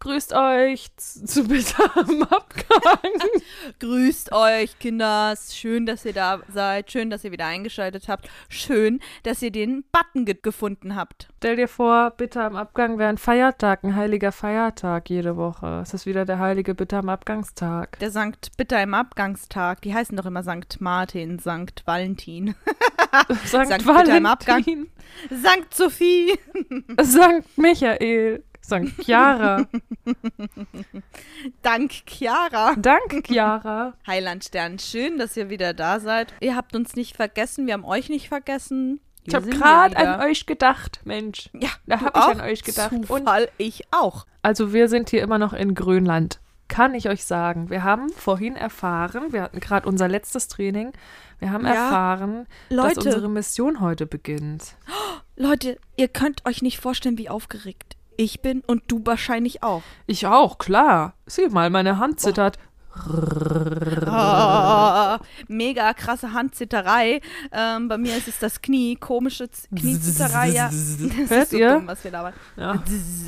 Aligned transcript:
Grüßt 0.00 0.32
euch 0.32 0.94
zu, 0.96 1.48
bitter 1.48 1.90
am 1.96 2.22
Abgang. 2.30 3.12
Grüßt 3.80 4.32
euch, 4.32 4.78
Kinders. 4.78 5.56
Schön, 5.56 5.86
dass 5.86 6.04
ihr 6.04 6.12
da 6.12 6.40
seid. 6.52 6.92
Schön, 6.92 7.10
dass 7.10 7.24
ihr 7.24 7.32
wieder 7.32 7.46
eingeschaltet 7.46 8.08
habt. 8.08 8.30
Schön, 8.48 9.00
dass 9.24 9.42
ihr 9.42 9.50
den 9.50 9.84
Button 9.90 10.24
ge 10.24 10.36
gefunden 10.40 10.94
habt. 10.94 11.28
Stell 11.38 11.56
dir 11.56 11.66
vor, 11.66 12.12
bitter 12.12 12.44
am 12.44 12.54
Abgang 12.54 12.98
wäre 12.98 13.08
ein 13.08 13.18
Feiertag, 13.18 13.82
ein 13.82 13.96
heiliger 13.96 14.30
Feiertag 14.30 15.10
jede 15.10 15.36
Woche. 15.36 15.80
Es 15.82 15.94
ist 15.94 16.06
wieder 16.06 16.24
der 16.24 16.38
heilige 16.38 16.76
bitter 16.76 16.98
am 16.98 17.08
Abgangstag. 17.08 17.98
Der 17.98 18.12
Sankt 18.12 18.56
Bitter 18.56 18.80
im 18.80 18.94
Abgangstag. 18.94 19.82
Die 19.82 19.94
heißen 19.94 20.16
doch 20.16 20.26
immer 20.26 20.44
Sankt 20.44 20.80
Martin, 20.80 21.40
Sankt 21.40 21.82
Valentin. 21.86 22.54
Sankt, 23.44 23.68
Sankt 23.68 23.86
Bitter 23.86 24.16
im 24.16 24.26
Abgang. 24.26 24.64
Valentin, 24.64 24.90
Sankt 25.42 25.74
Sophie. 25.74 26.38
Sankt 27.02 27.58
Michael, 27.58 28.44
Sankt 28.68 29.02
Chiara. 29.02 29.64
Dank 31.62 31.90
Chiara. 32.06 32.74
Dank 32.76 33.26
Chiara. 33.26 33.94
Heilandstern, 34.06 34.78
schön, 34.78 35.18
dass 35.18 35.36
ihr 35.38 35.48
wieder 35.48 35.72
da 35.72 36.00
seid. 36.00 36.34
Ihr 36.40 36.54
habt 36.54 36.76
uns 36.76 36.94
nicht 36.94 37.16
vergessen, 37.16 37.66
wir 37.66 37.72
haben 37.74 37.86
euch 37.86 38.10
nicht 38.10 38.28
vergessen. 38.28 39.00
Ich 39.24 39.34
habe 39.34 39.48
gerade 39.48 39.96
an 39.96 40.20
euch 40.20 40.46
gedacht, 40.46 41.00
Mensch. 41.04 41.50
Ja, 41.54 41.68
Da 41.86 41.96
du 41.96 42.04
hab 42.04 42.16
ich 42.16 42.22
an 42.22 42.40
euch 42.40 42.62
gedacht. 42.62 42.92
Und 42.92 43.06
Zufall, 43.06 43.48
ich 43.58 43.84
auch. 43.90 44.26
Also 44.42 44.72
wir 44.72 44.88
sind 44.88 45.10
hier 45.10 45.22
immer 45.22 45.38
noch 45.38 45.52
in 45.52 45.74
Grönland. 45.74 46.40
Kann 46.68 46.94
ich 46.94 47.08
euch 47.08 47.24
sagen. 47.24 47.70
Wir 47.70 47.82
haben 47.84 48.10
vorhin 48.10 48.54
erfahren, 48.56 49.32
wir 49.32 49.42
hatten 49.42 49.60
gerade 49.60 49.88
unser 49.88 50.08
letztes 50.08 50.48
Training, 50.48 50.92
wir 51.38 51.50
haben 51.52 51.64
Ja. 51.66 51.72
erfahren, 51.72 52.46
dass 52.68 52.76
Leute. 52.96 53.00
unsere 53.00 53.28
Mission 53.30 53.80
heute 53.80 54.06
beginnt. 54.06 54.74
Leute, 55.36 55.78
ihr 55.96 56.08
könnt 56.08 56.44
euch 56.46 56.60
nicht 56.62 56.78
vorstellen, 56.78 57.16
wie 57.16 57.28
aufgeregt 57.30 57.96
ich 58.18 58.42
bin 58.42 58.62
und 58.66 58.82
du 58.88 59.00
wahrscheinlich 59.04 59.62
auch. 59.62 59.82
Ich 60.06 60.26
auch, 60.26 60.58
klar. 60.58 61.14
Sieh 61.26 61.48
mal, 61.48 61.70
meine 61.70 61.98
Hand 61.98 62.20
zittert. 62.20 62.58
Ah, 64.06 65.20
mega 65.46 65.94
krasse 65.94 66.32
Handzitterei. 66.32 67.20
Ähm, 67.52 67.86
bei 67.86 67.96
mir 67.96 68.16
ist 68.16 68.26
es 68.26 68.40
das 68.40 68.60
Knie, 68.60 68.96
komische 68.96 69.48
Z 69.48 69.68
Kniezitterei. 69.74 70.48
Ja. 70.48 70.66
Das 70.66 71.30
Hört 71.30 71.42
ist 71.44 71.50
so 71.50 71.56
ihr? 71.58 71.74
dumm, 71.74 71.86
was 71.86 72.02
wir 72.02 72.10
labern. 72.10 72.32
Ja. 72.56 72.82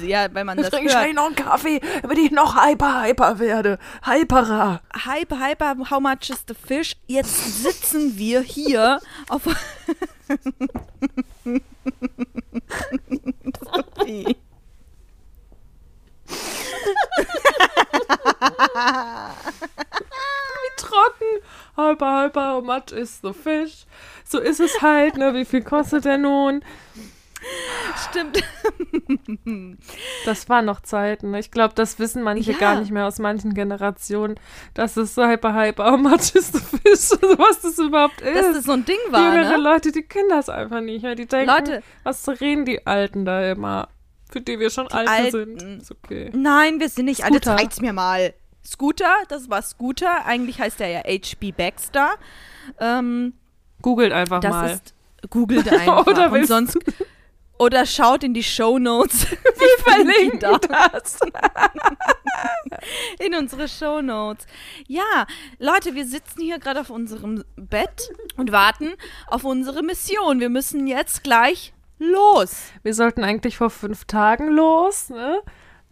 Ja, 0.05 0.27
wenn 0.32 0.47
man 0.47 0.56
das 0.58 0.70
Trink 0.70 0.91
hört. 0.91 0.98
schnell 1.00 1.14
noch 1.14 1.27
einen 1.27 1.36
Kaffee, 1.36 1.80
damit 2.02 2.19
ich 2.19 2.32
noch 2.32 2.56
hyper, 2.60 3.02
hyper 3.04 3.38
werde. 3.38 3.78
Hyperer. 4.02 4.80
Hyper, 5.04 5.38
hyper, 5.38 5.77
how 5.88 6.00
much 6.00 6.30
is 6.30 6.44
the 6.48 6.54
fish? 6.54 6.97
Jetzt 7.06 7.62
sitzen 7.62 8.19
wir 8.19 8.41
hier 8.41 8.98
auf. 9.28 9.42
Sophie. 13.72 14.36
Wie 20.62 20.77
trocken. 20.77 21.42
Hyper, 21.77 22.22
hyper, 22.24 22.55
how 22.55 22.62
much 22.64 22.92
is 22.92 23.20
the 23.22 23.32
fish? 23.32 23.86
So 24.24 24.38
ist 24.38 24.60
es 24.60 24.80
halt, 24.82 25.16
ne? 25.16 25.34
Wie 25.34 25.44
viel 25.44 25.62
kostet 25.62 26.05
der 26.05 26.19
nun? 26.19 26.62
Stimmt. 28.10 28.42
Das 30.27 30.47
waren 30.50 30.66
noch 30.66 30.80
Zeiten. 30.82 31.30
ne? 31.30 31.38
Ich 31.41 31.50
glaube, 31.50 31.72
das 31.74 31.98
wissen 31.98 32.22
manche 32.22 32.52
Ja. 32.52 32.58
gar 32.58 32.78
nicht 32.78 32.91
mehr 32.91 33.06
aus 33.06 33.19
manchen 33.19 33.54
Generationen, 33.54 34.38
dass 34.75 34.98
es 34.98 35.14
so 35.14 35.25
hyper, 35.27 35.54
hyper, 35.54 35.91
how 35.92 35.98
much 35.98 36.34
is 36.34 36.52
the 36.52 36.58
fish? 36.58 37.10
Was 37.38 37.62
das 37.62 37.78
überhaupt 37.78 38.20
ist. 38.20 38.36
Dass 38.36 38.56
das 38.56 38.64
so 38.64 38.72
ein 38.72 38.84
Ding 38.84 38.98
war, 39.08 39.32
Jüngere 39.34 39.56
ne? 39.56 39.62
Leute, 39.62 39.91
die 39.91 40.02
kennen 40.02 40.28
das 40.28 40.50
einfach 40.50 40.80
nicht. 40.82 41.02
Ja? 41.02 41.14
Die 41.14 41.25
denken, 41.27 41.48
Leute. 41.50 41.82
was 42.02 42.28
reden 42.28 42.66
die 42.66 42.86
Alten 42.86 43.25
da 43.25 43.50
immer? 43.50 43.88
Für 44.30 44.40
die 44.40 44.58
wir 44.58 44.70
schon 44.70 44.88
alte 44.88 45.10
Alten. 45.10 45.58
sind. 45.58 45.82
Ist 45.82 45.90
okay. 45.90 46.30
Nein, 46.32 46.80
wir 46.80 46.88
sind 46.88 47.06
nicht 47.06 47.24
alle. 47.24 47.34
Scooter. 47.34 47.56
Zeig's 47.56 47.80
mir 47.80 47.92
mal. 47.92 48.34
Scooter, 48.64 49.14
das 49.28 49.50
war 49.50 49.62
Scooter. 49.62 50.24
Eigentlich 50.24 50.60
heißt 50.60 50.80
er 50.80 50.88
ja 50.88 51.00
H.P. 51.00 51.52
Baxter. 51.52 52.10
Ähm, 52.78 53.34
Googelt 53.82 54.12
einfach 54.12 54.40
das 54.40 54.50
mal. 54.50 54.70
ist. 54.70 54.94
Googelt 55.30 55.69
einfach. 55.72 56.06
Oder 56.06 56.30
und 56.30 56.46
sonst. 56.46 56.78
Oder 57.58 57.84
schaut 57.84 58.24
in 58.24 58.32
die 58.32 58.42
Show 58.42 58.78
Notes. 58.78 59.30
Wir 59.30 59.84
verlinken 59.84 60.40
da 60.40 60.58
das. 60.58 61.19
in 63.19 63.34
unsere 63.34 63.69
Show 63.69 64.00
Notes. 64.00 64.46
Ja, 64.86 65.26
Leute, 65.58 65.94
wir 65.94 66.06
sitzen 66.06 66.40
hier 66.40 66.58
gerade 66.58 66.80
auf 66.80 66.88
unserem 66.88 67.44
Bett 67.56 68.10
und 68.38 68.50
warten 68.50 68.94
auf 69.26 69.44
unsere 69.44 69.82
Mission. 69.82 70.40
Wir 70.40 70.48
müssen 70.48 70.86
jetzt 70.86 71.22
gleich 71.22 71.74
los. 72.00 72.56
Wir 72.83 72.94
sollten 72.94 73.22
eigentlich 73.22 73.56
vor 73.56 73.71
fünf 73.71 74.05
Tagen 74.06 74.49
los, 74.49 75.11
ne? 75.11 75.41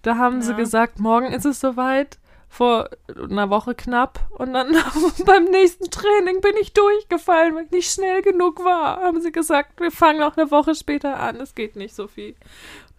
Da 0.03 0.17
haben 0.17 0.43
sie 0.43 0.53
Ja. 0.53 0.57
gesagt, 0.57 0.99
morgen 0.99 1.27
ist 1.33 1.45
es 1.47 1.61
soweit. 1.61 2.19
Vor 2.51 2.89
einer 3.31 3.51
Woche 3.51 3.75
knapp. 3.75 4.21
Und 4.31 4.55
dann 4.55 4.75
beim 5.27 5.45
nächsten 5.45 5.91
Training 5.91 6.41
bin 6.41 6.55
ich 6.59 6.73
durchgefallen, 6.73 7.55
weil 7.55 7.65
ich 7.67 7.71
nicht 7.73 7.93
schnell 7.93 8.23
genug 8.23 8.65
war. 8.65 9.03
Haben 9.03 9.21
sie 9.21 9.33
gesagt, 9.33 9.79
wir 9.81 9.91
fangen 9.91 10.21
noch 10.21 10.35
eine 10.39 10.51
Woche 10.51 10.75
später 10.75 11.21
an. 11.21 11.37
Es 11.37 11.55
geht 11.55 11.77
nicht, 11.77 11.95
Sophie. 11.95 12.37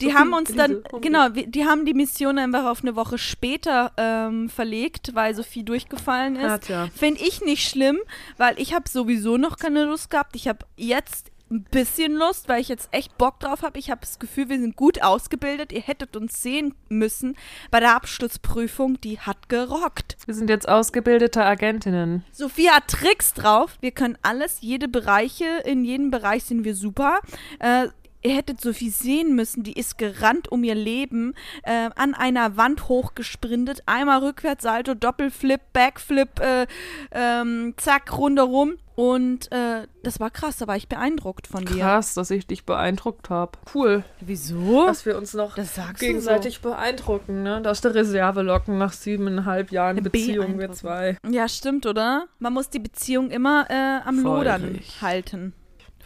Die 0.02 0.06
Sophie, 0.06 0.18
haben 0.18 0.34
uns 0.34 0.54
dann, 0.54 0.84
genau, 1.02 1.30
die 1.30 1.66
haben 1.66 1.86
die 1.86 1.96
Mission 1.96 2.38
einfach 2.38 2.66
auf 2.66 2.84
eine 2.84 2.96
Woche 2.96 3.18
später 3.18 3.92
ähm, 3.98 4.50
verlegt, 4.50 5.16
weil 5.16 5.34
Sophie 5.34 5.64
durchgefallen 5.64 6.36
ist. 6.36 6.70
Ja. 6.70 6.88
Finde 6.96 7.22
ich 7.22 7.42
nicht 7.42 7.68
schlimm, 7.68 7.98
weil 8.38 8.60
ich 8.60 8.76
habe 8.76 8.88
sowieso 8.88 9.38
noch 9.38 9.58
keine 9.58 9.86
Lust 9.86 10.12
gehabt. 10.12 10.36
Ich 10.36 10.48
habe 10.48 10.60
jetzt 10.78 11.29
ein 11.52 11.64
bisschen 11.64 12.14
Lust, 12.14 12.48
weil 12.48 12.62
ich 12.62 12.68
jetzt 12.68 12.90
echt 12.92 13.18
Bock 13.18 13.40
drauf 13.40 13.64
habe. 13.64 13.80
Ich 13.80 13.90
habe 13.90 14.02
das 14.02 14.20
Gefühl, 14.20 14.50
wir 14.50 14.60
sind 14.60 14.76
gut 14.76 15.02
ausgebildet. 15.02 15.72
Ihr 15.72 15.82
hättet 15.82 16.16
uns 16.16 16.42
sehen 16.42 16.76
müssen 16.90 17.36
bei 17.72 17.80
der 17.80 17.96
Abschlussprüfung. 17.96 19.02
Die 19.02 19.20
hat 19.20 19.50
gerockt. 19.50 20.18
Wir 20.26 20.36
sind 20.36 20.50
jetzt 20.50 20.70
ausgebildete 20.70 21.44
Agentinnen. 21.44 22.24
Sophie 22.32 22.70
hat 22.70 22.88
Tricks 22.88 23.34
drauf. 23.34 23.78
Wir 23.82 23.92
können 23.92 24.18
alles, 24.22 24.62
jede 24.62 24.88
Bereiche, 24.88 25.46
in 25.66 25.84
jedem 25.84 26.12
Bereich 26.12 26.44
sind 26.44 26.64
wir 26.64 26.76
super. 26.76 27.20
Äh, 27.60 27.88
ihr 28.22 28.36
hättet 28.36 28.62
Sophie 28.62 28.90
sehen 28.90 29.36
müssen, 29.36 29.64
die 29.64 29.74
ist 29.74 29.98
gerannt 29.98 30.52
um 30.52 30.64
ihr 30.64 30.76
Leben, 30.76 31.34
äh, 31.64 31.90
an 31.96 32.14
einer 32.14 32.58
Wand 32.58 32.90
hochgesprintet, 32.90 33.84
einmal 33.86 34.20
rückwärts, 34.20 34.64
Salto, 34.64 34.94
Doppelflip, 34.94 35.62
Backflip, 35.74 36.40
äh, 36.40 36.68
ähm, 37.12 37.74
zack, 37.78 38.18
rundherum. 38.18 38.78
Und 38.96 39.50
äh, 39.54 39.88
das 40.04 40.20
war 40.20 40.30
krass, 40.30 40.58
da 40.58 40.68
war 40.68 40.76
ich 40.76 40.90
beeindruckt 40.90 41.48
von 41.48 41.64
dir. 41.64 41.78
Krass, 41.78 42.16
dass 42.16 42.32
ich 42.32 42.48
dich 42.48 42.66
beeindruckt 42.66 43.30
habe. 43.30 43.54
Cool. 43.74 44.04
Wieso? 44.20 44.88
Dass 44.88 45.06
wir 45.06 45.18
uns 45.18 45.34
noch 45.34 45.56
gegenseitig 45.98 46.60
beeindrucken, 46.60 47.44
ne? 47.44 47.62
Aus 47.66 47.80
der 47.80 47.96
Reserve 47.96 48.42
locken 48.42 48.78
nach 48.78 48.92
siebeneinhalb 48.92 49.72
Jahren 49.72 50.04
Beziehung, 50.04 50.60
wir 50.60 50.74
zwei. 50.74 51.18
so. 51.24 51.32
Ja, 51.32 51.48
stimmt, 51.48 51.86
oder? 51.86 52.28
Man 52.40 52.52
muss 52.52 52.70
die 52.70 52.80
Beziehung 52.80 53.32
immer 53.32 53.68
äh, 53.70 54.06
am 54.06 54.22
Lodern 54.22 54.64
Feurig. 54.64 55.02
halten. 55.02 55.54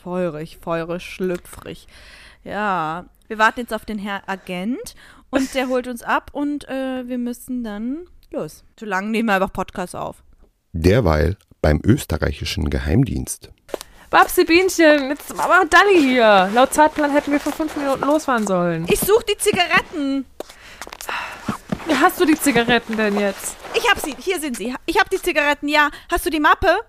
Feurig, 0.03 0.57
feurig, 0.61 1.01
schlüpfrig. 1.01 1.87
Ja, 2.43 3.05
wir 3.29 3.37
warten 3.37 3.61
jetzt 3.61 3.73
auf 3.73 3.85
den 3.85 3.97
Herr 3.97 4.27
Agent 4.27 4.95
und 5.29 5.53
der 5.55 5.69
holt 5.69 5.87
uns 5.87 6.03
ab 6.03 6.31
und 6.33 6.67
äh, 6.67 7.07
wir 7.07 7.17
müssen 7.17 7.63
dann 7.63 8.05
los. 8.29 8.65
Solange 8.77 9.07
nehmen 9.07 9.29
wir 9.29 9.35
einfach 9.35 9.53
Podcast 9.53 9.95
auf. 9.95 10.21
Derweil 10.73 11.37
beim 11.61 11.79
österreichischen 11.85 12.69
Geheimdienst. 12.69 13.51
Babsi 14.09 14.43
Bienchen, 14.43 15.09
jetzt 15.09 15.31
aber 15.39 15.65
Dalli 15.69 16.01
hier. 16.01 16.49
Laut 16.53 16.73
Zeitplan 16.73 17.11
hätten 17.11 17.31
wir 17.31 17.39
vor 17.39 17.53
fünf 17.53 17.73
Minuten 17.77 18.03
losfahren 18.03 18.45
sollen. 18.45 18.85
Ich 18.89 18.99
suche 18.99 19.23
die 19.29 19.37
Zigaretten. 19.37 20.25
Wie 21.87 21.95
hast 21.95 22.19
du 22.19 22.25
die 22.25 22.39
Zigaretten 22.39 22.97
denn 22.97 23.17
jetzt? 23.17 23.55
Ich 23.73 23.89
hab 23.89 23.99
sie. 23.99 24.13
Hier 24.19 24.39
sind 24.41 24.57
sie. 24.57 24.75
Ich 24.85 24.99
hab 24.99 25.09
die 25.09 25.21
Zigaretten. 25.21 25.69
Ja. 25.69 25.89
Hast 26.11 26.25
du 26.25 26.29
die 26.29 26.41
Mappe? 26.41 26.81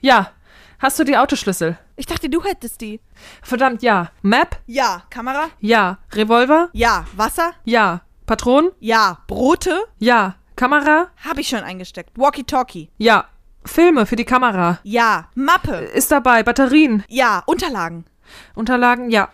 Ja. 0.00 0.32
Hast 0.80 0.98
du 0.98 1.04
die 1.04 1.18
Autoschlüssel? 1.18 1.76
Ich 1.96 2.06
dachte, 2.06 2.30
du 2.30 2.42
hättest 2.42 2.80
die. 2.80 3.00
Verdammt, 3.42 3.82
ja. 3.82 4.10
Map? 4.22 4.58
Ja. 4.66 5.02
Kamera? 5.10 5.48
Ja. 5.60 5.98
Revolver? 6.12 6.70
Ja. 6.72 7.04
Wasser? 7.14 7.52
Ja. 7.64 8.00
Patronen? 8.24 8.70
Ja. 8.80 9.18
Brote? 9.26 9.84
Ja. 9.98 10.36
Kamera? 10.56 11.08
Habe 11.22 11.42
ich 11.42 11.48
schon 11.48 11.60
eingesteckt. 11.64 12.16
Walkie-talkie? 12.16 12.88
Ja. 12.96 13.26
Filme 13.66 14.06
für 14.06 14.16
die 14.16 14.24
Kamera. 14.24 14.78
Ja. 14.82 15.28
Mappe? 15.34 15.74
Ist 15.74 16.10
dabei. 16.12 16.42
Batterien. 16.42 17.04
Ja. 17.08 17.42
Unterlagen? 17.44 18.06
Unterlagen? 18.54 19.10
Ja. 19.10 19.28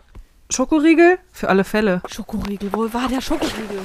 Schokoriegel? 0.51 1.21
Für 1.31 1.49
alle 1.49 1.63
Fälle. 1.63 2.03
Schokoriegel. 2.13 2.73
Wo 2.73 2.93
war 2.93 3.07
der 3.09 3.21
Schokoriegel? 3.21 3.83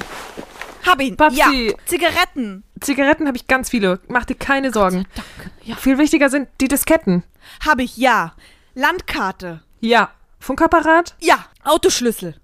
Hab 0.84 1.00
ihn. 1.00 1.16
Babsi. 1.16 1.38
Ja. 1.38 1.74
Zigaretten. 1.86 2.64
Zigaretten 2.80 3.28
habe 3.28 3.36
ich 3.36 3.46
ganz 3.46 3.70
viele. 3.70 4.00
Mach 4.08 4.24
dir 4.24 4.34
keine 4.34 4.72
Sorgen. 4.72 5.06
Danke. 5.14 5.50
Ja. 5.62 5.76
Viel 5.76 5.98
wichtiger 5.98 6.28
sind 6.28 6.48
die 6.60 6.66
Disketten. 6.66 7.22
Hab 7.64 7.80
ich. 7.80 7.96
Ja. 7.96 8.34
Landkarte. 8.74 9.62
Ja. 9.80 10.10
Funkapparat? 10.38 11.14
Ja. 11.20 11.44
Autoschlüssel. 11.64 12.34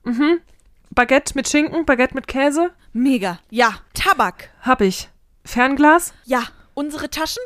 Baguette 0.90 1.32
mit 1.34 1.48
Schinken? 1.48 1.84
Baguette 1.84 2.14
mit 2.14 2.26
Käse? 2.26 2.70
Mega. 2.92 3.38
Ja. 3.50 3.74
Tabak. 3.94 4.50
Hab 4.62 4.80
ich. 4.80 5.08
Fernglas? 5.44 6.12
Ja. 6.24 6.42
Unsere 6.74 7.10
Taschen? 7.10 7.42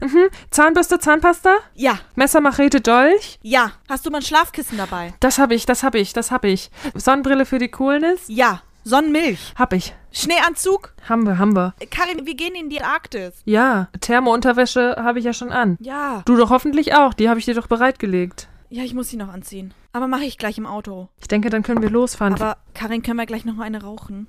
Mhm. 0.00 0.28
Zahnbürste, 0.50 0.98
Zahnpasta? 0.98 1.56
Ja. 1.74 1.98
Messer, 2.14 2.40
Machete, 2.40 2.80
Dolch? 2.80 3.38
Ja. 3.42 3.72
Hast 3.88 4.06
du 4.06 4.10
mal 4.10 4.18
ein 4.18 4.24
Schlafkissen 4.24 4.78
dabei? 4.78 5.14
Das 5.20 5.38
hab 5.38 5.50
ich, 5.52 5.66
das 5.66 5.82
hab 5.82 5.94
ich, 5.94 6.12
das 6.12 6.30
hab 6.30 6.44
ich. 6.44 6.70
Sonnenbrille 6.94 7.46
für 7.46 7.58
die 7.58 7.68
Coolness? 7.68 8.22
Ja. 8.28 8.62
Sonnenmilch. 8.84 9.54
Hab 9.56 9.72
ich. 9.72 9.94
Schneeanzug? 10.18 10.94
Haben 11.06 11.26
wir, 11.26 11.36
haben 11.38 11.54
wir. 11.54 11.74
Karin, 11.90 12.24
wir 12.24 12.34
gehen 12.34 12.54
in 12.54 12.70
die 12.70 12.80
Arktis. 12.80 13.34
Ja, 13.44 13.88
Thermounterwäsche 14.00 14.96
habe 14.98 15.18
ich 15.18 15.26
ja 15.26 15.34
schon 15.34 15.52
an. 15.52 15.76
Ja. 15.78 16.22
Du 16.24 16.36
doch 16.36 16.48
hoffentlich 16.48 16.94
auch. 16.94 17.12
Die 17.12 17.28
habe 17.28 17.38
ich 17.38 17.44
dir 17.44 17.52
doch 17.54 17.66
bereitgelegt. 17.66 18.48
Ja, 18.70 18.82
ich 18.82 18.94
muss 18.94 19.10
sie 19.10 19.18
noch 19.18 19.28
anziehen. 19.28 19.74
Aber 19.92 20.08
mache 20.08 20.24
ich 20.24 20.38
gleich 20.38 20.56
im 20.56 20.64
Auto. 20.64 21.10
Ich 21.20 21.28
denke, 21.28 21.50
dann 21.50 21.62
können 21.62 21.82
wir 21.82 21.90
losfahren. 21.90 22.32
Aber 22.32 22.56
Karin, 22.72 23.02
können 23.02 23.18
wir 23.18 23.26
gleich 23.26 23.44
noch 23.44 23.56
mal 23.56 23.64
eine 23.64 23.82
rauchen? 23.82 24.26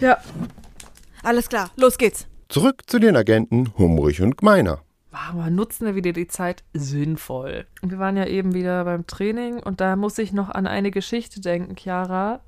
ja. 0.00 0.18
Alles 1.22 1.48
klar, 1.48 1.70
los 1.76 1.96
geht's. 1.96 2.26
Zurück 2.48 2.82
zu 2.88 2.98
den 2.98 3.16
Agenten 3.16 3.72
Humrich 3.78 4.20
und 4.20 4.36
Gmeiner. 4.36 4.80
Aber 5.12 5.48
nutzen 5.48 5.86
wir 5.86 5.94
wieder 5.94 6.12
die 6.12 6.26
Zeit 6.26 6.64
sinnvoll. 6.74 7.66
Wir 7.82 7.98
waren 8.00 8.16
ja 8.16 8.26
eben 8.26 8.52
wieder 8.52 8.84
beim 8.84 9.06
Training 9.06 9.60
und 9.62 9.80
da 9.80 9.94
muss 9.94 10.18
ich 10.18 10.32
noch 10.32 10.48
an 10.48 10.66
eine 10.66 10.90
Geschichte 10.90 11.40
denken, 11.40 11.76
Chiara, 11.76 12.40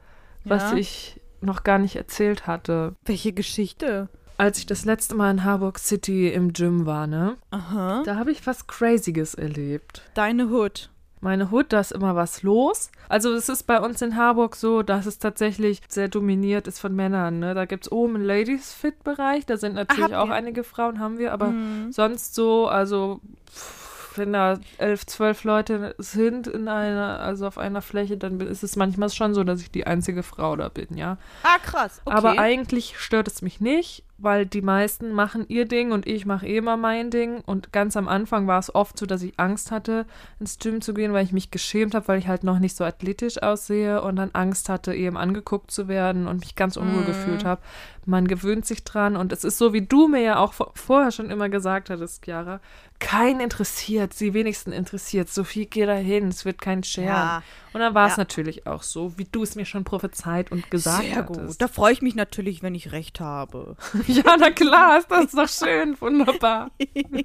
was 0.45 0.73
Ja? 0.73 0.77
ich 0.77 1.21
noch 1.41 1.63
gar 1.65 1.79
nicht 1.79 1.97
erzählt 1.97 2.47
hatte. 2.47 2.95
Welche 3.05 3.33
Geschichte? 3.33 4.09
Als 4.37 4.59
ich 4.59 4.67
das 4.67 4.85
letzte 4.87 5.15
Mal 5.15 5.31
in 5.33 5.45
Harburg 5.45 5.79
City 5.79 6.29
im 6.29 6.53
Gym 6.55 6.87
war, 6.87 7.07
ne? 7.07 7.37
Aha. 7.51 8.03
Da 8.07 8.17
habe 8.17 8.33
ich 8.33 8.47
was 8.47 8.67
Crazyes 8.67 9.35
erlebt. 9.35 10.03
Deine 10.15 10.49
Hood. 10.49 10.89
Meine 11.23 11.51
Hut, 11.51 11.67
da 11.75 11.81
ist 11.81 11.93
immer 11.93 12.17
was 12.17 12.43
los. 12.43 12.91
Also 13.11 13.35
es 13.35 13.51
ist 13.51 13.65
bei 13.65 13.79
uns 13.79 14.01
in 14.01 14.17
Harburg 14.17 14.57
so, 14.57 14.83
dass 14.83 15.05
es 15.05 15.19
tatsächlich 15.19 15.83
sehr 15.87 16.09
dominiert 16.09 16.67
ist 16.67 16.79
von 16.79 16.97
Männern. 16.97 17.39
Ne? 17.41 17.53
Da 17.53 17.67
gibt 17.67 17.85
es 17.85 17.93
oben 17.93 18.15
einen 18.15 18.25
Ladies-Fit-Bereich, 18.25 19.45
da 19.45 19.59
sind 19.59 19.75
natürlich 19.75 20.05
habt 20.05 20.15
auch 20.15 20.31
einige 20.31 20.65
Frauen, 20.65 20.99
haben 20.99 21.19
wir, 21.19 21.35
aber 21.35 21.49
Mhm. 21.49 21.93
sonst 21.93 22.35
so, 22.35 22.69
also 22.69 23.21
pff, 23.51 23.80
wenn 24.19 24.33
da 24.33 24.59
elf, 24.79 25.07
zwölf 25.07 25.45
Leute 25.45 25.95
sind 25.99 26.47
in 26.47 26.69
einer, 26.69 27.21
also 27.21 27.47
auf 27.47 27.59
einer 27.59 27.83
Fläche, 27.83 28.17
dann 28.17 28.41
ist 28.41 28.63
es 28.63 28.77
manchmal 28.77 29.11
schon 29.11 29.35
so, 29.35 29.45
dass 29.45 29.61
ich 29.61 29.71
die 29.71 29.87
einzige 29.87 30.23
Frau 30.23 30.57
da 30.57 30.69
bin, 30.69 30.97
ja. 30.97 31.17
Ah, 31.43 31.59
krass. 31.63 32.01
Okay. 32.05 32.17
Aber 32.17 32.39
eigentlich 32.39 32.99
stört 32.99 33.29
es 33.29 33.43
mich 33.43 33.61
nicht, 33.61 34.05
weil 34.19 34.45
die 34.45 34.61
meisten 34.61 35.13
machen 35.13 35.47
ihr 35.49 35.65
Ding 35.65 35.93
und 35.93 36.07
ich 36.07 36.27
mache 36.27 36.47
eh 36.47 36.59
immer 36.59 36.77
mein 36.77 37.11
Ding. 37.11 37.41
Und 37.47 37.73
ganz 37.73 37.97
am 37.97 38.07
Anfang 38.07 38.47
war 38.47 38.59
es 38.59 38.75
oft 38.75 38.99
so, 38.99 39.07
dass 39.07 39.23
ich 39.23 39.39
Angst 39.39 39.71
hatte, 39.71 40.05
ins 40.39 40.59
Gym 40.59 40.83
zu 40.83 40.93
gehen, 40.93 41.15
weil 41.15 41.25
ich 41.25 41.33
mich 41.33 41.51
geschämt 41.51 41.95
habe, 41.95 42.07
weil 42.09 42.19
ich 42.19 42.29
halt 42.29 42.45
noch 42.45 42.59
nicht 42.59 42.77
so 42.77 42.85
athletisch 42.85 43.43
aussehe 43.43 44.03
und 44.03 44.17
dann 44.17 44.31
Angst 44.35 44.69
hatte, 44.69 44.93
eben 44.95 45.17
angeguckt 45.17 45.71
zu 45.71 45.89
werden 45.89 46.27
und 46.27 46.41
mich 46.41 46.55
ganz 46.55 46.77
unwohl 46.77 47.01
Mhm. 47.03 47.07
gefühlt 47.07 47.45
habe. 47.47 47.63
Man 48.11 48.27
gewöhnt 48.27 48.67
sich 48.67 48.83
dran 48.83 49.15
und 49.17 49.33
es 49.33 49.45
ist 49.45 49.57
so, 49.57 49.73
wie 49.73 49.83
du 49.83 50.09
mir 50.09 50.21
ja 50.21 50.39
auch 50.39 50.53
vor- 50.53 50.73
vorher 50.75 51.13
schon 51.13 51.31
immer 51.31 51.49
gesagt 51.49 51.91
hattest, 51.91 52.25
Chiara, 52.25 52.61
keinen 52.99 53.39
interessiert, 53.41 54.13
sie 54.15 54.35
wenigsten 54.35 54.73
interessiert. 54.73 55.29
Sophie, 55.29 55.67
geh 55.67 55.87
da 55.87 55.95
hin, 55.95 56.27
es 56.29 56.45
wird 56.45 56.61
kein 56.61 56.83
Scheren. 56.83 57.07
Ja. 57.07 57.43
Und 57.73 57.79
dann 57.81 57.95
war 57.95 58.09
es 58.09 58.17
Ja. 58.17 58.23
natürlich 58.23 58.67
auch 58.67 58.83
so, 58.83 59.17
wie 59.17 59.27
du 59.31 59.45
es 59.45 59.55
mir 59.55 59.65
schon 59.65 59.85
prophezeit 59.85 60.51
und 60.51 60.71
gesagt 60.73 61.05
Sehr 61.05 61.17
hattest. 61.17 61.41
gut. 61.47 61.57
Da 61.63 61.69
freue 61.69 61.93
ich 61.93 62.03
mich 62.03 62.17
natürlich, 62.17 62.63
wenn 62.65 62.75
ich 62.75 62.91
recht 62.93 63.21
habe. 63.21 63.77
Ja, 64.09 64.37
na 64.39 64.51
klar, 64.51 64.99
ist 64.99 65.11
das 65.11 65.31
doch 65.31 65.49
schön, 65.49 65.99
wunderbar. 66.01 66.71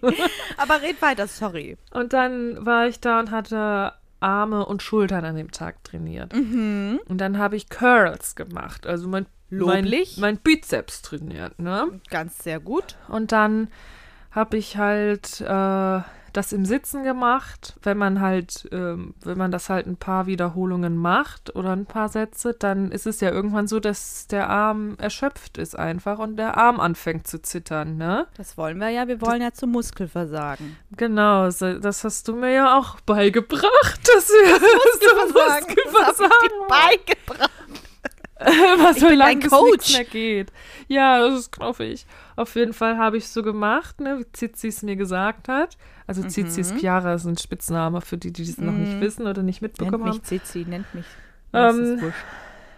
Aber 0.58 0.82
red 0.82 1.02
weiter, 1.02 1.28
sorry. 1.28 1.78
Und 1.92 2.14
dann 2.14 2.64
war 2.66 2.88
ich 2.88 3.00
da 3.00 3.20
und 3.20 3.32
hatte 3.32 3.94
Arme 4.20 4.66
und 4.66 4.82
Schultern 4.84 5.26
an 5.26 5.36
dem 5.36 5.52
Tag 5.52 5.84
trainiert. 5.84 6.34
Mhm. 6.34 7.00
Und 7.08 7.18
dann 7.20 7.38
habe 7.38 7.56
ich 7.56 7.70
Curls 7.70 8.36
gemacht, 8.36 8.88
also 8.88 9.08
mein, 9.08 9.26
Loblich. 9.58 10.18
mein, 10.18 10.36
mein 10.36 10.38
Bizeps 10.38 11.02
trainiert, 11.02 11.60
ne? 11.60 12.00
Ganz 12.10 12.40
sehr 12.44 12.60
gut. 12.60 12.96
Und 13.08 13.32
dann 13.32 13.70
habe 14.32 14.58
ich 14.58 14.78
halt 14.78 15.40
äh, 15.42 16.02
das 16.34 16.52
im 16.52 16.66
Sitzen 16.66 17.04
gemacht. 17.04 17.76
Wenn 17.82 17.98
man 17.98 18.20
halt, 18.20 18.68
ähm, 18.74 19.14
wenn 19.24 19.38
man 19.38 19.52
das 19.52 19.70
halt 19.70 19.88
ein 19.88 19.96
paar 19.96 20.26
Wiederholungen 20.28 20.98
macht 20.98 21.56
oder 21.56 21.72
ein 21.72 21.86
paar 21.86 22.10
Sätze, 22.10 22.54
dann 22.54 22.92
ist 22.92 23.08
es 23.08 23.22
ja 23.22 23.32
irgendwann 23.32 23.70
so, 23.70 23.80
dass 23.80 24.28
der 24.28 24.50
Arm 24.50 24.96
erschöpft 24.98 25.58
ist 25.58 25.80
einfach 25.80 26.20
und 26.20 26.36
der 26.36 26.58
Arm 26.58 26.82
anfängt 26.82 27.26
zu 27.28 27.42
zittern, 27.42 27.96
ne? 27.96 28.28
Das 28.36 28.58
wollen 28.58 28.78
wir 28.80 28.90
ja. 28.90 29.08
Wir 29.08 29.22
wollen 29.22 29.42
ja 29.42 29.54
zum 29.54 29.72
Muskelversagen. 29.72 30.76
Genau, 30.98 31.50
so- 31.52 31.80
das 31.80 32.04
hast 32.04 32.28
du 32.28 32.36
mir 32.36 32.52
ja 32.52 32.78
auch 32.78 33.00
beigebracht, 33.06 34.02
dass 34.14 34.28
wir 34.28 34.60
das 34.60 34.62
Das 35.94 36.20
hab 36.20 36.32
ich 36.44 36.50
dir 36.50 36.68
beigebracht. 36.68 37.52
was 38.40 39.00
so 39.00 39.10
lange 39.10 39.40
bis 39.40 39.52
nichts 39.52 39.94
mehr 39.94 40.04
geht. 40.06 40.52
Ja, 40.88 41.20
das 41.20 41.40
ist 41.40 41.52
knuffig. 41.52 42.06
Auf 42.36 42.56
jeden 42.56 42.74
Fall 42.74 42.98
habe 42.98 43.18
ich 43.18 43.28
so 43.30 43.42
gemacht, 43.44 44.02
ne, 44.02 44.20
wie 44.20 44.32
Zizi 44.34 44.68
es 44.68 44.82
mir 44.84 44.96
gesagt 44.98 45.48
hat. 45.48 45.78
Also 46.08 46.22
Zizi 46.24 46.62
ist 46.62 46.78
Chiara, 46.78 47.14
ist 47.14 47.26
ein 47.26 47.38
Spitzname 47.38 48.02
für 48.02 48.18
die, 48.18 48.32
die 48.34 48.44
es 48.44 48.58
noch 48.58 48.74
nicht 48.74 48.94
Mhm. 48.94 49.02
wissen 49.02 49.26
oder 49.28 49.42
nicht 49.42 49.62
Nennt 49.62 49.80
mitbekommen 49.80 50.04
haben. 50.06 50.18
mich 50.18 50.24
Zizi, 50.24 50.66
nennt 50.68 50.94
mich. 50.94 51.06
Ähm. 51.54 52.12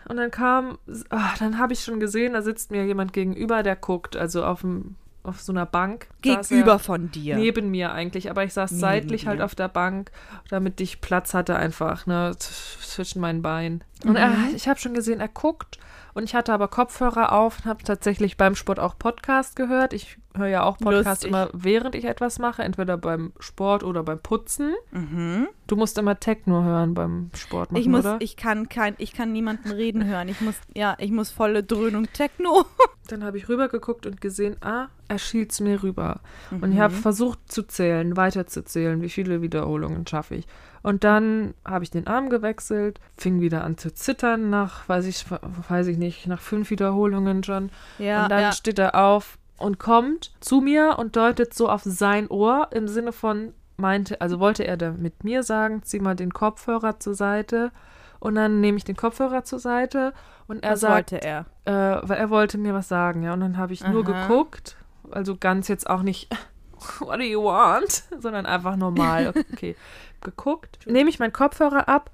Und 0.08 0.16
dann 0.18 0.32
kam, 0.32 0.78
ah, 1.10 1.34
dann 1.40 1.58
habe 1.58 1.74
ich 1.74 1.84
schon 1.84 2.00
gesehen, 2.00 2.34
da 2.34 2.42
sitzt 2.42 2.72
mir 2.72 2.86
jemand 2.86 3.12
gegenüber, 3.12 3.62
der 3.64 3.76
guckt, 3.76 4.16
also 4.16 4.46
auf, 4.46 4.62
dem, 4.62 4.96
auf 5.28 5.42
so 5.42 5.52
einer 5.52 5.66
Bank. 5.66 6.08
er. 6.24 6.38
Gegenüber 6.42 6.80
von 6.80 7.12
dir. 7.12 7.36
Neben 7.38 7.70
mir 7.70 7.92
eigentlich, 7.92 8.30
aber 8.30 8.44
ich 8.44 8.54
saß 8.54 8.72
Neben 8.72 8.80
seitlich 8.82 9.28
halt 9.28 9.40
dir. 9.40 9.46
auf 9.46 9.56
der 9.56 9.68
Bank, 9.68 10.12
damit 10.50 10.80
ich 10.82 11.02
Platz 11.02 11.34
hatte 11.34 11.56
einfach, 11.56 12.06
ne, 12.06 12.36
zwischen 12.38 13.22
meinen 13.22 13.42
Beinen. 13.42 13.84
Und 14.04 14.16
er, 14.16 14.30
Mhm. 14.30 14.56
ich 14.56 14.68
habe 14.68 14.80
schon 14.80 14.94
gesehen, 14.94 15.20
er 15.20 15.28
guckt 15.28 15.78
und 16.14 16.24
ich 16.24 16.36
hatte 16.36 16.54
aber 16.54 16.68
Kopfhörer 16.68 17.32
auf 17.32 17.60
und 17.60 17.66
habe 17.66 17.84
tatsächlich 17.84 18.38
beim 18.38 18.56
Sport 18.56 18.80
auch 18.80 18.98
Podcast 18.98 19.56
gehört. 19.56 19.94
Ich 19.94 20.18
höre 20.38 20.48
ja 20.48 20.64
auch 20.64 20.78
Podcast 20.78 21.24
Lustig. 21.24 21.30
immer, 21.30 21.50
während 21.54 21.96
ich 21.96 22.06
etwas 22.06 22.40
mache, 22.40 22.62
entweder 22.64 22.98
beim 22.98 23.34
Sport 23.40 23.84
oder 23.84 24.04
beim 24.04 24.20
Putzen. 24.20 24.74
Mhm. 24.92 25.48
Du 25.68 25.76
musst 25.76 25.98
immer 25.98 26.20
Techno 26.20 26.64
hören 26.64 26.94
beim 26.94 27.30
Sport 27.34 27.72
machen, 27.72 27.82
Ich 27.82 27.88
muss, 27.90 28.02
oder? 28.06 28.18
ich 28.20 28.38
kann 28.38 28.70
kein, 28.70 28.96
ich 28.98 29.14
kann 29.14 29.32
niemanden 29.34 29.72
reden 29.72 30.06
hören. 30.06 30.30
Ich 30.30 30.40
muss, 30.42 30.56
ja, 30.76 30.96
ich 31.00 31.12
muss 31.12 31.30
volle 31.32 31.64
Dröhnung 31.64 32.08
Techno. 32.14 32.66
Dann 33.10 33.24
habe 33.24 33.38
ich 33.38 33.48
rübergeguckt 33.48 34.06
und 34.06 34.20
gesehen, 34.22 34.58
ah, 34.62 34.88
er 35.08 35.20
schielt 35.20 35.52
zu 35.54 35.64
mir 35.64 35.82
rüber. 35.84 36.20
Und 36.52 36.62
Mhm. 36.66 36.72
ich 36.74 36.80
habe 36.80 36.94
versucht 36.94 37.40
zu 37.52 37.64
zählen, 37.64 38.18
weiter 38.18 38.48
zu 38.48 38.64
zählen, 38.66 39.02
wie 39.02 39.10
viele 39.10 39.42
Wiederholungen 39.42 40.06
schaffe 40.08 40.36
ich. 40.36 40.48
Und 40.84 41.04
dann 41.04 41.54
habe 41.66 41.84
ich 41.84 41.92
den 41.92 42.08
Arm 42.08 42.30
gewechselt, 42.30 43.00
fing 43.18 43.42
wieder 43.42 43.64
an 43.64 43.78
zu 43.78 43.94
zittern 43.94 44.50
nach, 44.50 44.88
weiß 44.88 45.06
ich, 45.06 45.26
weiß 45.70 45.88
ich 45.88 45.98
nicht, 45.98 46.28
nach 46.28 46.40
fünf 46.40 46.70
Wiederholungen 46.70 47.44
schon. 47.44 47.72
Ja, 47.98 48.24
und 48.24 48.30
dann 48.32 48.42
ja. 48.42 48.52
steht 48.54 48.80
er 48.80 48.96
auf 48.96 49.38
und 49.58 49.80
kommt 49.80 50.32
zu 50.40 50.62
mir 50.62 50.96
und 51.00 51.16
deutet 51.16 51.54
so 51.54 51.70
auf 51.70 51.82
sein 51.84 52.28
Ohr 52.30 52.70
im 52.72 52.88
Sinne 52.88 53.12
von, 53.12 53.54
meinte, 53.78 54.22
also 54.22 54.40
wollte 54.40 54.66
er 54.66 54.78
da 54.78 54.92
mit 54.92 55.24
mir 55.24 55.44
sagen, 55.44 55.82
zieh 55.84 56.00
mal 56.00 56.16
den 56.16 56.34
Kopfhörer 56.34 57.00
zur 57.00 57.16
Seite. 57.16 57.72
Und 58.20 58.36
dann 58.36 58.62
nehme 58.62 58.78
ich 58.78 58.84
den 58.84 58.96
Kopfhörer 58.96 59.44
zur 59.44 59.60
Seite 59.60 60.14
und 60.48 60.64
er 60.64 60.72
Was 60.72 60.80
sagt, 60.80 61.12
wollte 61.12 61.22
er? 61.26 61.46
äh, 61.66 62.00
weil 62.08 62.18
er 62.18 62.30
wollte 62.32 62.58
mir 62.58 62.74
was 62.74 62.88
sagen, 62.88 63.22
ja. 63.22 63.34
Und 63.34 63.42
dann 63.42 63.58
habe 63.58 63.74
ich 63.74 63.86
nur 63.86 64.08
Aha. 64.08 64.28
geguckt, 64.28 64.76
also 65.12 65.38
ganz 65.38 65.68
jetzt 65.68 65.88
auch 65.88 66.02
nicht, 66.02 66.28
what 67.00 67.20
do 67.20 67.24
you 67.24 67.44
want, 67.44 68.04
sondern 68.20 68.46
einfach 68.48 68.76
normal, 68.76 69.34
okay, 69.54 69.76
geguckt. 70.22 70.80
Nehme 70.88 71.10
ich 71.12 71.20
meinen 71.20 71.34
Kopfhörer 71.34 71.88
ab, 71.88 72.10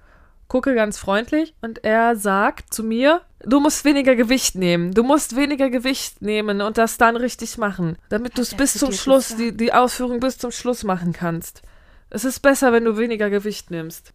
gucke 0.54 0.76
ganz 0.76 1.00
freundlich 1.00 1.56
und 1.62 1.84
er 1.84 2.16
sagt 2.16 2.76
zu 2.76 2.84
mir, 2.84 3.22
du 3.40 3.60
musst 3.60 3.86
weniger 3.86 4.16
Gewicht 4.16 4.54
nehmen, 4.54 4.94
du 4.94 5.02
musst 5.02 5.36
weniger 5.36 5.72
Gewicht 5.72 6.22
nehmen 6.22 6.62
und 6.62 6.78
das 6.78 7.00
dann 7.00 7.16
richtig 7.16 7.58
machen, 7.58 7.98
damit 8.10 8.38
du 8.38 8.44
es 8.44 8.54
bis 8.54 8.74
zu 8.74 8.86
zum 8.86 8.92
Schluss, 8.92 9.36
die, 9.36 9.58
die 9.58 9.74
Ausführung 9.74 10.20
bis 10.20 10.38
zum 10.38 10.52
Schluss 10.52 10.84
machen 10.84 11.12
kannst. 11.12 11.64
Es 12.12 12.24
ist 12.24 12.42
besser, 12.42 12.72
wenn 12.72 12.86
du 12.86 13.00
weniger 13.00 13.32
Gewicht 13.32 13.72
nimmst. 13.72 14.14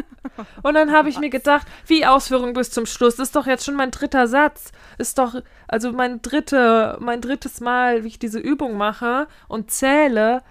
Und 0.62 0.74
dann 0.74 0.92
habe 0.92 1.08
ich 1.08 1.18
mir 1.18 1.30
gedacht, 1.30 1.66
wie 1.86 2.04
Ausführung 2.04 2.52
bis 2.52 2.70
zum 2.70 2.84
Schluss? 2.84 3.16
Das 3.16 3.28
ist 3.28 3.36
doch 3.36 3.46
jetzt 3.46 3.64
schon 3.64 3.76
mein 3.76 3.90
dritter 3.90 4.28
Satz. 4.28 4.72
Ist 4.98 5.16
doch, 5.16 5.36
also 5.66 5.92
mein 5.92 6.20
dritte, 6.20 6.98
mein 7.00 7.22
drittes 7.22 7.60
Mal, 7.60 8.04
wie 8.04 8.08
ich 8.08 8.18
diese 8.18 8.38
Übung 8.38 8.76
mache 8.76 9.26
und 9.48 9.70
zähle, 9.70 10.42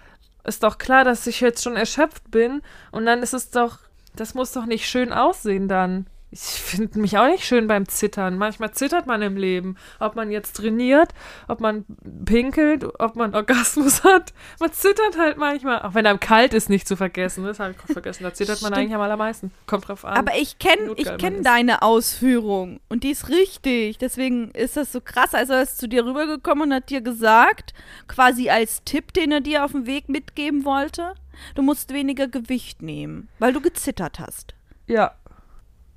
ist 0.42 0.64
doch 0.64 0.78
klar, 0.78 1.04
dass 1.04 1.28
ich 1.28 1.40
jetzt 1.40 1.62
schon 1.62 1.76
erschöpft 1.76 2.32
bin. 2.32 2.60
Und 2.90 3.06
dann 3.06 3.22
ist 3.22 3.34
es 3.34 3.50
doch, 3.50 3.78
das 4.20 4.34
muss 4.34 4.52
doch 4.52 4.66
nicht 4.66 4.86
schön 4.86 5.12
aussehen 5.12 5.66
dann. 5.66 6.06
Ich 6.32 6.40
finde 6.40 7.00
mich 7.00 7.18
auch 7.18 7.26
nicht 7.26 7.44
schön 7.44 7.66
beim 7.66 7.88
Zittern. 7.88 8.38
Manchmal 8.38 8.70
zittert 8.70 9.06
man 9.08 9.20
im 9.20 9.36
Leben. 9.36 9.76
Ob 9.98 10.14
man 10.14 10.30
jetzt 10.30 10.52
trainiert, 10.52 11.10
ob 11.48 11.60
man 11.60 11.84
pinkelt, 12.24 12.84
ob 13.00 13.16
man 13.16 13.34
Orgasmus 13.34 14.04
hat. 14.04 14.32
Man 14.60 14.72
zittert 14.72 15.18
halt 15.18 15.38
manchmal. 15.38 15.82
Auch 15.82 15.94
wenn 15.94 16.06
einem 16.06 16.20
kalt 16.20 16.54
ist, 16.54 16.70
nicht 16.70 16.86
zu 16.86 16.96
vergessen. 16.96 17.42
Das 17.42 17.58
habe 17.58 17.72
ich 17.72 17.92
vergessen. 17.92 18.22
Da 18.22 18.32
zittert 18.32 18.62
man 18.62 18.72
eigentlich 18.72 18.94
am 18.94 19.00
allermeisten. 19.00 19.50
Kommt 19.66 19.88
drauf 19.88 20.04
an. 20.04 20.16
Aber 20.16 20.36
ich 20.36 20.60
kenne 20.60 20.94
kenn 20.94 21.42
deine 21.42 21.82
Ausführung 21.82 22.78
und 22.88 23.02
die 23.02 23.10
ist 23.10 23.28
richtig. 23.28 23.98
Deswegen 23.98 24.52
ist 24.52 24.76
das 24.76 24.92
so 24.92 25.00
krass. 25.00 25.34
Also 25.34 25.54
er 25.54 25.62
ist 25.62 25.78
zu 25.78 25.88
dir 25.88 26.04
rübergekommen 26.04 26.68
und 26.68 26.74
hat 26.74 26.90
dir 26.90 27.00
gesagt, 27.00 27.74
quasi 28.06 28.50
als 28.50 28.84
Tipp, 28.84 29.12
den 29.14 29.32
er 29.32 29.40
dir 29.40 29.64
auf 29.64 29.72
dem 29.72 29.86
Weg 29.86 30.08
mitgeben 30.08 30.64
wollte, 30.64 31.14
du 31.54 31.62
musst 31.62 31.92
weniger 31.92 32.28
Gewicht 32.28 32.82
nehmen, 32.82 33.28
weil 33.38 33.52
du 33.52 33.60
gezittert 33.60 34.18
hast. 34.18 34.54
ja. 34.86 35.14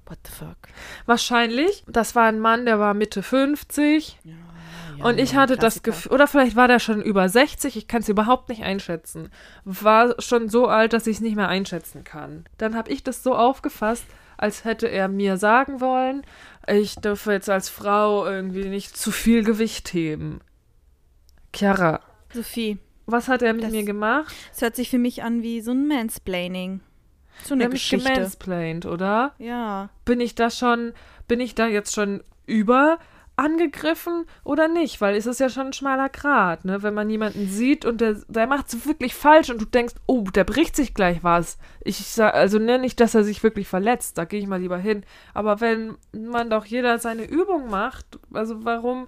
What 0.06 0.20
the 0.26 0.34
fuck? 0.34 0.58
Wahrscheinlich. 1.06 1.86
Das 1.88 2.14
war 2.14 2.26
ein 2.26 2.42
Mann, 2.42 2.66
der 2.66 2.78
war 2.78 2.94
Mitte 2.94 3.24
50. 3.24 4.20
Ja, 4.26 4.34
und 5.06 5.18
ich 5.18 5.32
ja, 5.32 5.40
hatte 5.40 5.56
das 5.56 5.82
Klassiker. 5.82 5.92
Gefühl, 5.92 6.12
oder 6.12 6.28
vielleicht 6.28 6.56
war 6.56 6.68
der 6.68 6.80
schon 6.80 7.02
über 7.02 7.28
60, 7.30 7.78
ich 7.78 7.88
kann 7.88 8.02
es 8.02 8.10
überhaupt 8.10 8.50
nicht 8.50 8.64
einschätzen. 8.64 9.30
War 9.64 10.16
schon 10.22 10.50
so 10.50 10.68
alt, 10.68 10.94
dass 10.94 11.08
ich 11.08 11.18
es 11.18 11.22
nicht 11.22 11.36
mehr 11.36 11.48
einschätzen 11.48 12.04
kann. 12.04 12.46
Dann 12.58 12.76
habe 12.76 12.92
ich 12.92 13.04
das 13.04 13.24
so 13.24 13.34
aufgefasst, 13.36 14.06
als 14.38 14.66
hätte 14.66 14.88
er 14.88 15.08
mir 15.08 15.38
sagen 15.38 15.80
wollen, 15.80 16.24
ich 16.68 16.96
dürfe 16.96 17.32
jetzt 17.32 17.50
als 17.50 17.70
Frau 17.70 18.26
irgendwie 18.26 18.66
nicht 18.66 18.98
zu 18.98 19.12
viel 19.12 19.44
Gewicht 19.44 19.94
heben. 19.94 20.42
Chiara, 21.56 22.02
Sophie, 22.34 22.78
was 23.06 23.28
hat 23.28 23.42
er 23.42 23.54
mit 23.54 23.64
Das- 23.64 23.72
mir 23.72 23.84
gemacht? 23.84 24.34
es 24.54 24.62
hört 24.62 24.76
sich 24.76 24.90
für 24.90 24.98
mich 24.98 25.24
an 25.24 25.42
wie 25.44 25.62
so 25.62 25.72
ein 25.72 25.88
Mansplaining. 25.88 26.82
So 27.44 27.54
eine 27.56 27.64
Er 27.64 27.66
hat 27.66 27.74
mich 27.74 27.82
Geschichte. 27.90 28.12
gemansplained, 28.14 28.86
oder? 28.86 29.34
Ja. 29.40 29.90
Bin 30.06 30.22
ich 30.22 30.36
da 30.36 30.50
schon, 30.50 30.94
bin 31.28 31.40
ich 31.40 31.56
da 31.56 31.68
jetzt 31.68 31.94
schon 31.94 32.24
über 32.46 33.00
angegriffen 33.36 34.26
oder 34.44 34.68
nicht? 34.68 35.02
Weil 35.02 35.16
es 35.16 35.26
ist 35.26 35.40
ja 35.40 35.50
schon 35.50 35.68
ein 35.68 35.74
schmaler 35.74 36.10
Grat, 36.10 36.66
ne? 36.66 36.84
Wenn 36.84 36.94
man 36.94 37.10
jemanden 37.10 37.48
sieht 37.48 37.86
und 37.86 38.02
der, 38.02 38.18
der 38.28 38.48
macht 38.48 38.68
es 38.68 38.86
wirklich 38.86 39.16
falsch 39.16 39.50
und 39.50 39.62
du 39.62 39.66
denkst, 39.66 39.96
oh, 40.06 40.24
der 40.24 40.44
bricht 40.44 40.76
sich 40.76 40.94
gleich 40.94 41.24
was. 41.24 41.58
Ich 41.82 41.98
sag, 41.98 42.34
also 42.34 42.60
ne, 42.60 42.80
nicht, 42.80 43.00
dass 43.00 43.16
er 43.16 43.24
sich 43.24 43.44
wirklich 43.44 43.68
verletzt, 43.68 44.18
da 44.18 44.26
gehe 44.26 44.40
ich 44.40 44.48
mal 44.48 44.62
lieber 44.62 44.78
hin. 44.78 45.04
Aber 45.34 45.62
wenn 45.62 45.98
man 46.12 46.50
doch 46.50 46.66
jeder 46.66 47.00
seine 47.00 47.26
Übung 47.26 47.70
macht, 47.70 48.20
also 48.32 48.64
warum 48.66 49.08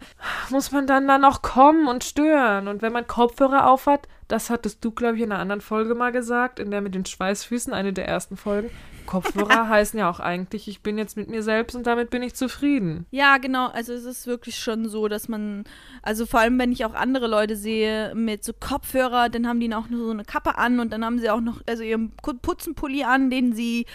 muss 0.49 0.71
man 0.71 0.87
dann 0.87 1.07
da 1.07 1.17
noch 1.17 1.41
kommen 1.41 1.87
und 1.87 2.03
stören? 2.03 2.67
Und 2.67 2.81
wenn 2.81 2.93
man 2.93 3.07
Kopfhörer 3.07 3.69
aufhat, 3.69 4.07
das 4.27 4.49
hattest 4.49 4.83
du, 4.83 4.91
glaube 4.91 5.17
ich, 5.17 5.23
in 5.23 5.31
einer 5.31 5.41
anderen 5.41 5.61
Folge 5.61 5.93
mal 5.93 6.11
gesagt, 6.11 6.59
in 6.59 6.71
der 6.71 6.81
mit 6.81 6.95
den 6.95 7.05
Schweißfüßen, 7.05 7.73
eine 7.73 7.93
der 7.93 8.07
ersten 8.07 8.37
Folgen. 8.37 8.69
Kopfhörer 9.05 9.69
heißen 9.69 9.99
ja 9.99 10.09
auch 10.09 10.19
eigentlich, 10.19 10.67
ich 10.67 10.81
bin 10.81 10.97
jetzt 10.97 11.15
mit 11.15 11.29
mir 11.29 11.43
selbst 11.43 11.75
und 11.75 11.85
damit 11.85 12.09
bin 12.09 12.23
ich 12.23 12.33
zufrieden. 12.33 13.05
Ja, 13.11 13.37
genau. 13.37 13.67
Also 13.67 13.93
es 13.93 14.05
ist 14.05 14.25
wirklich 14.25 14.57
schon 14.57 14.89
so, 14.89 15.07
dass 15.07 15.27
man, 15.27 15.65
also 16.01 16.25
vor 16.25 16.39
allem 16.39 16.57
wenn 16.57 16.71
ich 16.71 16.85
auch 16.85 16.95
andere 16.95 17.27
Leute 17.27 17.55
sehe 17.55 18.13
mit 18.15 18.43
so 18.43 18.53
Kopfhörer, 18.59 19.29
dann 19.29 19.47
haben 19.47 19.59
die 19.59 19.67
noch 19.67 19.87
so 19.89 20.09
eine 20.09 20.25
Kappe 20.25 20.57
an 20.57 20.79
und 20.79 20.91
dann 20.91 21.05
haben 21.05 21.19
sie 21.19 21.29
auch 21.29 21.41
noch, 21.41 21.61
also 21.67 21.83
ihren 21.83 22.11
Putzenpulli 22.15 23.03
an, 23.03 23.29
den 23.29 23.53
sie 23.53 23.85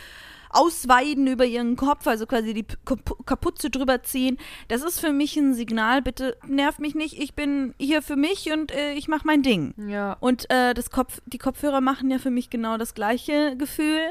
ausweiden 0.50 1.26
über 1.26 1.45
ihren 1.45 1.76
Kopf, 1.76 2.07
also 2.07 2.26
quasi 2.26 2.54
die 2.54 2.66
Kapuze 3.25 3.71
drüber 3.71 4.02
ziehen. 4.02 4.38
Das 4.69 4.83
ist 4.83 5.00
für 5.00 5.12
mich 5.12 5.37
ein 5.37 5.54
Signal, 5.54 6.02
bitte 6.02 6.37
nerv 6.47 6.78
mich 6.78 6.95
nicht, 6.95 7.19
ich 7.19 7.35
bin 7.35 7.75
hier 7.78 8.02
für 8.02 8.16
mich 8.16 8.52
und 8.52 8.73
äh, 8.73 8.92
ich 8.92 9.09
mache 9.09 9.26
mein 9.26 9.42
Ding. 9.42 9.75
Ja. 9.88 10.16
Und 10.21 10.50
äh, 10.50 10.75
das 10.75 10.90
Kopf, 10.90 11.21
die 11.26 11.38
Kopfhörer 11.38 11.80
machen 11.80 12.11
ja 12.11 12.19
für 12.19 12.30
mich 12.30 12.50
genau 12.50 12.76
das 12.76 12.95
gleiche 12.95 13.57
Gefühl. 13.57 14.11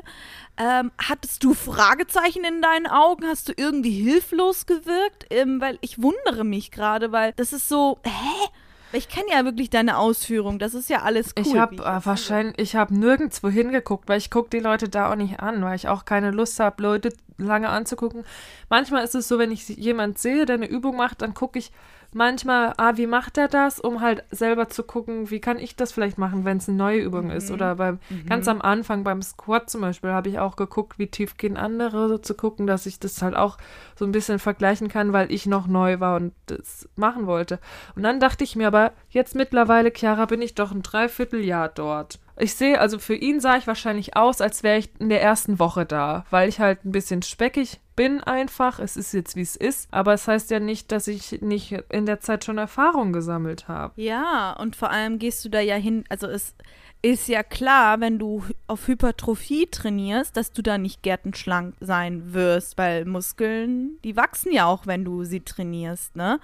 Ähm, 0.58 0.92
hattest 0.98 1.44
du 1.44 1.54
Fragezeichen 1.54 2.44
in 2.44 2.62
deinen 2.62 2.88
Augen? 2.88 3.26
Hast 3.26 3.50
du 3.50 3.54
irgendwie 3.56 3.92
hilflos 3.92 4.66
gewirkt? 4.66 5.26
Ähm, 5.30 5.62
weil 5.62 5.78
ich 5.82 6.02
wundere 6.02 6.44
mich 6.44 6.72
gerade, 6.72 7.12
weil 7.12 7.34
das 7.34 7.54
ist 7.54 7.70
so, 7.70 8.00
hä? 8.04 8.50
Ich 8.92 9.08
kenne 9.08 9.28
ja 9.32 9.46
wirklich 9.46 9.70
deine 9.70 9.98
Ausführung. 9.98 10.58
Das 10.58 10.74
ist 10.74 10.90
ja 10.90 11.02
alles 11.04 11.34
cool. 11.38 11.46
Ich 11.46 11.54
wie 11.54 11.60
habe 11.60 11.76
äh, 11.78 12.06
wahrscheinlich, 12.06 12.58
ich 12.58 12.76
habe 12.76 12.98
nirgendwo 12.98 13.50
hingeguckt, 13.50 14.10
weil 14.10 14.18
ich 14.18 14.32
gucke 14.32 14.50
die 14.50 14.60
Leute 14.60 14.90
da 14.90 15.12
auch 15.12 15.16
nicht 15.16 15.40
an, 15.40 15.62
weil 15.64 15.76
ich 15.76 15.88
auch 15.88 16.06
keine 16.06 16.32
Lust 16.32 16.60
habe, 16.60 16.82
Leute 16.82 17.14
lange 17.38 17.70
anzugucken. 17.70 18.26
Manchmal 18.70 19.04
ist 19.04 19.16
es 19.16 19.28
so, 19.28 19.40
wenn 19.40 19.52
ich 19.52 19.68
jemand 19.70 20.18
sehe, 20.18 20.46
der 20.46 20.56
eine 20.56 20.68
Übung 20.68 20.98
macht, 20.98 21.22
dann 21.22 21.34
gucke 21.34 21.60
ich 21.60 21.72
manchmal, 22.14 22.74
ah, 22.78 22.94
wie 22.96 23.08
macht 23.08 23.38
er 23.38 23.48
das, 23.48 23.80
um 23.80 24.02
halt 24.02 24.24
selber 24.32 24.70
zu 24.70 24.84
gucken, 24.84 25.30
wie 25.30 25.40
kann 25.40 25.58
ich 25.58 25.76
das 25.76 25.92
vielleicht 25.92 26.18
machen, 26.18 26.46
wenn 26.46 26.58
es 26.58 26.68
eine 26.68 26.78
neue 26.78 27.00
Übung 27.00 27.30
ist. 27.30 27.52
Oder 27.52 27.76
beim 27.76 28.00
ganz 28.28 28.48
am 28.48 28.62
Anfang 28.62 29.04
beim 29.04 29.22
Squat 29.22 29.70
zum 29.70 29.82
Beispiel 29.82 30.12
habe 30.12 30.30
ich 30.30 30.40
auch 30.40 30.56
geguckt, 30.56 31.00
wie 31.00 31.08
tief 31.08 31.38
gehen 31.38 31.58
andere, 31.58 32.10
so 32.10 32.18
zu 32.18 32.34
gucken, 32.34 32.68
dass 32.68 32.86
ich 32.86 33.00
das 33.00 33.22
halt 33.22 33.36
auch 33.36 33.58
so 33.96 34.06
ein 34.06 34.12
bisschen 34.12 34.40
vergleichen 34.40 34.88
kann, 34.88 35.14
weil 35.14 35.32
ich 35.32 35.46
noch 35.46 35.68
neu 35.68 36.00
war 36.00 36.16
und 36.16 36.34
das 36.48 36.88
machen 36.96 37.28
wollte. 37.28 37.60
Und 37.96 38.04
dann 38.04 38.20
dachte 38.20 38.44
ich 38.44 38.56
mir 38.56 38.68
aber, 38.68 38.92
jetzt 39.10 39.36
mittlerweile, 39.36 39.92
Chiara, 39.92 40.26
bin 40.26 40.42
ich 40.42 40.56
doch 40.56 40.72
ein 40.72 40.82
Dreivierteljahr 40.82 41.70
dort. 41.70 42.20
Ich 42.40 42.56
sehe, 42.56 42.80
also 42.80 43.00
für 43.00 43.16
ihn 43.16 43.40
sah 43.40 43.58
ich 43.58 43.68
wahrscheinlich 43.68 44.16
aus, 44.16 44.42
als 44.42 44.64
wäre 44.64 44.78
ich 44.80 44.90
in 45.00 45.10
der 45.10 45.22
ersten 45.22 45.60
Woche 45.60 45.86
da, 45.86 46.26
weil 46.30 46.48
ich 46.48 46.60
halt 46.60 46.86
ein 46.86 46.92
bisschen 46.92 47.22
speckig 47.22 47.80
bin 47.96 48.24
einfach. 48.24 48.80
Es 48.80 48.96
ist 48.96 49.14
jetzt, 49.14 49.36
wie 49.36 49.42
es 49.42 49.58
ist. 49.58 49.90
Aber 49.92 50.14
es 50.14 50.26
heißt 50.26 50.50
ja 50.52 50.62
nicht, 50.62 50.92
dass 50.94 51.10
ich 51.10 51.42
nicht 51.42 51.74
in 51.90 52.06
der 52.06 52.22
Zeit 52.22 52.46
schon 52.46 52.58
Erfahrung 52.58 53.12
gesammelt 53.12 53.68
habe. 53.68 53.92
Ja, 54.02 54.54
und 54.54 54.78
vor 54.78 54.90
allem 54.90 55.20
gehst 55.20 55.44
du 55.44 55.50
da 55.50 55.60
ja 55.60 55.76
hin, 55.76 56.06
also 56.08 56.28
es 56.28 56.56
ist 57.02 57.28
ja 57.28 57.44
klar, 57.44 58.00
wenn 58.00 58.20
du 58.20 58.44
auf 58.68 58.88
Hypertrophie 58.88 59.68
trainierst, 59.68 60.36
dass 60.36 60.52
du 60.52 60.62
da 60.62 60.78
nicht 60.78 61.02
gärtenschlank 61.04 61.76
sein 61.80 62.34
wirst, 62.34 62.78
weil 62.78 63.06
Muskeln, 63.06 63.98
die 64.04 64.16
wachsen 64.16 64.52
ja 64.52 64.66
auch, 64.66 64.86
wenn 64.86 65.06
du 65.06 65.24
sie 65.24 65.42
trainierst, 65.42 66.16
ne? 66.16 66.40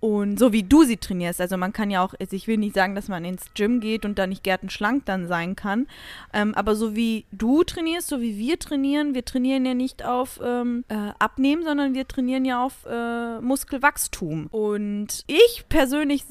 Und 0.00 0.38
so 0.38 0.52
wie 0.52 0.62
du 0.62 0.84
sie 0.84 0.96
trainierst. 0.96 1.40
Also 1.40 1.56
man 1.56 1.72
kann 1.72 1.90
ja 1.90 2.04
auch, 2.04 2.14
also 2.20 2.36
ich 2.36 2.46
will 2.46 2.56
nicht 2.56 2.74
sagen, 2.74 2.94
dass 2.94 3.08
man 3.08 3.24
ins 3.24 3.46
Gym 3.54 3.80
geht 3.80 4.04
und 4.04 4.18
da 4.18 4.26
nicht 4.26 4.44
gärtenschlank 4.44 5.04
dann 5.06 5.26
sein 5.26 5.56
kann. 5.56 5.86
Ähm, 6.32 6.54
aber 6.54 6.76
so 6.76 6.94
wie 6.94 7.24
du 7.32 7.64
trainierst, 7.64 8.08
so 8.08 8.20
wie 8.20 8.38
wir 8.38 8.58
trainieren, 8.58 9.14
wir 9.14 9.24
trainieren 9.24 9.64
ja 9.66 9.74
nicht 9.74 10.04
auf 10.04 10.40
ähm, 10.42 10.84
äh, 10.88 11.12
Abnehmen, 11.18 11.64
sondern 11.64 11.94
wir 11.94 12.06
trainieren 12.06 12.44
ja 12.44 12.64
auf 12.64 12.86
äh, 12.88 13.40
Muskelwachstum. 13.40 14.46
Und 14.48 15.24
ich 15.26 15.64
persönlich 15.68 16.24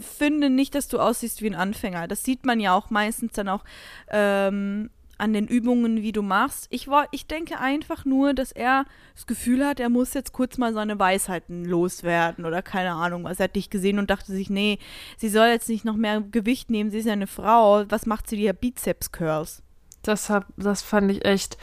finde 0.00 0.50
nicht, 0.50 0.74
dass 0.74 0.88
du 0.88 0.98
aussiehst 0.98 1.42
wie 1.42 1.48
ein 1.48 1.54
Anfänger. 1.54 2.08
Das 2.08 2.22
sieht 2.22 2.44
man 2.44 2.60
ja 2.60 2.74
auch 2.74 2.90
meistens 2.90 3.32
dann 3.32 3.48
auch 3.48 3.64
ähm, 4.10 4.90
an 5.18 5.32
den 5.32 5.46
Übungen, 5.46 6.02
wie 6.02 6.12
du 6.12 6.22
machst. 6.22 6.66
Ich, 6.70 6.88
war, 6.88 7.08
ich 7.10 7.26
denke 7.26 7.58
einfach 7.58 8.04
nur, 8.04 8.34
dass 8.34 8.52
er 8.52 8.84
das 9.14 9.26
Gefühl 9.26 9.66
hat, 9.66 9.80
er 9.80 9.88
muss 9.88 10.14
jetzt 10.14 10.32
kurz 10.32 10.58
mal 10.58 10.74
seine 10.74 10.98
Weisheiten 10.98 11.64
loswerden 11.64 12.44
oder 12.44 12.62
keine 12.62 12.92
Ahnung 12.92 13.24
was. 13.24 13.40
Er 13.40 13.44
hat 13.44 13.56
dich 13.56 13.70
gesehen 13.70 13.98
und 13.98 14.10
dachte 14.10 14.32
sich, 14.32 14.50
nee, 14.50 14.78
sie 15.16 15.28
soll 15.28 15.48
jetzt 15.48 15.68
nicht 15.68 15.84
noch 15.84 15.96
mehr 15.96 16.20
Gewicht 16.20 16.70
nehmen, 16.70 16.90
sie 16.90 16.98
ist 16.98 17.06
ja 17.06 17.12
eine 17.12 17.26
Frau. 17.26 17.84
Was 17.88 18.06
macht 18.06 18.28
sie, 18.28 18.48
hat 18.48 18.60
Bizeps-Curls? 18.60 19.62
Das, 20.02 20.30
hab, 20.30 20.46
das 20.56 20.82
fand 20.82 21.10
ich 21.10 21.24
echt. 21.24 21.56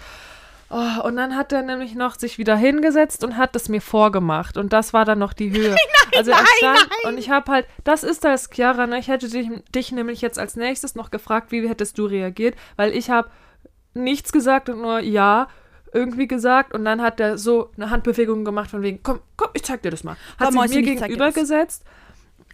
Oh, 0.69 1.03
und 1.03 1.17
dann 1.17 1.35
hat 1.35 1.51
er 1.51 1.61
nämlich 1.61 1.93
noch 1.93 2.15
sich 2.15 2.39
wieder 2.39 2.55
hingesetzt 2.55 3.23
und 3.23 3.37
hat 3.37 3.55
es 3.55 3.69
mir 3.69 3.81
vorgemacht. 3.81 4.57
Und 4.57 4.73
das 4.73 4.91
war 4.91 5.05
dann 5.05 5.19
noch 5.19 5.33
die 5.33 5.51
Höhe. 5.51 5.75
also 6.17 6.31
er 6.31 6.45
stand 6.57 6.89
und 7.05 7.17
ich 7.17 7.29
habe 7.29 7.51
halt, 7.51 7.67
das 7.83 8.03
ist 8.03 8.23
das, 8.23 8.49
Chiara, 8.49 8.87
ne? 8.87 8.99
Ich 8.99 9.07
hätte 9.07 9.29
dich, 9.29 9.49
dich 9.73 9.91
nämlich 9.91 10.21
jetzt 10.21 10.39
als 10.39 10.55
nächstes 10.55 10.95
noch 10.95 11.11
gefragt, 11.11 11.51
wie 11.51 11.67
hättest 11.67 11.97
du 11.97 12.05
reagiert, 12.05 12.55
weil 12.75 12.91
ich 12.91 13.09
habe 13.09 13.29
nichts 13.93 14.31
gesagt 14.31 14.69
und 14.69 14.81
nur 14.81 14.99
ja 14.99 15.47
irgendwie 15.93 16.27
gesagt 16.27 16.73
und 16.73 16.85
dann 16.85 17.01
hat 17.01 17.19
er 17.19 17.37
so 17.37 17.69
eine 17.77 17.89
Handbewegung 17.91 18.43
gemacht 18.45 18.69
von 18.71 18.81
wegen, 18.81 19.01
komm, 19.03 19.19
komm, 19.37 19.49
ich 19.53 19.63
zeig 19.63 19.83
dir 19.83 19.91
das 19.91 20.03
mal. 20.03 20.15
Hat 20.39 20.51
Komm, 20.53 20.67
sich 20.67 20.75
mir 20.75 20.79
ich 20.79 20.99
zeig 20.99 21.09
dir 21.09 21.17
gegenüber 21.17 21.25
das. 21.27 21.35
gesetzt, 21.35 21.83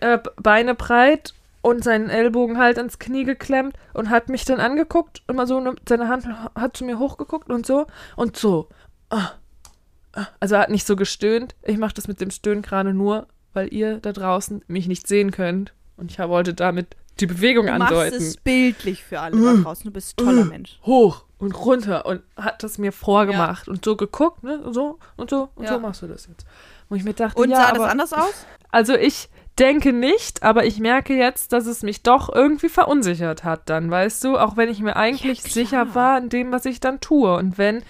äh, 0.02 0.20
Beine 0.36 0.76
breit 0.76 1.34
und 1.62 1.84
seinen 1.84 2.10
Ellbogen 2.10 2.58
halt 2.58 2.78
ans 2.78 3.00
Knie 3.00 3.24
geklemmt 3.24 3.78
und 3.94 4.10
hat 4.10 4.30
mich 4.30 4.46
dann 4.46 4.60
angeguckt 4.60 5.24
und 5.28 5.36
mal 5.38 5.48
so 5.48 5.60
ne, 5.60 5.76
seine 5.88 6.08
Hand 6.08 6.28
hat 6.56 6.76
zu 6.78 6.84
mir 6.84 7.00
hochgeguckt 7.00 7.50
und 7.50 7.66
so 7.66 7.88
und 8.16 8.36
so. 8.38 8.68
Ah, 9.10 9.32
ah. 10.14 10.28
Also 10.40 10.56
er 10.56 10.62
hat 10.62 10.70
nicht 10.70 10.86
so 10.88 10.96
gestöhnt. 10.96 11.56
Ich 11.64 11.78
mache 11.78 11.94
das 11.94 12.08
mit 12.08 12.20
dem 12.22 12.32
Stöhnen 12.32 12.62
gerade 12.62 12.94
nur, 12.94 13.28
weil 13.54 13.74
ihr 13.74 13.98
da 13.98 14.12
draußen 14.14 14.64
mich 14.68 14.88
nicht 14.88 15.08
sehen 15.08 15.32
könnt 15.32 15.74
und 15.98 16.12
ich 16.12 16.20
wollte 16.20 16.54
damit 16.54 16.96
die 17.20 17.26
Bewegung 17.26 17.66
Du 17.66 17.74
machst 17.74 17.92
andeuten. 17.94 18.16
es 18.16 18.38
bildlich 18.38 19.04
für 19.04 19.20
alle 19.20 19.36
da 19.42 19.62
draußen. 19.62 19.84
Du 19.86 19.92
bist 19.92 20.20
ein 20.20 20.26
toller 20.26 20.46
Mensch. 20.46 20.80
Hoch 20.86 21.26
und 21.38 21.52
runter 21.54 22.06
und 22.06 22.22
hat 22.38 22.64
das 22.64 22.78
mir 22.78 22.92
vorgemacht 22.92 23.68
und 23.68 23.84
so 23.84 23.96
geguckt, 23.96 24.44
ne, 24.44 24.60
und 24.62 24.74
so 24.74 25.00
und 25.18 25.30
so 25.30 25.50
und 25.56 25.66
Ja. 25.66 25.74
so 25.74 25.80
machst 25.80 26.02
du 26.02 26.08
das 26.08 26.28
jetzt. 26.28 26.46
Wo 26.90 26.96
ich 26.96 27.04
mir 27.04 27.14
dachte, 27.14 27.42
Und 27.42 27.50
ja, 27.50 27.58
sah 27.58 27.70
aber, 27.70 27.78
das 27.80 27.92
anders 27.92 28.14
aus? 28.14 28.46
also 28.72 28.94
ich 28.96 29.30
denke 29.58 29.92
nicht, 29.92 30.44
aber 30.44 30.66
ich 30.66 30.80
merke 30.80 31.14
jetzt, 31.14 31.52
dass 31.52 31.66
es 31.66 31.84
mich 31.84 32.02
doch 32.04 32.34
irgendwie 32.34 32.70
verunsichert 32.70 33.44
hat 33.44 33.70
dann, 33.70 33.92
weißt 33.92 34.24
du, 34.24 34.38
auch 34.38 34.56
wenn 34.56 34.70
ich 34.70 34.80
mir 34.80 34.96
eigentlich 34.96 35.42
klar. 35.44 35.52
sicher 35.54 35.96
war 35.96 36.18
in 36.18 36.30
dem, 36.30 36.52
was 36.54 36.64
ich 36.66 36.80
dann 36.80 37.02
tue 37.02 37.36
und 37.36 37.58
wenn 37.58 37.84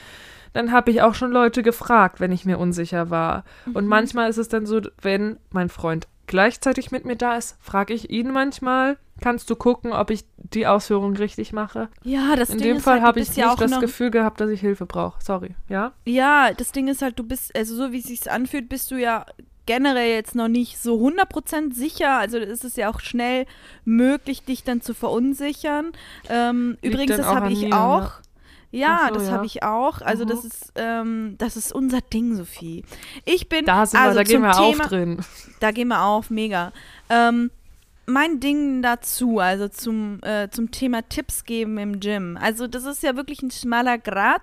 dann 0.53 0.71
habe 0.71 0.91
ich 0.91 1.01
auch 1.01 1.15
schon 1.15 1.31
Leute 1.31 1.63
gefragt, 1.63 2.19
wenn 2.19 2.31
ich 2.31 2.45
mir 2.45 2.57
unsicher 2.57 3.09
war. 3.09 3.43
Und 3.73 3.83
Mhm. 3.85 3.89
manchmal 3.89 4.29
ist 4.29 4.37
es 4.37 4.47
dann 4.49 4.65
so, 4.65 4.81
wenn 5.01 5.37
mein 5.51 5.69
Freund 5.69 6.07
gleichzeitig 6.27 6.91
mit 6.91 7.05
mir 7.05 7.15
da 7.15 7.35
ist, 7.37 7.57
frage 7.59 7.93
ich 7.93 8.09
ihn 8.11 8.31
manchmal, 8.31 8.97
kannst 9.19 9.49
du 9.49 9.55
gucken, 9.55 9.91
ob 9.93 10.11
ich 10.11 10.25
die 10.37 10.67
Ausführung 10.67 11.15
richtig 11.15 11.53
mache? 11.53 11.89
Ja, 12.03 12.35
das 12.35 12.51
In 12.51 12.59
Ding 12.59 12.67
dem 12.67 12.77
ist 12.77 12.83
Fall 12.83 12.95
halt, 12.95 13.03
habe 13.03 13.19
ich 13.19 13.29
nicht 13.29 13.37
ja 13.37 13.51
auch 13.51 13.57
das 13.57 13.79
Gefühl 13.79 14.11
gehabt, 14.11 14.39
dass 14.39 14.49
ich 14.49 14.61
Hilfe 14.61 14.85
brauche. 14.85 15.21
Sorry, 15.23 15.55
ja? 15.67 15.91
Ja, 16.05 16.53
das 16.53 16.71
Ding 16.71 16.87
ist 16.87 17.01
halt, 17.01 17.17
du 17.17 17.23
bist, 17.23 17.55
also 17.57 17.75
so 17.75 17.91
wie 17.91 17.99
es 17.99 18.05
sich 18.05 18.29
anfühlt, 18.31 18.69
bist 18.69 18.91
du 18.91 18.95
ja 18.95 19.25
generell 19.65 20.11
jetzt 20.13 20.33
noch 20.35 20.47
nicht 20.47 20.79
so 20.79 20.95
100% 20.97 21.73
sicher. 21.73 22.17
Also 22.17 22.37
ist 22.37 22.63
es 22.63 22.75
ja 22.75 22.89
auch 22.89 22.99
schnell 23.01 23.45
möglich, 23.85 24.43
dich 24.43 24.63
dann 24.63 24.81
zu 24.81 24.93
verunsichern. 24.93 25.91
Ähm, 26.29 26.77
übrigens, 26.81 27.17
das 27.17 27.25
habe 27.27 27.51
ich 27.51 27.61
mir, 27.65 27.75
auch. 27.75 28.11
Ja, 28.71 29.05
so, 29.07 29.15
das 29.15 29.27
ja. 29.27 29.31
habe 29.31 29.45
ich 29.45 29.63
auch. 29.63 30.01
Also 30.01 30.25
Mhm. 30.25 30.29
das 30.29 30.45
ist, 30.45 30.71
ähm, 30.75 31.35
das 31.37 31.57
ist 31.57 31.73
unser 31.73 32.01
Ding, 32.01 32.35
Sophie. 32.35 32.83
Ich 33.25 33.49
bin, 33.49 33.65
Da 33.65 33.85
sind 33.85 33.99
also 33.99 34.17
wir, 34.17 34.23
da 34.23 34.29
gehen 34.29 34.41
wir 34.41 34.51
Thema, 34.51 34.83
auf 34.83 34.89
drin. 34.89 35.19
Da 35.59 35.71
gehen 35.71 35.87
wir 35.87 36.03
auf, 36.03 36.29
mega. 36.29 36.71
Ähm, 37.09 37.51
mein 38.05 38.39
Ding 38.39 38.81
dazu, 38.81 39.39
also 39.39 39.67
zum, 39.67 40.19
äh, 40.23 40.49
zum 40.49 40.71
Thema 40.71 41.01
Tipps 41.07 41.45
geben 41.45 41.77
im 41.77 41.99
Gym. 41.99 42.37
Also 42.41 42.67
das 42.67 42.85
ist 42.85 43.03
ja 43.03 43.15
wirklich 43.15 43.41
ein 43.41 43.51
schmaler 43.51 43.97
Grad. 43.97 44.41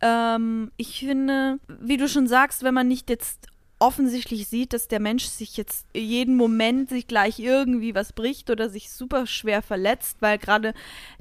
Ähm, 0.00 0.70
ich 0.76 1.00
finde, 1.00 1.58
wie 1.80 1.96
du 1.96 2.08
schon 2.08 2.26
sagst, 2.26 2.62
wenn 2.64 2.74
man 2.74 2.88
nicht 2.88 3.08
jetzt 3.10 3.46
offensichtlich 3.82 4.46
sieht, 4.46 4.72
dass 4.72 4.86
der 4.86 5.00
Mensch 5.00 5.24
sich 5.24 5.56
jetzt 5.56 5.86
jeden 5.92 6.36
Moment 6.36 6.88
sich 6.88 7.08
gleich 7.08 7.40
irgendwie 7.40 7.96
was 7.96 8.12
bricht 8.12 8.48
oder 8.48 8.70
sich 8.70 8.92
super 8.92 9.26
schwer 9.26 9.60
verletzt, 9.60 10.18
weil 10.20 10.38
gerade 10.38 10.72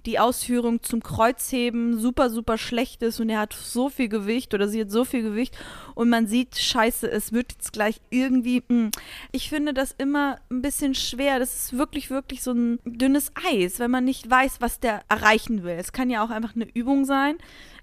die 0.06 0.20
Ausführung 0.20 0.84
zum 0.84 1.01
Kreuzheben 1.01 2.00
super, 2.00 2.30
super 2.30 2.60
schlecht 2.60 3.01
ist 3.01 3.20
und 3.20 3.30
er 3.30 3.39
hat 3.39 3.53
so 3.53 3.89
viel 3.89 4.10
Gewicht 4.10 4.53
oder 4.53 4.68
sie 4.68 4.82
hat 4.82 4.91
so 4.91 5.06
viel 5.06 5.24
Gewicht 5.24 5.58
und 5.96 6.10
man 6.10 6.27
sieht, 6.27 6.56
scheiße, 6.56 7.10
es 7.10 7.34
wird 7.34 7.53
jetzt 7.53 7.74
gleich 7.74 8.00
irgendwie. 8.12 8.63
Mh. 8.68 8.91
Ich 9.32 9.50
finde 9.50 9.74
das 9.74 9.96
immer 9.98 10.38
ein 10.51 10.62
bisschen 10.62 10.94
schwer. 10.94 11.39
Das 11.39 11.56
ist 11.56 11.77
wirklich, 11.77 12.12
wirklich 12.12 12.44
so 12.44 12.51
ein 12.51 12.80
dünnes 12.86 13.32
Eis, 13.51 13.80
wenn 13.80 13.89
man 13.89 14.06
nicht 14.06 14.30
weiß, 14.30 14.58
was 14.60 14.80
der 14.80 15.01
erreichen 15.10 15.63
will. 15.63 15.77
Es 15.80 15.94
kann 15.94 16.12
ja 16.12 16.24
auch 16.24 16.30
einfach 16.30 16.56
eine 16.56 16.68
Übung 16.74 17.06
sein 17.06 17.38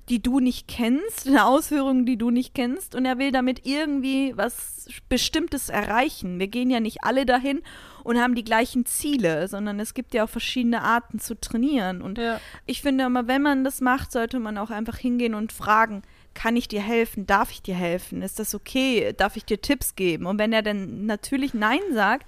die 0.08 0.22
du 0.22 0.40
nicht 0.40 0.68
kennst, 0.68 1.26
eine 1.26 1.44
Ausführung, 1.46 2.06
die 2.06 2.16
du 2.16 2.30
nicht 2.30 2.54
kennst 2.54 2.94
und 2.94 3.04
er 3.04 3.18
will 3.18 3.30
damit 3.30 3.66
irgendwie 3.66 4.32
was 4.36 4.88
Bestimmtes 5.08 5.68
erreichen. 5.68 6.38
Wir 6.38 6.48
gehen 6.48 6.70
ja 6.70 6.80
nicht 6.80 7.04
alle 7.04 7.26
dahin 7.26 7.60
und 8.04 8.18
haben 8.18 8.34
die 8.34 8.44
gleichen 8.44 8.86
Ziele, 8.86 9.48
sondern 9.48 9.78
es 9.80 9.92
gibt 9.92 10.14
ja 10.14 10.24
auch 10.24 10.28
verschiedene 10.30 10.82
Arten 10.82 11.18
zu 11.18 11.38
trainieren 11.38 12.00
und 12.00 12.16
Ja. 12.18 12.40
ich 12.64 12.80
finde 12.82 13.04
immer, 13.04 13.26
wenn 13.28 13.42
man 13.42 13.64
das 13.64 13.80
macht, 13.80 14.12
sollte 14.12 14.38
man 14.38 14.56
auch 14.56 14.70
einfach 14.70 14.96
hingehen 14.96 15.34
und 15.34 15.52
fragen, 15.52 16.02
kann 16.34 16.56
ich 16.56 16.68
dir 16.68 16.80
helfen? 16.80 17.26
Darf 17.26 17.50
ich 17.50 17.62
dir 17.62 17.74
helfen? 17.74 18.22
Ist 18.22 18.38
das 18.38 18.54
okay? 18.54 19.12
Darf 19.16 19.36
ich 19.36 19.44
dir 19.44 19.60
Tipps 19.60 19.96
geben? 19.96 20.24
Und 20.26 20.38
wenn 20.38 20.52
er 20.52 20.62
dann 20.62 21.04
natürlich 21.04 21.52
Nein 21.52 21.80
sagt, 21.92 22.26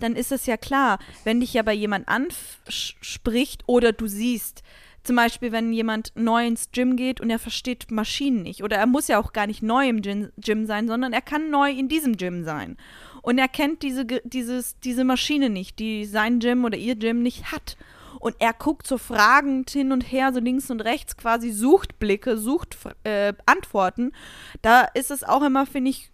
dann 0.00 0.16
ist 0.16 0.32
es 0.32 0.46
ja 0.46 0.56
klar. 0.56 0.98
Wenn 1.22 1.38
dich 1.38 1.56
aber 1.60 1.70
jemand 1.70 2.08
anspricht 2.08 3.62
oder 3.66 3.92
du 3.92 4.06
siehst, 4.08 4.62
zum 5.04 5.16
Beispiel, 5.16 5.52
wenn 5.52 5.72
jemand 5.72 6.12
neu 6.14 6.46
ins 6.46 6.70
Gym 6.70 6.96
geht 6.96 7.20
und 7.20 7.30
er 7.30 7.38
versteht 7.38 7.90
Maschinen 7.90 8.42
nicht. 8.42 8.62
Oder 8.62 8.76
er 8.76 8.86
muss 8.86 9.08
ja 9.08 9.18
auch 9.18 9.32
gar 9.32 9.46
nicht 9.46 9.62
neu 9.62 9.88
im 9.88 10.00
Gym, 10.02 10.66
sein, 10.66 10.86
sondern 10.86 11.12
er 11.12 11.22
kann 11.22 11.50
neu 11.50 11.70
in 11.70 11.88
diesem 11.88 12.16
Gym 12.16 12.44
sein. 12.44 12.76
Und 13.20 13.38
er 13.38 13.48
kennt 13.48 13.82
diese, 13.82 14.04
dieses, 14.04 14.78
diese 14.80 15.04
Maschine 15.04 15.50
nicht, 15.50 15.78
die 15.78 16.04
sein 16.04 16.38
Gym 16.38 16.64
oder 16.64 16.76
ihr 16.76 16.96
Gym 16.96 17.22
nicht 17.22 17.52
hat. 17.52 17.76
Und 18.20 18.36
er 18.38 18.52
guckt 18.52 18.86
so 18.86 18.98
fragend 18.98 19.70
hin 19.70 19.90
und 19.90 20.02
her, 20.02 20.32
so 20.32 20.38
links 20.38 20.70
und 20.70 20.80
rechts, 20.80 21.16
quasi 21.16 21.50
sucht 21.50 21.98
Blicke, 21.98 22.38
sucht 22.38 22.76
äh, 23.02 23.32
Antworten. 23.46 24.12
Da 24.60 24.82
ist 24.82 25.10
es 25.10 25.24
auch 25.24 25.42
immer, 25.42 25.66
finde 25.66 25.90
ich, 25.90 26.12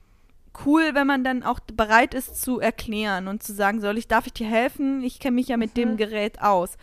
cool, 0.64 0.90
wenn 0.95 1.07
man 1.07 1.25
dann 1.25 1.42
auch 1.42 1.61
bereit 1.61 2.14
ist 2.14 2.40
zu 2.40 2.61
erklären 2.61 3.28
und 3.28 3.42
zu 3.42 3.52
sagen, 3.52 3.80
soll 3.80 3.99
ich, 3.99 4.09
darf 4.09 4.26
ich 4.26 4.33
dir 4.33 4.47
helfen? 4.47 5.02
Ich 5.02 5.21
kenne 5.21 5.35
mich 5.35 5.49
ja 5.49 5.57
mit 5.57 5.76
dem 5.76 5.97
Gerät 5.97 6.40
aus. 6.40 6.76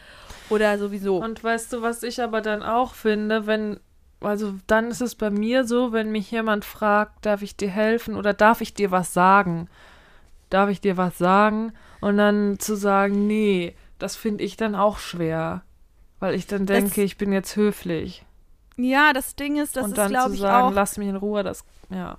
Oder 0.49 0.77
sowieso. 0.77 1.17
Und 1.17 1.43
weißt 1.43 1.73
du, 1.73 1.81
was 1.81 2.03
ich 2.03 2.21
aber 2.21 2.41
dann 2.41 2.61
auch 2.63 2.93
finde, 2.93 3.47
wenn, 3.47 3.79
also 4.21 4.53
dann 4.67 4.89
ist 4.91 5.01
es 5.01 5.15
bei 5.15 5.29
mir 5.29 5.65
so, 5.65 5.91
wenn 5.91 6.11
mich 6.11 6.29
jemand 6.31 6.65
fragt, 6.65 7.25
darf 7.25 7.41
ich 7.41 7.55
dir 7.55 7.69
helfen 7.69 8.15
oder 8.15 8.33
darf 8.33 8.61
ich 8.61 8.73
dir 8.73 8.91
was 8.91 9.13
sagen? 9.13 9.67
Darf 10.49 10.69
ich 10.69 10.81
dir 10.81 10.97
was 10.97 11.17
sagen? 11.17 11.73
Und 12.01 12.17
dann 12.17 12.59
zu 12.59 12.75
sagen, 12.75 13.25
nee, 13.27 13.75
das 13.97 14.15
finde 14.15 14.43
ich 14.43 14.57
dann 14.57 14.75
auch 14.75 14.99
schwer. 14.99 15.63
Weil 16.19 16.35
ich 16.35 16.47
dann 16.47 16.65
denke, 16.65 17.01
ich 17.01 17.17
bin 17.17 17.33
jetzt 17.33 17.55
höflich. 17.55 18.23
ja, 18.77 19.11
das 19.13 19.35
Ding 19.35 19.57
ist, 19.57 19.75
das 19.75 19.85
und 19.85 19.91
ist, 19.91 19.97
dann 19.97 20.09
glaube 20.11 20.29
zu 20.29 20.35
ich, 20.35 20.41
sagen, 20.41 20.67
auch. 20.67 20.73
lass 20.73 20.97
mich 20.97 21.07
in 21.07 21.15
Ruhe, 21.15 21.43
das, 21.43 21.65
ja. 21.89 22.17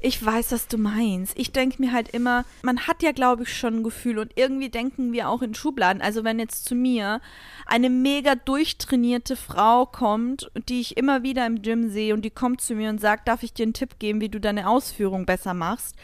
Ich 0.00 0.24
weiß, 0.24 0.52
was 0.52 0.68
du 0.68 0.78
meinst. 0.78 1.38
Ich 1.38 1.52
denke 1.52 1.82
mir 1.82 1.92
halt 1.92 2.08
immer, 2.10 2.44
man 2.62 2.86
hat 2.86 3.02
ja, 3.02 3.12
glaube 3.12 3.42
ich, 3.42 3.56
schon 3.56 3.76
ein 3.76 3.82
Gefühl 3.82 4.18
und 4.18 4.32
irgendwie 4.36 4.68
denken 4.68 5.12
wir 5.12 5.28
auch 5.28 5.42
in 5.42 5.54
Schubladen. 5.54 6.02
Also 6.02 6.24
wenn 6.24 6.38
jetzt 6.38 6.64
zu 6.64 6.74
mir 6.74 7.20
eine 7.66 7.90
mega 7.90 8.34
durchtrainierte 8.34 9.36
Frau 9.36 9.86
kommt, 9.86 10.50
die 10.68 10.80
ich 10.80 10.96
immer 10.96 11.22
wieder 11.22 11.46
im 11.46 11.62
Gym 11.62 11.90
sehe 11.90 12.14
und 12.14 12.24
die 12.24 12.30
kommt 12.30 12.60
zu 12.60 12.74
mir 12.74 12.90
und 12.90 13.00
sagt, 13.00 13.28
darf 13.28 13.42
ich 13.42 13.52
dir 13.52 13.64
einen 13.64 13.72
Tipp 13.72 13.98
geben, 13.98 14.20
wie 14.20 14.28
du 14.28 14.40
deine 14.40 14.68
Ausführung 14.68 15.26
besser 15.26 15.54
machst, 15.54 15.96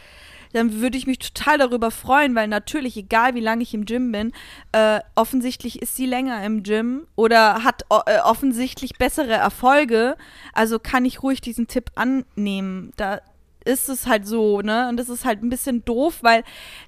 dann 0.53 0.81
würde 0.81 0.97
ich 0.97 1.07
mich 1.07 1.19
total 1.19 1.57
darüber 1.57 1.91
freuen, 1.91 2.35
weil 2.35 2.47
natürlich, 2.47 2.95
egal 2.95 3.35
wie 3.35 3.39
lange 3.39 3.63
ich 3.63 3.73
im 3.73 3.85
Gym 3.85 4.11
bin, 4.11 4.31
äh, 4.71 4.99
offensichtlich 5.15 5.81
ist 5.81 5.95
sie 5.95 6.05
länger 6.05 6.43
im 6.45 6.63
Gym 6.63 7.07
oder 7.15 7.63
hat 7.63 7.85
äh, 7.89 8.19
offensichtlich 8.19 8.97
bessere 8.97 9.33
Erfolge. 9.33 10.15
Also 10.53 10.79
kann 10.79 11.05
ich 11.05 11.23
ruhig 11.23 11.41
diesen 11.41 11.67
Tipp 11.67 11.89
annehmen. 11.95 12.91
Da 12.97 13.19
ist 13.65 13.89
es 13.89 14.07
halt 14.07 14.27
so, 14.27 14.61
ne? 14.61 14.87
Und 14.89 14.97
das 14.97 15.09
ist 15.09 15.25
halt 15.25 15.43
ein 15.43 15.49
bisschen 15.49 15.83
doof, 15.85 16.19
weil 16.21 16.43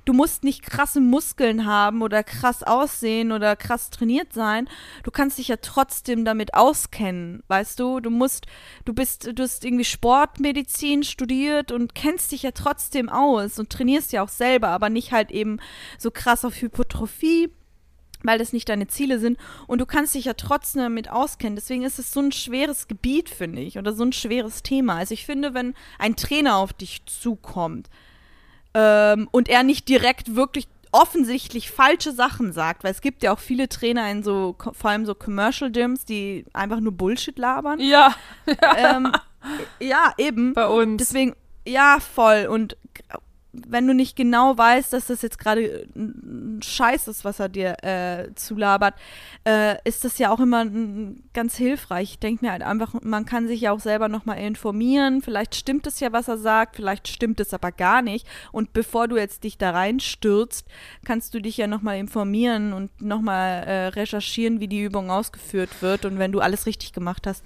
du 0.05 0.13
musst 0.13 0.44
nicht 0.44 0.62
krasse 0.62 1.01
Muskeln 1.01 1.65
haben 1.65 2.01
oder 2.01 2.24
krass 2.24 2.63
aussehen 2.63 3.32
oder 3.32 3.55
krass 3.55 3.89
trainiert 3.89 4.34
sein. 4.34 4.70
Du 5.04 5.12
kannst 5.12 5.38
dich 5.38 5.47
ja 5.47 5.58
trotzdem 5.58 6.26
damit 6.26 6.54
auskennen, 6.54 7.43
weißt 7.47 7.80
du? 7.80 8.00
Du 8.00 8.10
musst, 8.10 8.45
du 8.86 8.93
bist, 8.93 9.30
du 9.34 9.43
hast 9.43 9.65
irgendwie 9.65 9.86
Sportmedizin 9.86 11.04
studiert 11.04 11.71
und 11.71 11.95
kennst 11.95 12.32
dich 12.32 12.43
ja 12.43 12.52
trotzdem 12.52 13.10
aus 13.10 13.60
und 13.60 13.69
trainierst 13.69 14.12
ja 14.12 14.23
auch 14.23 14.30
selber, 14.30 14.69
aber 14.69 14.89
nicht 14.89 15.12
halt 15.12 15.32
eben 15.32 15.60
so 15.97 16.12
krass 16.12 16.45
auf 16.45 16.62
Hypertrophie 16.62 17.52
weil 18.23 18.39
das 18.39 18.54
nicht 18.54 18.69
deine 18.69 18.88
Ziele 18.88 19.19
sind 19.19 19.38
und 19.67 19.80
du 19.80 19.86
kannst 19.86 20.15
dich 20.15 20.25
ja 20.25 20.34
trotzdem 20.34 20.82
damit 20.82 21.10
auskennen. 21.10 21.56
Deswegen 21.56 21.84
ist 21.84 21.99
es 21.99 22.12
so 22.12 22.19
ein 22.19 22.32
schweres 22.32 22.88
Gebiet, 22.88 23.30
finde 23.30 23.62
ich, 23.62 23.78
oder 23.78 23.93
so 23.93 24.04
ein 24.04 24.13
schweres 24.13 24.63
Thema. 24.63 24.97
Also 24.97 25.13
ich 25.13 25.25
finde, 25.25 25.54
wenn 25.54 25.73
ein 25.99 26.15
Trainer 26.15 26.58
auf 26.58 26.73
dich 26.73 27.06
zukommt 27.06 27.89
ähm, 28.73 29.28
und 29.32 29.49
er 29.49 29.63
nicht 29.63 29.88
direkt 29.89 30.36
wirklich 30.36 30.67
offensichtlich 30.91 31.71
falsche 31.71 32.13
Sachen 32.13 32.54
sagt, 32.54 32.86
weil 32.86 32.91
es 32.91 33.01
gibt 33.01 33.21
ja 33.21 33.34
auch 33.34 33.39
viele 33.39 33.67
Trainer 33.67 34.10
in 34.10 34.23
so, 34.23 34.56
vor 34.71 34.89
allem 34.89 35.06
so 35.06 35.13
Commercial 35.13 35.69
Gyms, 35.69 36.06
die 36.06 36.45
einfach 36.54 36.80
nur 36.80 36.93
Bullshit 36.93 37.38
labern. 37.38 37.82
Ja, 37.82 38.15
ähm, 38.78 39.12
ja, 39.80 40.13
eben. 40.17 40.54
bei 40.54 40.67
uns. 40.67 40.97
Deswegen, 40.97 41.36
ja, 41.67 41.99
voll. 41.99 42.47
Und 42.49 42.78
wenn 43.68 43.88
du 43.88 43.94
nicht 43.94 44.15
genau 44.15 44.58
weißt, 44.58 44.94
dass 44.94 45.08
das 45.08 45.22
jetzt 45.22 45.39
gerade 45.39 45.88
ein 45.96 46.60
Scheiß 46.62 47.08
ist, 47.08 47.26
was 47.26 47.39
er 47.39 47.50
dir 47.50 47.84
äh, 47.84 48.34
zulabert, 48.36 48.96
äh, 49.48 49.76
ist 49.84 50.04
das 50.04 50.18
ja 50.18 50.32
auch 50.32 50.39
immer 50.39 50.65
mm, 50.65 51.24
ganz 51.34 51.56
hilfreich. 51.56 52.12
Ich 52.12 52.20
denke 52.20 52.46
mir 52.46 52.52
halt 52.52 52.63
einfach, 52.63 52.94
man 53.02 53.26
kann 53.26 53.48
sich 53.48 53.62
ja 53.62 53.72
auch 53.72 53.80
selber 53.80 54.10
nochmal 54.10 54.39
informieren. 54.39 55.22
Vielleicht 55.22 55.56
stimmt 55.56 55.88
es 55.88 56.00
ja, 56.00 56.12
was 56.12 56.28
er 56.28 56.38
sagt, 56.38 56.76
vielleicht 56.76 57.08
stimmt 57.08 57.39
es 57.39 57.54
aber 57.54 57.72
gar 57.72 58.02
nicht. 58.02 58.28
Und 58.52 58.74
bevor 58.74 59.08
du 59.08 59.18
jetzt 59.18 59.44
dich 59.44 59.58
da 59.58 59.72
reinstürzt, 59.72 60.68
kannst 61.04 61.34
du 61.34 61.41
dich 61.41 61.58
ja 61.58 61.68
nochmal 61.68 61.98
informieren 61.98 62.74
und 62.74 63.02
nochmal 63.02 63.63
äh, 63.63 63.88
recherchieren, 63.88 64.60
wie 64.60 64.68
die 64.68 64.82
Übung 64.82 65.10
ausgeführt 65.12 65.82
wird. 65.82 66.06
Und 66.06 66.20
wenn 66.20 66.32
du 66.32 66.39
alles 66.39 66.65
richtig 66.65 66.94
gemacht 66.94 67.28
hast, 67.28 67.44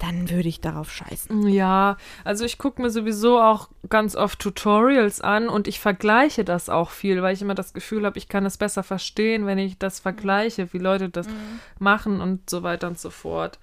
dann 0.00 0.30
würde 0.30 0.48
ich 0.48 0.60
darauf 0.60 0.90
scheißen. 0.90 1.48
Ja, 1.48 1.96
also 2.24 2.44
ich 2.44 2.58
gucke 2.58 2.82
mir 2.82 2.90
sowieso 2.90 3.40
auch 3.40 3.68
ganz 3.88 4.14
oft 4.16 4.38
Tutorials 4.38 5.20
an 5.20 5.47
und 5.48 5.68
ich 5.68 5.80
vergleiche 5.80 6.44
das 6.44 6.68
auch 6.68 6.90
viel, 6.90 7.22
weil 7.22 7.34
ich 7.34 7.42
immer 7.42 7.54
das 7.54 7.72
Gefühl 7.72 8.04
habe, 8.06 8.18
ich 8.18 8.28
kann 8.28 8.44
es 8.46 8.56
besser 8.56 8.82
verstehen, 8.82 9.46
wenn 9.46 9.58
ich 9.58 9.78
das 9.78 10.00
vergleiche, 10.00 10.72
wie 10.72 10.78
Leute 10.78 11.08
das 11.08 11.26
machen 11.78 12.20
und 12.20 12.48
so 12.50 12.62
weiter 12.62 12.88
und 12.88 12.98
so 12.98 13.10
fort. 13.10 13.58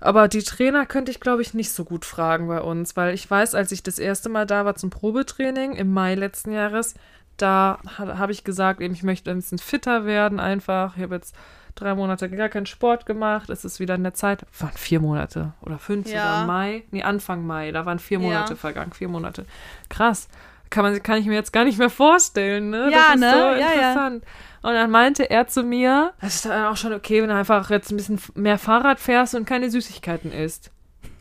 Aber 0.00 0.28
die 0.28 0.42
Trainer 0.42 0.86
könnte 0.86 1.10
ich, 1.10 1.20
glaube 1.20 1.42
ich, 1.42 1.52
nicht 1.52 1.72
so 1.72 1.84
gut 1.84 2.04
fragen 2.06 2.48
bei 2.48 2.60
uns, 2.62 2.96
weil 2.96 3.12
ich 3.14 3.30
weiß, 3.30 3.54
als 3.54 3.70
ich 3.70 3.82
das 3.82 3.98
erste 3.98 4.28
Mal 4.30 4.46
da 4.46 4.64
war 4.64 4.74
zum 4.74 4.88
Probetraining 4.90 5.74
im 5.74 5.92
Mai 5.92 6.14
letzten 6.14 6.52
Jahres, 6.52 6.94
da 7.36 7.78
ha- 7.98 8.18
habe 8.18 8.32
ich 8.32 8.42
gesagt, 8.44 8.80
eben, 8.80 8.94
ich 8.94 9.02
möchte 9.02 9.30
ein 9.30 9.36
bisschen 9.36 9.58
fitter 9.58 10.06
werden 10.06 10.40
einfach. 10.40 10.96
Ich 10.96 11.02
habe 11.02 11.16
jetzt 11.16 11.34
drei 11.74 11.94
Monate 11.94 12.28
gar 12.30 12.48
keinen 12.48 12.66
Sport 12.66 13.04
gemacht. 13.06 13.48
Es 13.50 13.64
ist 13.64 13.78
wieder 13.78 13.94
in 13.94 14.02
der 14.02 14.14
Zeit. 14.14 14.44
Waren 14.58 14.72
vier 14.74 15.00
Monate 15.00 15.52
oder 15.62 15.78
fünf 15.78 16.08
Ja. 16.08 16.22
sogar 16.22 16.46
Mai. 16.46 16.82
Nee, 16.90 17.02
Anfang 17.02 17.46
Mai. 17.46 17.70
Da 17.72 17.84
waren 17.86 17.98
vier 17.98 18.18
Ja. 18.20 18.26
Monate 18.26 18.56
vergangen. 18.56 18.92
Vier 18.92 19.08
Monate. 19.08 19.44
Krass. 19.90 20.28
Kann, 20.70 20.84
man, 20.84 21.02
kann 21.02 21.18
ich 21.18 21.26
mir 21.26 21.34
jetzt 21.34 21.52
gar 21.52 21.64
nicht 21.64 21.78
mehr 21.78 21.90
vorstellen, 21.90 22.70
ne? 22.70 22.90
Ja, 22.90 22.98
das 22.98 23.14
ist 23.14 23.20
ne? 23.20 23.32
so 23.32 23.38
Ja, 23.38 23.58
ja. 23.58 23.72
interessant. 23.72 24.24
Und 24.62 24.74
dann 24.74 24.90
meinte 24.90 25.30
er 25.30 25.46
zu 25.46 25.62
mir, 25.62 26.12
das 26.20 26.36
ist 26.36 26.44
dann 26.44 26.66
auch 26.66 26.76
schon 26.76 26.92
okay, 26.92 27.22
wenn 27.22 27.30
du 27.30 27.34
einfach 27.34 27.70
jetzt 27.70 27.90
ein 27.90 27.96
bisschen 27.96 28.20
mehr 28.34 28.58
Fahrrad 28.58 29.00
fährst 29.00 29.34
und 29.34 29.46
keine 29.46 29.70
Süßigkeiten 29.70 30.32
isst. 30.32 30.70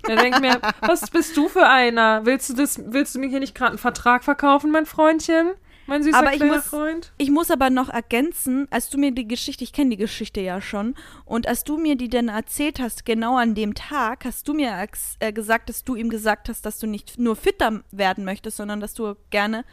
Dann 0.04 0.18
denke 0.18 0.38
ich 0.38 0.42
mir, 0.42 0.60
was 0.82 1.10
bist 1.10 1.36
du 1.38 1.48
für 1.48 1.68
einer? 1.68 2.26
Willst 2.26 2.50
du 2.50 2.54
das, 2.54 2.82
willst 2.86 3.16
du 3.16 3.20
mir 3.20 3.30
hier 3.30 3.40
nicht 3.40 3.56
gerade 3.56 3.72
einen 3.72 3.78
Vertrag 3.78 4.24
verkaufen, 4.24 4.72
mein 4.72 4.86
Freundchen? 4.86 5.52
Mein 5.90 6.04
süßer 6.04 6.18
Aber 6.18 6.34
ich 6.34 6.44
muss- 6.44 6.66
Freund? 6.68 7.12
Ich 7.18 7.32
muss 7.32 7.52
aber 7.52 7.70
noch 7.70 7.90
ergänzen, 7.90 8.68
als 8.70 8.90
du 8.90 8.98
mir 8.98 9.12
die 9.12 9.28
Geschichte, 9.28 9.64
ich 9.64 9.74
kenne 9.74 9.90
die 9.92 9.98
Geschichte 9.98 10.40
ja 10.42 10.62
schon, 10.62 10.96
und 11.26 11.48
als 11.48 11.64
du 11.64 11.78
mir 11.78 11.96
die 11.96 12.10
dann 12.10 12.30
erzählt 12.30 12.80
hast, 12.80 13.06
genau 13.06 13.38
an 13.38 13.56
dem 13.56 13.74
Tag, 13.74 14.24
hast 14.26 14.48
du 14.48 14.54
mir 14.54 14.72
äh, 15.20 15.34
gesagt, 15.34 15.70
dass 15.70 15.84
du 15.84 15.96
ihm 15.96 16.10
gesagt 16.10 16.48
hast, 16.50 16.66
dass 16.66 16.80
du 16.80 16.88
nicht 16.88 17.18
nur 17.20 17.36
fitter 17.36 17.82
werden 17.92 18.24
möchtest, 18.24 18.58
sondern 18.58 18.80
dass 18.80 18.94
du 18.94 19.16
gerne 19.32 19.66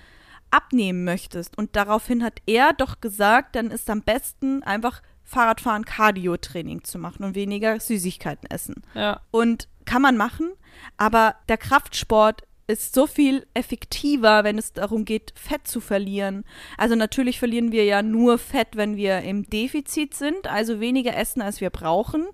abnehmen 0.50 1.04
möchtest. 1.04 1.58
Und 1.58 1.76
daraufhin 1.76 2.22
hat 2.24 2.40
er 2.46 2.72
doch 2.72 3.00
gesagt, 3.00 3.56
dann 3.56 3.70
ist 3.70 3.90
am 3.90 4.02
besten 4.02 4.62
einfach 4.62 5.02
Fahrradfahren, 5.24 5.84
Cardio-Training 5.84 6.84
zu 6.84 6.98
machen 6.98 7.24
und 7.24 7.34
weniger 7.34 7.78
Süßigkeiten 7.80 8.48
essen. 8.48 8.82
Ja. 8.94 9.20
Und 9.32 9.68
kann 9.84 10.02
man 10.02 10.16
machen, 10.16 10.52
aber 10.96 11.34
der 11.48 11.58
Kraftsport 11.58 12.42
ist 12.66 12.94
so 12.94 13.06
viel 13.06 13.46
effektiver, 13.54 14.44
wenn 14.44 14.58
es 14.58 14.72
darum 14.72 15.04
geht, 15.04 15.32
Fett 15.36 15.68
zu 15.68 15.80
verlieren. 15.80 16.44
Also 16.76 16.94
natürlich 16.94 17.38
verlieren 17.38 17.72
wir 17.72 17.84
ja 17.84 18.02
nur 18.02 18.38
Fett, 18.38 18.68
wenn 18.74 18.96
wir 18.96 19.20
im 19.20 19.48
Defizit 19.48 20.14
sind, 20.14 20.48
also 20.48 20.80
weniger 20.80 21.16
essen, 21.16 21.42
als 21.42 21.60
wir 21.60 21.70
brauchen 21.70 22.26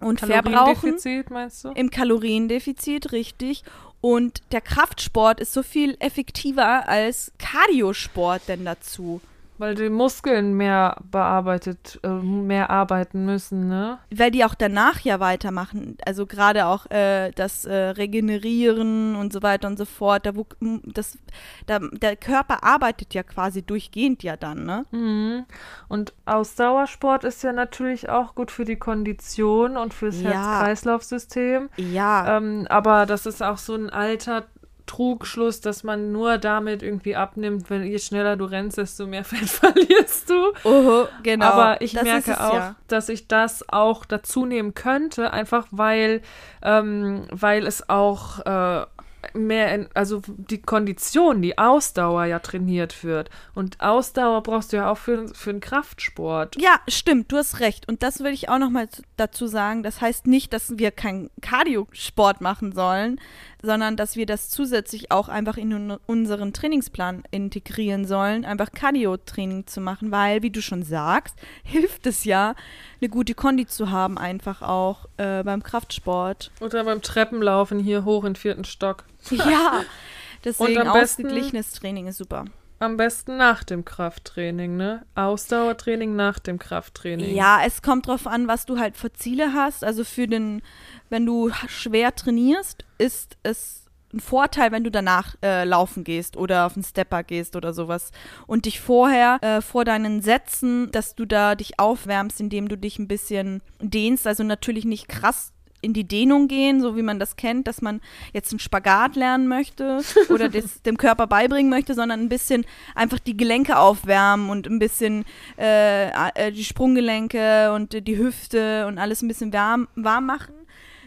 und 0.00 0.20
verbrauchen. 0.20 0.52
Kaloriendefizit, 0.52 1.30
meinst 1.30 1.64
du? 1.64 1.68
Im 1.72 1.90
Kaloriendefizit, 1.90 3.12
richtig. 3.12 3.64
Und 4.00 4.42
der 4.52 4.60
Kraftsport 4.60 5.40
ist 5.40 5.52
so 5.52 5.62
viel 5.62 5.96
effektiver 5.98 6.88
als 6.88 7.32
Cardiosport 7.38 8.42
denn 8.48 8.64
dazu. 8.64 9.20
Weil 9.58 9.74
die 9.74 9.90
Muskeln 9.90 10.54
mehr 10.54 10.96
bearbeitet, 11.10 12.00
äh, 12.02 12.08
mehr 12.08 12.70
arbeiten 12.70 13.24
müssen, 13.24 13.68
ne? 13.68 13.98
Weil 14.14 14.30
die 14.30 14.44
auch 14.44 14.54
danach 14.54 15.00
ja 15.00 15.20
weitermachen. 15.20 15.98
Also 16.06 16.26
gerade 16.26 16.66
auch 16.66 16.90
äh, 16.90 17.32
das 17.32 17.64
äh, 17.64 17.74
Regenerieren 17.74 19.16
und 19.16 19.32
so 19.32 19.42
weiter 19.42 19.68
und 19.68 19.78
so 19.78 19.84
fort. 19.84 20.26
Da, 20.26 20.36
wo, 20.36 20.46
das, 20.84 21.18
da, 21.66 21.78
der 21.80 22.16
Körper 22.16 22.62
arbeitet 22.62 23.14
ja 23.14 23.22
quasi 23.22 23.62
durchgehend 23.62 24.22
ja 24.22 24.36
dann, 24.36 24.64
ne? 24.64 24.84
Mhm. 24.90 25.44
Und 25.88 26.14
Ausdauersport 26.24 27.24
ist 27.24 27.42
ja 27.42 27.52
natürlich 27.52 28.08
auch 28.08 28.34
gut 28.34 28.50
für 28.50 28.64
die 28.64 28.76
Kondition 28.76 29.76
und 29.76 29.92
fürs 29.92 30.20
Ja. 30.20 30.30
Herz-Kreislauf-System. 30.30 31.68
Ja. 31.76 32.36
Ähm, 32.36 32.66
aber 32.70 33.06
das 33.06 33.26
ist 33.26 33.42
auch 33.42 33.58
so 33.58 33.74
ein 33.74 33.90
alter 33.90 34.46
Trugschluss, 34.88 35.60
dass 35.60 35.84
man 35.84 36.10
nur 36.10 36.38
damit 36.38 36.82
irgendwie 36.82 37.14
abnimmt, 37.14 37.70
wenn 37.70 37.84
je 37.84 37.98
schneller 38.00 38.36
du 38.36 38.46
rennst, 38.46 38.78
desto 38.78 39.06
mehr 39.06 39.22
Fett 39.24 39.48
verlierst 39.48 40.28
du. 40.28 40.52
Oho, 40.64 41.06
genau. 41.22 41.46
Aber 41.46 41.80
ich 41.80 41.92
Das 41.92 42.02
merke 42.02 42.32
es 42.32 42.38
auch, 42.40 42.54
ja. 42.54 42.74
dass 42.88 43.08
ich 43.08 43.28
das 43.28 43.68
auch 43.68 44.04
dazu 44.04 44.44
nehmen 44.46 44.74
könnte, 44.74 45.32
einfach 45.32 45.66
weil, 45.70 46.22
ähm, 46.62 47.26
weil 47.30 47.66
es 47.66 47.88
auch 47.88 48.40
äh, 48.44 48.86
mehr, 49.34 49.74
in, 49.74 49.88
also 49.94 50.22
die 50.26 50.62
Kondition, 50.62 51.42
die 51.42 51.58
Ausdauer 51.58 52.24
ja 52.26 52.38
trainiert 52.38 53.02
wird. 53.04 53.30
Und 53.54 53.80
Ausdauer 53.80 54.42
brauchst 54.44 54.72
du 54.72 54.76
ja 54.78 54.90
auch 54.90 54.96
für, 54.96 55.28
für 55.34 55.50
einen 55.50 55.60
Kraftsport. 55.60 56.56
Ja, 56.60 56.80
stimmt, 56.88 57.30
du 57.32 57.36
hast 57.36 57.60
recht. 57.60 57.88
Und 57.88 58.02
das 58.04 58.20
will 58.20 58.32
ich 58.32 58.48
auch 58.48 58.58
noch 58.58 58.70
mal 58.70 58.88
z- 58.88 59.04
dazu 59.16 59.46
sagen. 59.48 59.82
Das 59.82 60.00
heißt 60.00 60.26
nicht, 60.28 60.52
dass 60.52 60.78
wir 60.78 60.92
keinen 60.92 61.30
Cardio-Sport 61.42 62.40
machen 62.40 62.72
sollen, 62.72 63.20
sondern 63.62 63.96
dass 63.96 64.16
wir 64.16 64.26
das 64.26 64.50
zusätzlich 64.50 65.10
auch 65.10 65.28
einfach 65.28 65.56
in 65.56 65.72
un 65.72 65.98
unseren 66.06 66.52
Trainingsplan 66.52 67.24
integrieren 67.30 68.04
sollen, 68.04 68.44
einfach 68.44 68.70
Cardio-Training 68.72 69.66
zu 69.66 69.80
machen, 69.80 70.10
weil, 70.10 70.42
wie 70.42 70.50
du 70.50 70.62
schon 70.62 70.82
sagst, 70.82 71.36
hilft 71.64 72.06
es 72.06 72.24
ja, 72.24 72.54
eine 73.00 73.08
gute 73.08 73.34
Kondi 73.34 73.66
zu 73.66 73.90
haben, 73.90 74.18
einfach 74.18 74.62
auch 74.62 75.06
äh, 75.16 75.42
beim 75.42 75.62
Kraftsport. 75.62 76.50
Oder 76.60 76.84
beim 76.84 77.02
Treppenlaufen 77.02 77.78
hier 77.78 78.04
hoch 78.04 78.24
in 78.24 78.34
den 78.34 78.36
vierten 78.36 78.64
Stock. 78.64 79.04
Ja, 79.30 79.82
deswegen 80.44 80.86
ausgeglichenes 80.86 81.72
Training 81.72 82.06
ist 82.06 82.18
super. 82.18 82.44
Am 82.80 82.96
besten 82.96 83.36
nach 83.36 83.64
dem 83.64 83.84
Krafttraining, 83.84 84.76
ne? 84.76 85.04
Ausdauertraining 85.16 86.14
nach 86.14 86.38
dem 86.38 86.58
Krafttraining. 86.58 87.34
Ja, 87.34 87.60
es 87.66 87.82
kommt 87.82 88.06
drauf 88.06 88.26
an, 88.26 88.46
was 88.46 88.66
du 88.66 88.78
halt 88.78 88.96
für 88.96 89.12
Ziele 89.12 89.52
hast. 89.52 89.82
Also 89.82 90.04
für 90.04 90.28
den, 90.28 90.62
wenn 91.08 91.26
du 91.26 91.50
schwer 91.66 92.14
trainierst, 92.14 92.84
ist 92.98 93.36
es 93.42 93.88
ein 94.12 94.20
Vorteil, 94.20 94.72
wenn 94.72 94.84
du 94.84 94.90
danach 94.90 95.34
äh, 95.42 95.64
laufen 95.64 96.04
gehst 96.04 96.36
oder 96.36 96.66
auf 96.66 96.76
einen 96.76 96.84
Stepper 96.84 97.22
gehst 97.22 97.56
oder 97.56 97.74
sowas 97.74 98.10
und 98.46 98.64
dich 98.64 98.80
vorher 98.80 99.38
äh, 99.42 99.60
vor 99.60 99.84
deinen 99.84 100.22
Sätzen, 100.22 100.90
dass 100.92 101.14
du 101.14 101.26
da 101.26 101.54
dich 101.54 101.78
aufwärmst, 101.78 102.40
indem 102.40 102.68
du 102.68 102.78
dich 102.78 102.98
ein 102.98 103.08
bisschen 103.08 103.60
dehnst. 103.80 104.26
Also 104.26 104.44
natürlich 104.44 104.84
nicht 104.84 105.08
krass 105.08 105.52
in 105.80 105.92
die 105.92 106.04
Dehnung 106.04 106.48
gehen, 106.48 106.80
so 106.80 106.96
wie 106.96 107.02
man 107.02 107.18
das 107.18 107.36
kennt, 107.36 107.66
dass 107.66 107.82
man 107.82 108.00
jetzt 108.32 108.52
einen 108.52 108.58
Spagat 108.58 109.16
lernen 109.16 109.48
möchte 109.48 110.00
oder 110.28 110.48
das 110.48 110.82
dem 110.82 110.96
Körper 110.96 111.26
beibringen 111.26 111.70
möchte, 111.70 111.94
sondern 111.94 112.20
ein 112.20 112.28
bisschen 112.28 112.64
einfach 112.94 113.18
die 113.18 113.36
Gelenke 113.36 113.78
aufwärmen 113.78 114.50
und 114.50 114.66
ein 114.66 114.78
bisschen 114.78 115.24
äh, 115.58 116.08
äh, 116.08 116.52
die 116.52 116.64
Sprunggelenke 116.64 117.72
und 117.72 118.06
die 118.06 118.18
Hüfte 118.18 118.86
und 118.86 118.98
alles 118.98 119.22
ein 119.22 119.28
bisschen 119.28 119.52
warm, 119.52 119.88
warm 119.94 120.26
machen, 120.26 120.54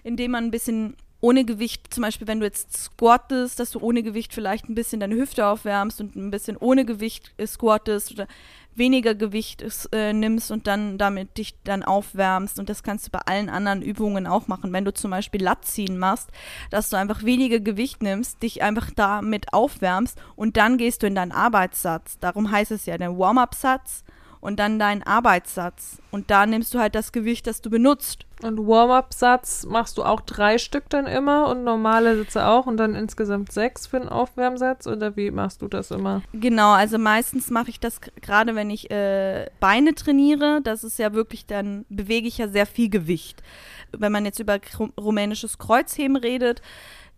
indem 0.04 0.32
man 0.32 0.46
ein 0.46 0.52
bisschen 0.52 0.96
ohne 1.22 1.46
Gewicht, 1.46 1.94
zum 1.94 2.02
Beispiel 2.02 2.28
wenn 2.28 2.40
du 2.40 2.46
jetzt 2.48 2.76
squattest, 2.76 3.60
dass 3.60 3.72
du 3.72 3.80
ohne 3.80 4.02
Gewicht 4.02 4.34
vielleicht 4.34 4.68
ein 4.68 4.76
bisschen 4.76 5.00
deine 5.00 5.16
Hüfte 5.16 5.46
aufwärmst 5.46 6.02
und 6.02 6.16
ein 6.16 6.32
bisschen 6.32 6.58
ohne 6.58 6.84
Gewicht 6.84 7.32
squattest 7.46 8.14
oder 8.14 8.28
weniger 8.76 9.16
Gewicht 9.16 9.64
äh, 9.92 10.14
nimmst 10.14 10.52
und 10.52 10.68
dann 10.68 10.98
damit 10.98 11.38
dich 11.38 11.56
dann 11.64 11.84
aufwärmst. 11.84 12.60
Und 12.60 12.70
das 12.70 12.84
kannst 12.84 13.08
du 13.08 13.12
bei 13.12 13.20
allen 13.20 13.50
anderen 13.50 13.82
Übungen 13.82 14.28
auch 14.28 14.48
machen. 14.48 14.74
Wenn 14.74 14.86
du 14.86 14.94
zum 14.94 15.12
Beispiel 15.12 15.42
Latziehen 15.42 15.98
machst, 15.98 16.30
dass 16.70 16.90
du 16.90 16.98
einfach 16.98 17.24
weniger 17.24 17.60
Gewicht 17.60 18.02
nimmst, 18.02 18.42
dich 18.44 18.62
einfach 18.62 18.92
damit 18.96 19.54
aufwärmst 19.54 20.18
und 20.36 20.58
dann 20.58 20.78
gehst 20.78 21.04
du 21.04 21.08
in 21.08 21.16
deinen 21.16 21.32
Arbeitssatz. 21.32 22.20
Darum 22.20 22.52
heißt 22.52 22.72
es 22.72 22.86
ja 22.86 22.98
der 22.98 23.18
Warm-up-Satz 23.18 24.04
und 24.42 24.60
dann 24.60 24.80
deinen 24.80 25.04
Arbeitssatz. 25.04 26.02
Und 26.10 26.32
da 26.32 26.46
nimmst 26.46 26.74
du 26.74 26.80
halt 26.80 26.96
das 26.96 27.12
Gewicht, 27.12 27.46
das 27.46 27.62
du 27.62 27.70
benutzt. 27.70 28.26
Und 28.42 28.58
Warm-up-Satz 28.58 29.68
machst 29.68 30.00
du 30.00 30.04
auch 30.04 30.20
drei 30.20 30.58
Stück 30.58 30.90
dann 30.90 31.06
immer 31.06 31.48
und 31.48 31.64
normale 31.64 32.18
Sätze 32.18 32.48
auch 32.48 32.66
und 32.66 32.78
dann 32.78 32.96
insgesamt 32.96 33.52
sechs 33.52 33.86
für 33.86 34.00
den 34.00 34.10
Aufwärmsatz 34.10 34.88
oder 34.88 35.16
wie 35.16 35.30
machst 35.30 35.62
du 35.62 35.68
das 35.68 35.92
immer? 35.92 36.24
Genau, 36.34 36.72
also 36.72 36.98
meistens 36.98 37.52
mache 37.52 37.70
ich 37.70 37.80
das 37.80 38.02
gerade, 38.02 38.56
wenn 38.56 38.72
ich 38.72 38.90
äh, 38.90 39.46
Beine 39.60 39.94
trainiere. 39.94 40.62
Das 40.64 40.84
ist 40.84 40.98
ja 40.98 41.14
wirklich, 41.14 41.46
dann 41.46 41.86
bewege 41.90 42.28
ich 42.28 42.40
ja 42.40 42.48
sehr 42.48 42.66
viel 42.66 42.90
Gewicht. 42.90 43.44
Wenn 43.92 44.12
man 44.12 44.26
jetzt 44.26 44.40
über 44.40 44.60
rumänisches 45.00 45.60
Kreuzheben 45.60 46.16
redet, 46.16 46.64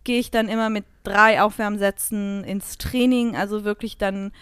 gehe 0.04 0.20
ich 0.20 0.30
dann 0.30 0.48
immer 0.48 0.68
mit 0.68 0.84
drei 1.04 1.40
Aufwärmsätzen 1.40 2.44
ins 2.44 2.76
Training, 2.76 3.34
also 3.34 3.64
wirklich 3.64 3.96
dann 3.96 4.32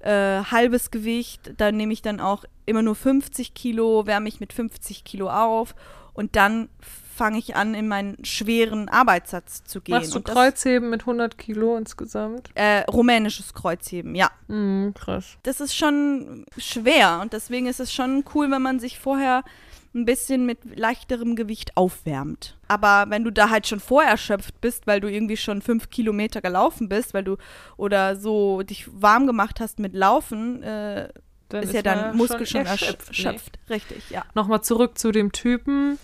äh, 0.00 0.42
halbes 0.44 0.90
Gewicht. 0.90 1.52
Dann 1.56 1.76
nehme 1.76 1.92
ich 1.92 2.02
dann 2.02 2.20
auch 2.20 2.44
immer 2.66 2.82
nur 2.82 2.94
50 2.94 3.54
Kilo, 3.54 4.06
wärme 4.06 4.28
ich 4.28 4.40
mit 4.40 4.52
50 4.52 5.04
Kilo 5.04 5.30
auf 5.30 5.74
und 6.12 6.36
dann 6.36 6.68
fange 7.16 7.38
ich 7.38 7.56
an, 7.56 7.74
in 7.74 7.88
meinen 7.88 8.24
schweren 8.24 8.88
Arbeitssatz 8.88 9.64
zu 9.64 9.80
gehen. 9.80 9.96
Machst 9.96 10.14
du 10.14 10.20
das- 10.20 10.32
Kreuzheben 10.32 10.88
mit 10.88 11.02
100 11.02 11.36
Kilo 11.36 11.76
insgesamt? 11.76 12.48
Äh, 12.54 12.82
rumänisches 12.88 13.54
Kreuzheben, 13.54 14.14
ja. 14.14 14.30
Mhm, 14.46 14.94
krass. 14.94 15.36
das 15.42 15.60
ist 15.60 15.74
schon 15.74 16.44
schwer 16.56 17.18
und 17.20 17.32
deswegen 17.32 17.66
ist 17.66 17.80
es 17.80 17.92
schon 17.92 18.24
cool, 18.34 18.48
wenn 18.52 18.62
man 18.62 18.78
sich 18.78 19.00
vorher 19.00 19.42
ein 19.98 20.04
bisschen 20.04 20.46
mit 20.46 20.58
leichterem 20.78 21.36
Gewicht 21.36 21.76
aufwärmt. 21.76 22.56
Aber 22.68 23.06
wenn 23.08 23.24
du 23.24 23.30
da 23.30 23.50
halt 23.50 23.66
schon 23.66 23.80
vorher 23.80 24.12
erschöpft 24.12 24.60
bist, 24.60 24.86
weil 24.86 25.00
du 25.00 25.10
irgendwie 25.10 25.36
schon 25.36 25.62
fünf 25.62 25.90
Kilometer 25.90 26.40
gelaufen 26.40 26.88
bist, 26.88 27.14
weil 27.14 27.24
du 27.24 27.36
oder 27.76 28.16
so 28.16 28.62
dich 28.62 28.86
warm 28.90 29.26
gemacht 29.26 29.60
hast 29.60 29.78
mit 29.78 29.94
Laufen, 29.94 30.62
äh, 30.62 31.08
Dann 31.48 31.62
ist, 31.62 31.72
ja 31.72 31.82
man 31.84 31.98
dein 31.98 32.16
Muskel 32.16 32.46
schon 32.46 32.66
erschöpft, 32.66 33.08
erschöpft. 33.08 33.18
nee. 33.18 33.24
erschöpft. 33.24 33.58
Richtig, 33.70 34.10
ja. 34.10 34.24
Nochmal 34.34 34.62
zurück 34.62 34.98
zu 34.98 35.12
dem 35.12 35.32
Typen, 35.32 35.98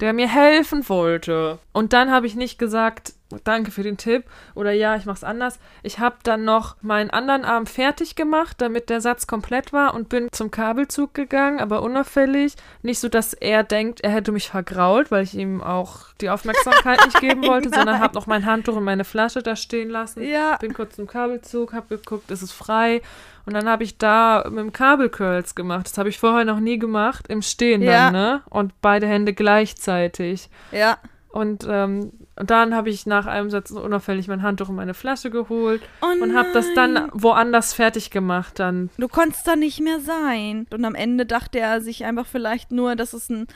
der 0.00 0.12
mir 0.12 0.28
helfen 0.28 0.88
wollte. 0.88 1.58
Und 1.76 1.92
dann 1.92 2.10
habe 2.10 2.26
ich 2.26 2.34
nicht 2.34 2.58
gesagt, 2.58 3.12
danke 3.44 3.70
für 3.70 3.82
den 3.82 3.98
Tipp 3.98 4.24
oder 4.54 4.72
ja, 4.72 4.96
ich 4.96 5.04
mach's 5.04 5.22
anders. 5.22 5.58
Ich 5.82 5.98
habe 5.98 6.16
dann 6.22 6.42
noch 6.42 6.76
meinen 6.80 7.10
anderen 7.10 7.44
Arm 7.44 7.66
fertig 7.66 8.16
gemacht, 8.16 8.62
damit 8.62 8.88
der 8.88 9.02
Satz 9.02 9.26
komplett 9.26 9.74
war 9.74 9.92
und 9.92 10.08
bin 10.08 10.28
zum 10.32 10.50
Kabelzug 10.50 11.12
gegangen, 11.12 11.60
aber 11.60 11.82
unauffällig. 11.82 12.54
Nicht 12.80 12.98
so, 12.98 13.10
dass 13.10 13.34
er 13.34 13.62
denkt, 13.62 14.00
er 14.00 14.08
hätte 14.08 14.32
mich 14.32 14.48
vergrault, 14.48 15.10
weil 15.10 15.24
ich 15.24 15.34
ihm 15.34 15.62
auch 15.62 16.14
die 16.22 16.30
Aufmerksamkeit 16.30 17.04
nicht 17.04 17.20
geben 17.20 17.42
wollte, 17.46 17.68
sondern 17.68 17.96
nein. 17.96 18.00
habe 18.00 18.14
noch 18.14 18.26
mein 18.26 18.46
Handtuch 18.46 18.76
und 18.76 18.84
meine 18.84 19.04
Flasche 19.04 19.42
da 19.42 19.54
stehen 19.54 19.90
lassen. 19.90 20.22
Ja. 20.22 20.56
Bin 20.56 20.72
kurz 20.72 20.96
zum 20.96 21.06
Kabelzug, 21.06 21.74
habe 21.74 21.98
geguckt, 21.98 22.30
ist 22.30 22.40
es 22.40 22.52
frei. 22.52 23.02
Und 23.44 23.52
dann 23.52 23.68
habe 23.68 23.84
ich 23.84 23.98
da 23.98 24.44
mit 24.48 24.60
dem 24.60 24.72
Kabelcurls 24.72 25.54
gemacht. 25.54 25.84
Das 25.84 25.98
habe 25.98 26.08
ich 26.08 26.18
vorher 26.18 26.46
noch 26.46 26.58
nie 26.58 26.78
gemacht, 26.78 27.26
im 27.28 27.42
Stehen 27.42 27.82
Ja. 27.82 28.06
dann, 28.06 28.14
ne? 28.14 28.42
Und 28.48 28.72
beide 28.80 29.06
Hände 29.06 29.34
gleichzeitig. 29.34 30.48
Ja. 30.72 30.96
Und 31.36 31.66
ähm, 31.68 32.12
und 32.38 32.50
dann 32.50 32.74
habe 32.74 32.90
ich 32.90 33.06
nach 33.06 33.24
einem 33.24 33.48
Satz 33.48 33.70
unauffällig 33.70 34.28
mein 34.28 34.42
Handtuch 34.42 34.68
und 34.68 34.76
meine 34.76 34.92
Flasche 34.92 35.30
geholt 35.30 35.80
Oh 36.02 36.22
und 36.22 36.36
habe 36.36 36.50
das 36.52 36.66
dann 36.74 37.08
woanders 37.14 37.72
fertig 37.72 38.10
gemacht 38.10 38.58
dann. 38.58 38.90
Du 38.98 39.08
konntest 39.08 39.46
da 39.46 39.56
nicht 39.56 39.80
mehr 39.80 40.00
sein. 40.00 40.66
Und 40.70 40.84
am 40.84 40.94
Ende 40.94 41.24
dachte 41.24 41.58
er 41.58 41.80
sich 41.80 42.04
einfach 42.04 42.26
vielleicht 42.26 42.72
nur, 42.72 42.94
das 42.94 43.14
ist 43.14 43.30
ein, 43.30 43.46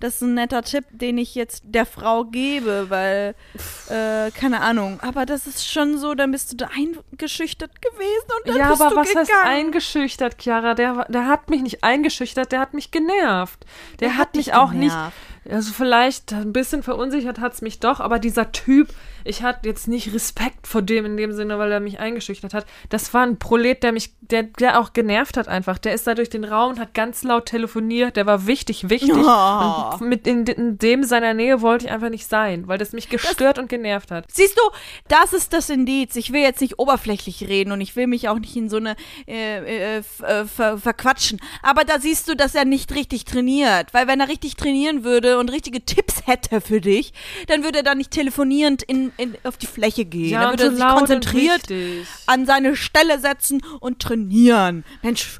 das 0.00 0.16
ist 0.16 0.22
ein 0.22 0.34
netter 0.34 0.62
Tipp, 0.62 0.86
den 0.90 1.18
ich 1.18 1.34
jetzt 1.34 1.64
der 1.66 1.84
Frau 1.84 2.24
gebe, 2.24 2.86
weil, 2.88 3.34
äh, 3.90 4.30
keine 4.30 4.62
Ahnung. 4.62 4.98
Aber 5.02 5.26
das 5.26 5.46
ist 5.46 5.70
schon 5.70 5.98
so, 5.98 6.14
dann 6.14 6.32
bist 6.32 6.52
du 6.52 6.56
da 6.56 6.70
eingeschüchtert 6.74 7.82
gewesen 7.82 8.30
und 8.38 8.48
dann 8.48 8.56
ja, 8.56 8.70
bist 8.70 8.80
aber 8.80 8.90
du 8.90 8.96
was 8.96 9.08
gegangen. 9.08 9.28
heißt 9.28 9.46
eingeschüchtert, 9.46 10.38
Chiara? 10.42 10.72
Der, 10.72 11.04
der 11.10 11.26
hat 11.26 11.50
mich 11.50 11.60
nicht 11.60 11.84
eingeschüchtert, 11.84 12.52
der 12.52 12.60
hat 12.60 12.72
mich 12.72 12.90
genervt. 12.90 13.66
Der, 14.00 14.16
hat 14.16 14.34
mich 14.34 14.46
dich 14.46 14.54
auch 14.54 14.72
nicht 14.72 14.94
genervt. 14.94 15.12
Also 15.50 15.72
vielleicht 15.72 16.32
ein 16.32 16.52
bisschen 16.52 16.82
verunsichert 16.82 17.40
hat 17.40 17.54
es 17.54 17.62
mich 17.62 17.80
doch, 17.80 18.00
aber 18.00 18.18
dieser 18.18 18.52
Typ, 18.52 18.88
ich 19.24 19.42
hatte 19.42 19.68
jetzt 19.68 19.88
nicht 19.88 20.12
Respekt 20.14 20.66
vor 20.66 20.82
dem 20.82 21.04
in 21.04 21.16
dem 21.16 21.32
Sinne, 21.32 21.58
weil 21.58 21.72
er 21.72 21.80
mich 21.80 21.98
eingeschüchtert 21.98 22.54
hat. 22.54 22.66
Das 22.88 23.12
war 23.14 23.22
ein 23.22 23.38
Prolet, 23.38 23.82
der 23.82 23.92
mich, 23.92 24.14
der, 24.20 24.44
der 24.44 24.80
auch 24.80 24.92
genervt 24.92 25.36
hat 25.36 25.48
einfach. 25.48 25.78
Der 25.78 25.94
ist 25.94 26.06
da 26.06 26.14
durch 26.14 26.30
den 26.30 26.44
Raum 26.44 26.72
und 26.72 26.80
hat 26.80 26.94
ganz 26.94 27.22
laut 27.22 27.46
telefoniert. 27.46 28.16
Der 28.16 28.26
war 28.26 28.46
wichtig, 28.46 28.88
wichtig. 28.88 29.14
Oh. 29.16 29.90
Und 30.00 30.08
mit 30.08 30.26
in, 30.26 30.46
in 30.46 30.78
dem 30.78 31.04
seiner 31.04 31.34
Nähe 31.34 31.60
wollte 31.60 31.86
ich 31.86 31.92
einfach 31.92 32.10
nicht 32.10 32.26
sein, 32.26 32.68
weil 32.68 32.78
das 32.78 32.92
mich 32.92 33.08
gestört 33.08 33.58
und 33.58 33.68
genervt 33.68 34.10
hat. 34.10 34.26
Siehst 34.30 34.56
du, 34.56 34.62
das 35.08 35.32
ist 35.32 35.52
das 35.52 35.70
Indiz. 35.70 36.16
Ich 36.16 36.32
will 36.32 36.42
jetzt 36.42 36.60
nicht 36.60 36.78
oberflächlich 36.78 37.48
reden 37.48 37.72
und 37.72 37.80
ich 37.80 37.96
will 37.96 38.06
mich 38.06 38.28
auch 38.28 38.38
nicht 38.38 38.56
in 38.56 38.68
so 38.68 38.76
eine 38.76 38.96
äh, 39.26 39.96
äh, 39.96 39.98
äh, 39.98 40.44
ver 40.44 40.78
verquatschen. 40.78 41.40
Aber 41.62 41.84
da 41.84 41.98
siehst 41.98 42.28
du, 42.28 42.36
dass 42.36 42.54
er 42.54 42.64
nicht 42.64 42.94
richtig 42.94 43.24
trainiert. 43.24 43.92
Weil 43.92 44.06
wenn 44.06 44.20
er 44.20 44.28
richtig 44.28 44.56
trainieren 44.56 45.04
würde 45.04 45.38
und 45.38 45.50
richtige 45.50 45.84
Tipps 45.84 46.26
hätte 46.26 46.60
für 46.60 46.80
dich, 46.80 47.12
dann 47.46 47.64
würde 47.64 47.78
er 47.78 47.84
da 47.84 47.94
nicht 47.94 48.10
telefonierend 48.10 48.82
in, 48.82 49.09
in, 49.16 49.36
auf 49.44 49.56
die 49.56 49.66
Fläche 49.66 50.04
gehen. 50.04 50.30
Ja, 50.30 50.42
dann 50.42 50.52
und 50.52 50.60
würde 50.60 50.64
er 50.64 50.70
so 50.70 50.76
sich 50.76 50.98
konzentriert 50.98 51.62
an 52.26 52.46
seine 52.46 52.76
Stelle 52.76 53.18
setzen 53.18 53.62
und 53.80 54.00
trainieren. 54.00 54.84
Mensch, 55.02 55.38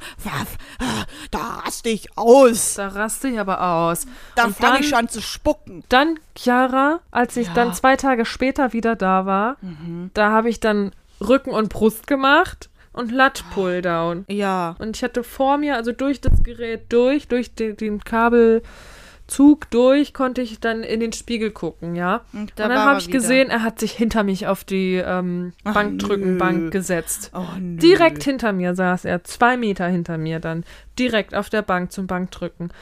da 1.30 1.40
raste 1.64 1.88
ich 1.88 2.16
aus. 2.16 2.74
Da 2.74 2.88
raste 2.88 3.28
ich 3.28 3.38
aber 3.38 3.62
aus. 3.62 4.06
Da 4.36 4.44
Und 4.44 4.56
fange 4.56 4.80
ich 4.80 4.88
schon 4.88 4.98
an 4.98 5.08
zu 5.08 5.20
spucken. 5.22 5.84
Dann, 5.88 6.18
Chiara, 6.36 7.00
als 7.10 7.36
ich 7.36 7.48
Ja. 7.48 7.54
dann 7.54 7.74
zwei 7.74 7.96
Tage 7.96 8.24
später 8.24 8.72
wieder 8.72 8.96
da 8.96 9.26
war, 9.26 9.56
Mhm. 9.60 10.10
da 10.14 10.30
habe 10.30 10.48
ich 10.48 10.60
dann 10.60 10.92
Rücken 11.20 11.50
und 11.50 11.68
Brust 11.68 12.06
gemacht 12.06 12.70
und 12.92 13.12
Lat 13.12 13.44
Pulldown. 13.54 14.24
Ja. 14.28 14.74
Und 14.78 14.96
ich 14.96 15.02
hatte 15.04 15.22
vor 15.22 15.58
mir, 15.58 15.76
also 15.76 15.92
durch 15.92 16.20
das 16.20 16.42
Gerät 16.42 16.86
durch, 16.88 17.28
durch 17.28 17.54
den, 17.54 17.76
den 17.76 18.02
Kabelzug 19.30 19.70
durch, 19.70 20.12
konnte 20.12 20.40
ich 20.40 20.60
dann 20.60 20.82
in 20.82 21.00
den 21.00 21.12
Spiegel 21.12 21.50
gucken, 21.50 21.94
ja. 21.94 22.22
Und, 22.32 22.40
Und 22.40 22.52
dann 22.56 22.72
habe 22.72 22.98
ich 22.98 23.10
gesehen, 23.10 23.48
er 23.50 23.62
hat 23.62 23.78
sich 23.78 23.92
hinter 23.92 24.24
mich 24.24 24.46
auf 24.46 24.64
die 24.64 24.96
ähm, 24.96 25.52
Ach, 25.64 25.74
Bankdrückenbank 25.74 26.58
nö. 26.64 26.70
gesetzt. 26.70 27.30
Oh. 27.34 27.44
Direkt 27.58 28.24
hinter 28.24 28.52
mir 28.52 28.74
saß 28.74 29.04
er, 29.04 29.24
zwei 29.24 29.56
Meter 29.56 29.86
hinter 29.86 30.18
mir 30.18 30.40
dann, 30.40 30.64
direkt 30.98 31.34
auf 31.34 31.48
der 31.48 31.62
Bank 31.62 31.92
zum 31.92 32.06
Bankdrücken. 32.06 32.72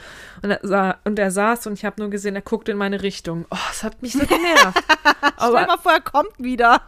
Und 0.41 0.51
er, 0.51 0.59
sa 0.63 0.97
und 1.05 1.19
er 1.19 1.31
saß 1.31 1.67
und 1.67 1.73
ich 1.73 1.85
habe 1.85 2.01
nur 2.01 2.09
gesehen, 2.09 2.35
er 2.35 2.41
guckt 2.41 2.67
in 2.67 2.77
meine 2.77 3.01
Richtung. 3.03 3.45
Oh, 3.51 3.57
es 3.71 3.83
hat 3.83 4.01
mich 4.01 4.13
so 4.13 4.19
genervt. 4.25 4.77
Stell 4.77 5.31
Aber 5.37 5.67
mal 5.67 5.77
vor, 5.77 5.93
er 5.93 6.01
kommt 6.01 6.33
wieder. 6.37 6.81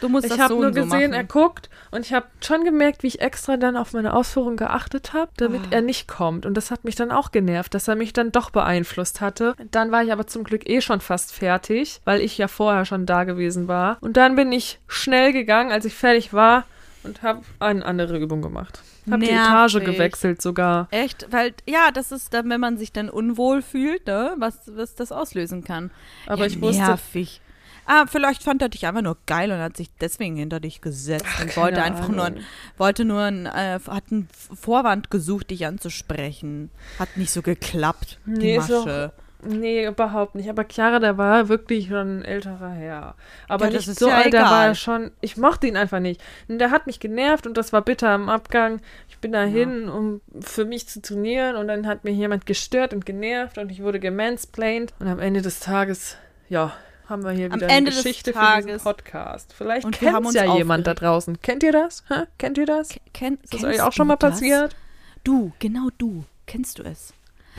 Du 0.00 0.08
musst 0.08 0.24
ich 0.24 0.30
das 0.32 0.40
habe 0.40 0.54
so 0.54 0.58
nur 0.58 0.66
und 0.68 0.74
so 0.74 0.82
gesehen, 0.82 1.12
er 1.12 1.22
guckt 1.24 1.70
und 1.92 2.04
ich 2.04 2.12
habe 2.12 2.26
schon 2.40 2.64
gemerkt, 2.64 3.02
wie 3.04 3.06
ich 3.06 3.20
extra 3.20 3.56
dann 3.56 3.76
auf 3.76 3.92
meine 3.92 4.14
Ausführung 4.14 4.56
geachtet 4.56 5.12
habe, 5.12 5.30
damit 5.36 5.60
Ah. 5.66 5.74
er 5.76 5.80
nicht 5.82 6.08
kommt. 6.08 6.44
Und 6.44 6.54
das 6.56 6.70
hat 6.72 6.82
mich 6.84 6.96
dann 6.96 7.12
auch 7.12 7.30
genervt, 7.30 7.72
dass 7.74 7.86
er 7.86 7.94
mich 7.94 8.12
dann 8.12 8.32
doch 8.32 8.50
beeinflusst 8.50 9.20
hatte. 9.20 9.54
Dann 9.70 9.92
war 9.92 10.02
ich 10.02 10.12
aber 10.12 10.26
zum 10.26 10.42
Glück 10.42 10.68
eh 10.68 10.80
schon 10.80 11.00
fast 11.00 11.32
fertig, 11.32 12.00
weil 12.04 12.20
ich 12.20 12.36
ja 12.36 12.48
vorher 12.48 12.84
schon 12.84 13.06
da 13.06 13.22
gewesen 13.24 13.68
war. 13.68 13.98
Und 14.00 14.16
dann 14.16 14.34
bin 14.34 14.50
ich 14.50 14.80
schnell 14.88 15.32
gegangen, 15.32 15.70
als 15.70 15.84
ich 15.84 15.94
fertig 15.94 16.32
war 16.32 16.64
und 17.04 17.22
habe 17.22 17.42
eine 17.60 17.84
andere 17.84 18.18
Übung 18.18 18.42
gemacht. 18.42 18.82
Habe 19.10 19.24
die 19.24 19.30
Etage 19.30 19.74
gewechselt 19.84 20.40
sogar. 20.42 20.86
Echt? 20.92 21.26
Weil, 21.30 21.54
ja, 21.68 21.90
das 21.92 22.12
ist 22.12 22.32
dann, 22.34 22.48
wenn 22.50 22.60
man 22.60 22.76
sich 22.78 22.92
dann 22.92 23.08
unwohl 23.10 23.60
fühlt, 23.62 24.06
ne, 24.06 24.34
was, 24.38 24.58
was 24.76 24.94
das 24.94 25.10
auslösen 25.10 25.64
kann. 25.64 25.90
Aber 26.26 26.42
ja, 26.42 26.46
ich 26.46 26.60
wusste, 26.60 26.82
Nervig. 26.82 27.40
Ah, 27.86 28.06
vielleicht 28.06 28.42
fand 28.42 28.62
er 28.62 28.68
dich 28.68 28.86
einfach 28.86 29.02
nur 29.02 29.16
geil 29.26 29.50
und 29.50 29.58
hat 29.58 29.76
sich 29.76 29.90
deswegen 30.00 30.36
hinter 30.36 30.60
dich 30.60 30.80
gesetzt 30.80 31.26
und 31.40 31.48
keine 31.50 31.56
wollte 31.56 31.82
einfach 31.82 32.08
nur, 32.08 32.24
Ahnung. 32.26 32.40
wollte 32.78 33.04
nur, 33.04 33.22
ein, 33.22 33.46
äh, 33.46 33.80
hat 33.88 34.04
einen 34.10 34.28
Vorwand 34.54 35.10
gesucht, 35.10 35.50
dich 35.50 35.66
anzusprechen. 35.66 36.70
Hat 36.98 37.16
nicht 37.16 37.30
so 37.32 37.42
geklappt, 37.42 38.18
die 38.24 38.32
Nee, 38.32 38.58
Masche. 38.58 39.12
Nee, 39.44 39.86
überhaupt 39.88 40.36
nicht. 40.36 40.48
Aber 40.48 40.64
Chiara, 40.70 41.00
der 41.00 41.18
war 41.18 41.48
wirklich 41.48 41.88
schon 41.88 42.20
ein 42.20 42.24
älterer 42.24 42.70
Herr. 42.70 43.16
Aber 43.48 43.64
Ja, 43.64 43.70
das 43.72 43.80
nicht 43.80 43.88
ist 43.88 43.98
so 43.98 44.08
ja 44.08 44.18
alt, 44.18 44.32
der 44.32 44.42
war 44.42 44.62
egal. 44.66 44.74
schon. 44.76 45.10
Ich 45.20 45.36
mochte 45.36 45.66
ihn 45.66 45.76
einfach 45.76 45.98
nicht. 45.98 46.20
Und 46.46 46.60
der 46.60 46.70
hat 46.70 46.86
mich 46.86 47.00
genervt 47.00 47.48
und 47.48 47.56
das 47.56 47.72
war 47.72 47.82
bitter 47.82 48.14
im 48.14 48.28
Abgang. 48.28 48.80
Ich 49.08 49.18
bin 49.18 49.32
da 49.32 49.42
hin, 49.42 49.88
um 49.88 50.20
für 50.40 50.64
mich 50.64 50.86
zu 50.88 51.02
trainieren 51.02 51.56
und 51.56 51.66
dann 51.66 51.88
hat 51.88 52.04
mir 52.04 52.12
jemand 52.12 52.46
gestört 52.46 52.94
und 52.94 53.04
genervt 53.04 53.58
und 53.58 53.72
ich 53.72 53.82
wurde 53.82 53.98
gemansplained. 53.98 54.94
Und 55.00 55.08
am 55.08 55.18
Ende 55.18 55.42
des 55.42 55.58
Tages, 55.58 56.16
ja, 56.48 56.72
haben 57.12 57.22
wir 57.24 57.30
hier 57.30 57.52
Am 57.52 57.56
wieder 57.56 57.68
Ende 57.68 57.76
eine 57.76 57.90
des 57.90 58.02
Geschichte 58.02 58.32
für 58.32 58.62
diesen 58.62 58.80
Podcast. 58.80 59.54
Vielleicht 59.56 59.84
Und 59.84 59.94
kennt 59.94 60.16
uns 60.16 60.34
ja 60.34 60.56
jemand 60.56 60.86
da 60.86 60.94
draußen. 60.94 61.40
Kennt 61.42 61.62
ihr 61.62 61.72
das? 61.72 62.02
Hä? 62.08 62.24
Kennt 62.38 62.58
ihr 62.58 62.66
das? 62.66 62.88
Ken, 63.12 63.38
Ist 63.42 63.54
das 63.54 63.62
euch 63.64 63.82
auch 63.82 63.92
schon 63.92 64.06
mal 64.08 64.16
das? 64.16 64.32
passiert? 64.32 64.74
Du, 65.22 65.52
genau 65.60 65.88
du. 65.98 66.24
Kennst 66.46 66.78
du 66.78 66.82
es? 66.82 67.12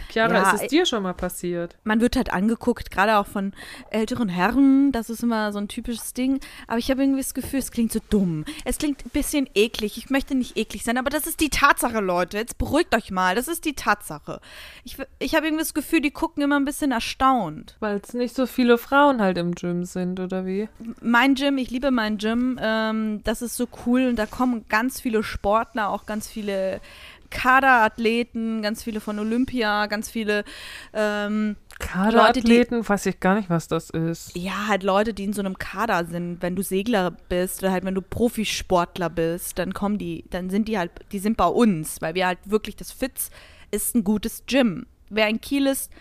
Chiara, 0.09 0.33
Ja, 0.33 0.51
ist 0.51 0.63
es 0.63 0.67
dir 0.69 0.85
schon 0.85 1.03
mal 1.03 1.13
passiert? 1.13 1.77
man 1.83 2.01
wird 2.01 2.15
halt 2.15 2.31
angeguckt, 2.33 2.91
gerade 2.91 3.17
auch 3.17 3.27
von 3.27 3.53
älteren 3.91 4.29
Herren, 4.29 4.91
das 4.91 5.09
ist 5.09 5.23
immer 5.23 5.51
so 5.51 5.59
ein 5.59 5.67
typisches 5.67 6.13
Ding. 6.13 6.39
Aber 6.67 6.77
ich 6.77 6.89
habe 6.91 7.01
irgendwie 7.03 7.21
das 7.21 7.33
Gefühl, 7.33 7.59
es 7.59 7.71
klingt 7.71 7.91
so 7.91 7.99
dumm. 8.09 8.45
Es 8.65 8.77
klingt 8.77 9.05
ein 9.05 9.09
bisschen 9.09 9.49
eklig. 9.55 9.97
Ich 9.97 10.09
möchte 10.09 10.35
nicht 10.35 10.57
eklig 10.57 10.83
sein, 10.83 10.97
aber 10.97 11.09
das 11.09 11.27
ist 11.27 11.39
die 11.39 11.49
Tatsache, 11.49 11.99
Leute. 11.99 12.37
Jetzt 12.37 12.57
beruhigt 12.57 12.95
euch 12.95 13.11
mal. 13.11 13.35
Das 13.35 13.47
ist 13.47 13.65
die 13.65 13.73
Tatsache. 13.73 14.39
Ich, 14.83 14.97
ich 15.19 15.35
habe 15.35 15.45
irgendwie 15.47 15.63
das 15.63 15.73
Gefühl, 15.73 16.01
die 16.01 16.11
gucken 16.11 16.43
immer 16.43 16.59
ein 16.59 16.65
bisschen 16.65 16.91
erstaunt. 16.91 17.75
Weil 17.79 17.99
es 18.03 18.13
nicht 18.13 18.35
so 18.35 18.45
viele 18.45 18.77
Frauen 18.77 19.21
halt 19.21 19.37
im 19.37 19.53
Gym 19.55 19.85
sind, 19.85 20.19
oder 20.19 20.45
wie? 20.45 20.69
Mein 21.01 21.35
Gym, 21.35 21.57
ich 21.57 21.69
liebe 21.69 21.91
mein 21.91 22.17
Gym. 22.17 22.59
Ähm, 22.61 23.21
das 23.23 23.41
ist 23.41 23.55
so 23.57 23.67
cool 23.85 24.07
und 24.07 24.15
da 24.17 24.25
kommen 24.25 24.65
ganz 24.69 24.99
viele 25.01 25.23
Sportler, 25.23 25.89
auch 25.89 26.05
ganz 26.05 26.27
viele 26.27 26.81
Kaderathleten, 27.33 28.61
ganz 28.61 28.83
viele 28.83 29.01
von 29.01 29.17
Olympia, 29.17 29.87
ganz 29.87 30.09
viele 30.09 30.45
ähm, 30.93 31.55
Kaderathleten, 31.79 32.87
weiß 32.87 33.07
ich 33.07 33.19
gar 33.19 33.35
nicht, 33.35 33.49
was 33.49 33.67
das 33.67 33.89
ist. 33.89 34.37
Ja, 34.37 34.67
halt 34.67 34.83
Leute, 34.83 35.13
die 35.13 35.23
in 35.23 35.33
so 35.33 35.41
einem 35.41 35.57
Kader 35.57 36.05
sind. 36.05 36.41
Wenn 36.41 36.55
du 36.55 36.61
Segler 36.61 37.11
bist 37.11 37.63
oder 37.63 37.71
halt 37.71 37.83
wenn 37.83 37.95
du 37.95 38.01
Profisportler 38.01 39.09
bist, 39.09 39.57
dann 39.57 39.73
kommen 39.73 39.97
die, 39.97 40.25
dann 40.29 40.49
sind 40.51 40.67
die 40.67 40.77
halt, 40.77 40.91
die 41.11 41.19
sind 41.19 41.35
bei 41.35 41.47
uns, 41.47 42.01
weil 42.01 42.13
wir 42.13 42.27
halt 42.27 42.39
wirklich, 42.45 42.75
das 42.75 42.91
Fitz 42.91 43.31
ist 43.71 43.95
ein 43.95 44.03
gutes 44.03 44.43
Gym. 44.45 44.85
Wer 45.09 45.27
in 45.27 45.41
Kiel 45.41 45.65
ist, 45.65 45.91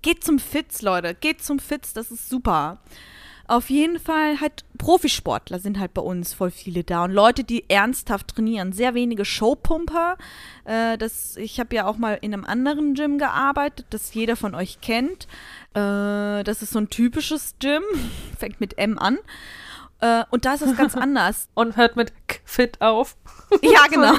geht 0.00 0.24
zum 0.24 0.38
Fitz, 0.38 0.80
Leute, 0.80 1.14
geht 1.14 1.42
zum 1.42 1.58
Fitz, 1.58 1.92
das 1.92 2.10
ist 2.10 2.30
super. 2.30 2.80
Auf 3.48 3.70
jeden 3.70 3.98
Fall 3.98 4.42
halt 4.42 4.66
Profisportler 4.76 5.58
sind 5.58 5.78
halt 5.78 5.94
bei 5.94 6.02
uns 6.02 6.34
voll 6.34 6.50
viele 6.50 6.84
da 6.84 7.04
und 7.04 7.12
Leute, 7.12 7.44
die 7.44 7.68
ernsthaft 7.70 8.28
trainieren. 8.28 8.72
Sehr 8.72 8.92
wenige 8.92 9.24
Showpumper. 9.24 10.18
Äh, 10.66 10.98
das, 10.98 11.38
ich 11.38 11.58
habe 11.58 11.74
ja 11.74 11.86
auch 11.86 11.96
mal 11.96 12.18
in 12.20 12.34
einem 12.34 12.44
anderen 12.44 12.92
Gym 12.92 13.16
gearbeitet, 13.16 13.86
das 13.88 14.12
jeder 14.12 14.36
von 14.36 14.54
euch 14.54 14.82
kennt. 14.82 15.28
Äh, 15.72 16.44
das 16.44 16.60
ist 16.60 16.72
so 16.72 16.78
ein 16.78 16.90
typisches 16.90 17.54
Gym, 17.58 17.82
fängt 18.38 18.60
mit 18.60 18.76
M 18.76 18.98
an. 18.98 19.16
Äh, 20.00 20.24
und 20.30 20.44
da 20.44 20.52
ist 20.52 20.62
es 20.62 20.76
ganz 20.76 20.94
anders. 20.96 21.48
Und 21.54 21.78
hört 21.78 21.96
mit 21.96 22.12
K 22.28 22.40
fit 22.44 22.82
auf. 22.82 23.16
Ja, 23.62 23.86
genau. 23.90 24.14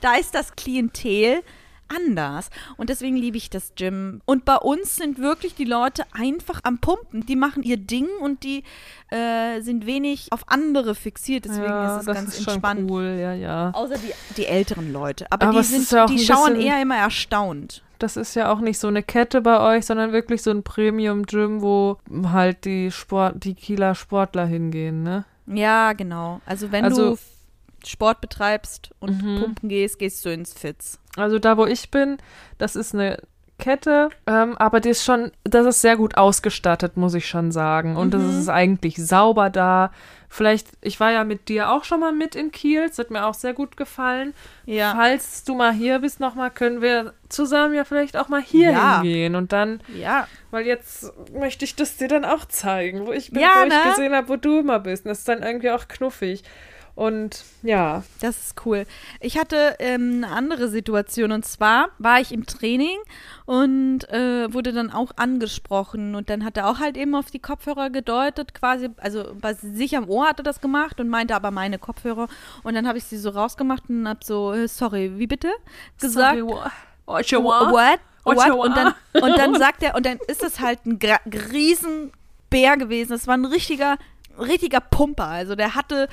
da 0.00 0.14
ist 0.14 0.34
das 0.34 0.56
Klientel 0.56 1.42
anders. 1.88 2.50
Und 2.76 2.90
deswegen 2.90 3.16
liebe 3.16 3.36
ich 3.36 3.50
das 3.50 3.72
Gym. 3.76 4.20
Und 4.24 4.44
bei 4.44 4.56
uns 4.56 4.96
sind 4.96 5.18
wirklich 5.18 5.54
die 5.54 5.64
Leute 5.64 6.04
einfach 6.12 6.60
am 6.64 6.78
Pumpen. 6.78 7.26
Die 7.26 7.36
machen 7.36 7.62
ihr 7.62 7.76
Ding 7.76 8.08
und 8.20 8.42
die 8.42 8.64
äh, 9.10 9.60
sind 9.60 9.86
wenig 9.86 10.28
auf 10.32 10.42
andere 10.48 10.94
fixiert. 10.94 11.44
Deswegen 11.44 11.64
ja, 11.64 11.94
ist 11.96 12.00
es 12.00 12.06
das 12.06 12.14
ganz 12.16 12.38
ist 12.38 12.48
entspannt. 12.48 12.90
cool, 12.90 13.16
ja, 13.20 13.32
ja. 13.34 13.70
Außer 13.72 13.96
die, 13.98 14.12
die 14.36 14.46
älteren 14.46 14.92
Leute. 14.92 15.26
Aber, 15.30 15.46
Aber 15.48 15.60
die, 15.60 15.66
sind, 15.66 15.90
ja 15.90 16.06
die 16.06 16.18
schauen 16.18 16.56
eher 16.56 16.80
immer 16.80 16.96
erstaunt. 16.96 17.82
Das 17.98 18.16
ist 18.18 18.34
ja 18.34 18.52
auch 18.52 18.60
nicht 18.60 18.78
so 18.78 18.88
eine 18.88 19.02
Kette 19.02 19.40
bei 19.40 19.58
euch, 19.60 19.86
sondern 19.86 20.12
wirklich 20.12 20.42
so 20.42 20.50
ein 20.50 20.62
Premium-Gym, 20.62 21.62
wo 21.62 21.96
halt 22.30 22.64
die 22.66 22.90
Sport, 22.90 23.42
die 23.44 23.54
Kieler 23.54 23.94
Sportler 23.94 24.44
hingehen, 24.44 25.02
ne? 25.02 25.24
Ja, 25.46 25.92
genau. 25.94 26.40
Also 26.44 26.72
wenn 26.72 26.84
Also- 26.84 27.14
du 27.14 27.18
Sport 27.88 28.20
betreibst 28.20 28.90
und 29.00 29.22
Mhm. 29.22 29.40
pumpen 29.40 29.68
gehst, 29.68 29.98
gehst 29.98 30.24
du 30.24 30.30
ins 30.30 30.52
Fitz. 30.52 30.98
Also 31.16 31.38
da, 31.38 31.56
wo 31.56 31.66
ich 31.66 31.90
bin, 31.90 32.18
das 32.58 32.76
ist 32.76 32.94
eine 32.94 33.18
Kette, 33.58 34.10
ähm, 34.26 34.54
aber 34.58 34.80
die 34.80 34.90
ist 34.90 35.02
schon, 35.02 35.32
das 35.44 35.64
ist 35.64 35.80
sehr 35.80 35.96
gut 35.96 36.18
ausgestattet, 36.18 36.98
muss 36.98 37.14
ich 37.14 37.26
schon 37.26 37.52
sagen. 37.52 37.96
Und 37.96 38.12
das 38.12 38.22
Mhm. 38.22 38.38
ist 38.40 38.48
eigentlich 38.50 38.96
sauber 38.98 39.48
da. 39.48 39.92
Vielleicht, 40.28 40.68
ich 40.82 41.00
war 41.00 41.10
ja 41.12 41.24
mit 41.24 41.48
dir 41.48 41.70
auch 41.70 41.84
schon 41.84 42.00
mal 42.00 42.12
mit 42.12 42.34
in 42.34 42.50
Kiel, 42.50 42.82
es 42.82 42.98
hat 42.98 43.10
mir 43.10 43.24
auch 43.24 43.32
sehr 43.32 43.54
gut 43.54 43.78
gefallen. 43.78 44.34
Ja. 44.66 44.92
Falls 44.94 45.44
du 45.44 45.54
mal 45.54 45.72
hier 45.72 46.00
bist, 46.00 46.20
nochmal, 46.20 46.50
können 46.50 46.82
wir 46.82 47.14
zusammen 47.30 47.72
ja 47.72 47.84
vielleicht 47.84 48.18
auch 48.18 48.28
mal 48.28 48.42
hier 48.42 48.72
Ja. 48.72 49.00
hingehen. 49.00 49.34
Und 49.36 49.52
dann, 49.52 49.80
Ja. 49.88 50.28
weil 50.50 50.66
jetzt 50.66 51.10
möchte 51.32 51.64
ich 51.64 51.76
das 51.76 51.96
dir 51.96 52.08
dann 52.08 52.26
auch 52.26 52.44
zeigen, 52.44 53.06
wo 53.06 53.12
ich 53.12 53.30
bin, 53.30 53.40
Ja, 53.40 53.54
wo 53.62 53.62
ich 53.62 53.72
ne? 53.72 53.80
gesehen 53.88 54.14
habe, 54.14 54.28
wo 54.28 54.36
du 54.36 54.58
immer 54.58 54.80
bist. 54.80 55.06
Und 55.06 55.10
das 55.10 55.20
ist 55.20 55.28
dann 55.28 55.42
irgendwie 55.42 55.70
auch 55.70 55.88
knuffig. 55.88 56.42
Und 56.96 57.44
ja, 57.62 58.02
Das 58.20 58.38
ist 58.38 58.66
cool. 58.66 58.86
Ich 59.20 59.36
hatte 59.38 59.76
ähm, 59.80 60.24
eine 60.24 60.32
andere 60.34 60.68
Situation 60.68 61.30
und 61.30 61.44
zwar 61.44 61.90
war 61.98 62.20
ich 62.20 62.32
im 62.32 62.46
Training 62.46 62.96
und 63.44 64.08
äh, 64.10 64.52
wurde 64.52 64.72
dann 64.72 64.90
auch 64.90 65.12
angesprochen 65.16 66.14
und 66.14 66.30
dann 66.30 66.42
hat 66.42 66.56
er 66.56 66.68
auch 66.70 66.78
halt 66.80 66.96
eben 66.96 67.14
auf 67.14 67.30
die 67.30 67.38
Kopfhörer 67.38 67.90
gedeutet, 67.90 68.54
quasi, 68.54 68.88
also 68.96 69.34
bei 69.38 69.52
sich 69.52 69.94
am 69.96 70.08
Ohr 70.08 70.26
hat 70.26 70.40
er 70.40 70.42
das 70.42 70.62
gemacht 70.62 70.98
und 70.98 71.08
meinte 71.10 71.34
aber 71.36 71.50
meine 71.50 71.78
Kopfhörer 71.78 72.28
und 72.62 72.74
dann 72.74 72.88
habe 72.88 72.96
ich 72.96 73.04
sie 73.04 73.18
so 73.18 73.28
rausgemacht 73.28 73.84
und 73.90 74.08
habe 74.08 74.20
so, 74.24 74.54
äh, 74.54 74.66
sorry, 74.66 75.12
wie 75.18 75.26
bitte? 75.26 75.50
Gesagt. 76.00 76.38
Sorry, 76.38 76.48
what? 76.50 76.72
What? 77.70 78.00
What? 78.24 78.36
Und 78.64 78.76
dann, 78.76 78.94
und 79.22 79.36
dann 79.38 79.54
sagt 79.58 79.82
er, 79.82 79.94
und 79.96 80.06
dann 80.06 80.18
ist 80.28 80.42
es 80.42 80.60
halt 80.60 80.84
ein 80.86 80.98
gra- 80.98 81.20
Riesenbär 81.52 82.76
gewesen. 82.78 83.10
Das 83.12 83.26
war 83.26 83.36
ein 83.36 83.44
richtiger, 83.44 83.98
richtiger 84.38 84.80
Pumper. 84.80 85.26
Also 85.26 85.54
der 85.54 85.74
hatte, 85.74 86.08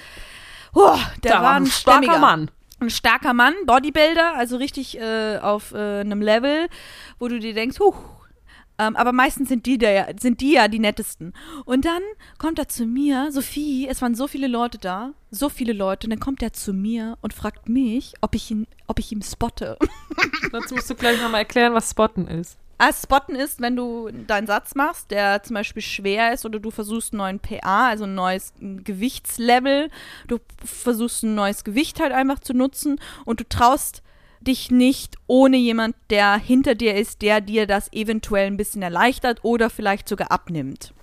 oh, 0.73 0.97
der 1.23 1.31
Da 1.31 1.43
war 1.43 1.53
ein 1.53 1.65
starker. 1.65 2.19
Mann. 2.19 2.51
Ein 2.79 2.89
starker 2.89 3.33
Mann, 3.33 3.53
Bodybuilder, 3.65 4.35
also 4.35 4.57
richtig 4.57 4.99
äh, 4.99 5.37
auf 5.37 5.73
äh, 5.73 6.01
einem 6.01 6.21
Level, 6.21 6.67
wo 7.17 7.27
du 7.27 7.39
dir 7.39 7.53
denkst, 7.53 7.79
huh. 7.79 7.93
Ähm, 8.79 8.95
aber 8.95 9.13
meistens 9.13 9.49
sind 9.49 9.65
die, 9.67 9.77
der, 9.77 10.15
sind 10.19 10.41
die 10.41 10.53
ja 10.53 10.67
die 10.67 10.79
nettesten. 10.79 11.33
Und 11.65 11.85
dann 11.85 12.01
kommt 12.39 12.57
er 12.57 12.67
zu 12.67 12.85
mir, 12.85 13.31
Sophie, 13.31 13.87
es 13.87 14.01
waren 14.01 14.15
so 14.15 14.27
viele 14.27 14.47
Leute 14.47 14.79
da, 14.79 15.11
so 15.29 15.49
viele 15.49 15.73
Leute, 15.73 16.07
und 16.07 16.11
dann 16.11 16.19
kommt 16.19 16.41
er 16.41 16.53
zu 16.53 16.73
mir 16.73 17.17
und 17.21 17.33
fragt 17.33 17.69
mich, 17.69 18.15
ob 18.21 18.33
ich 18.35 18.49
ihn, 18.49 18.67
ob 18.87 18.99
ich 18.99 19.11
ihn 19.11 19.21
spotte. 19.21 19.77
Dazu 20.51 20.75
musst 20.75 20.89
du 20.89 20.95
gleich 20.95 21.21
nochmal 21.21 21.41
erklären, 21.41 21.73
was 21.73 21.91
Spotten 21.91 22.27
ist. 22.27 22.57
Ah, 22.77 22.91
Spotten 22.91 23.35
ist, 23.35 23.61
wenn 23.61 23.75
du 23.75 24.09
deinen 24.27 24.47
Satz 24.47 24.75
machst, 24.75 25.11
der 25.11 25.41
zum 25.43 25.53
Beispiel 25.53 25.81
schwer 25.81 26.33
ist 26.33 26.45
oder 26.45 26.59
du 26.59 26.71
versuchst 26.71 27.13
einen 27.13 27.19
neuen 27.19 27.39
PA, 27.39 27.87
also 27.89 28.05
ein 28.05 28.15
neues 28.15 28.53
Gewichtslevel, 28.59 29.89
du 30.27 30.39
versuchst 30.65 31.23
ein 31.23 31.35
neues 31.35 31.63
Gewicht 31.63 31.99
halt 31.99 32.11
einfach 32.11 32.39
zu 32.39 32.53
nutzen 32.53 32.99
und 33.25 33.39
du 33.39 33.47
traust 33.47 34.01
dich 34.41 34.71
nicht 34.71 35.15
ohne 35.27 35.57
jemand, 35.57 35.95
der 36.09 36.35
hinter 36.35 36.75
dir 36.75 36.95
ist, 36.95 37.21
der 37.21 37.41
dir 37.41 37.67
das 37.67 37.91
eventuell 37.93 38.47
ein 38.47 38.57
bisschen 38.57 38.81
erleichtert 38.81 39.43
oder 39.43 39.69
vielleicht 39.69 40.09
sogar 40.09 40.31
abnimmt. 40.31 40.93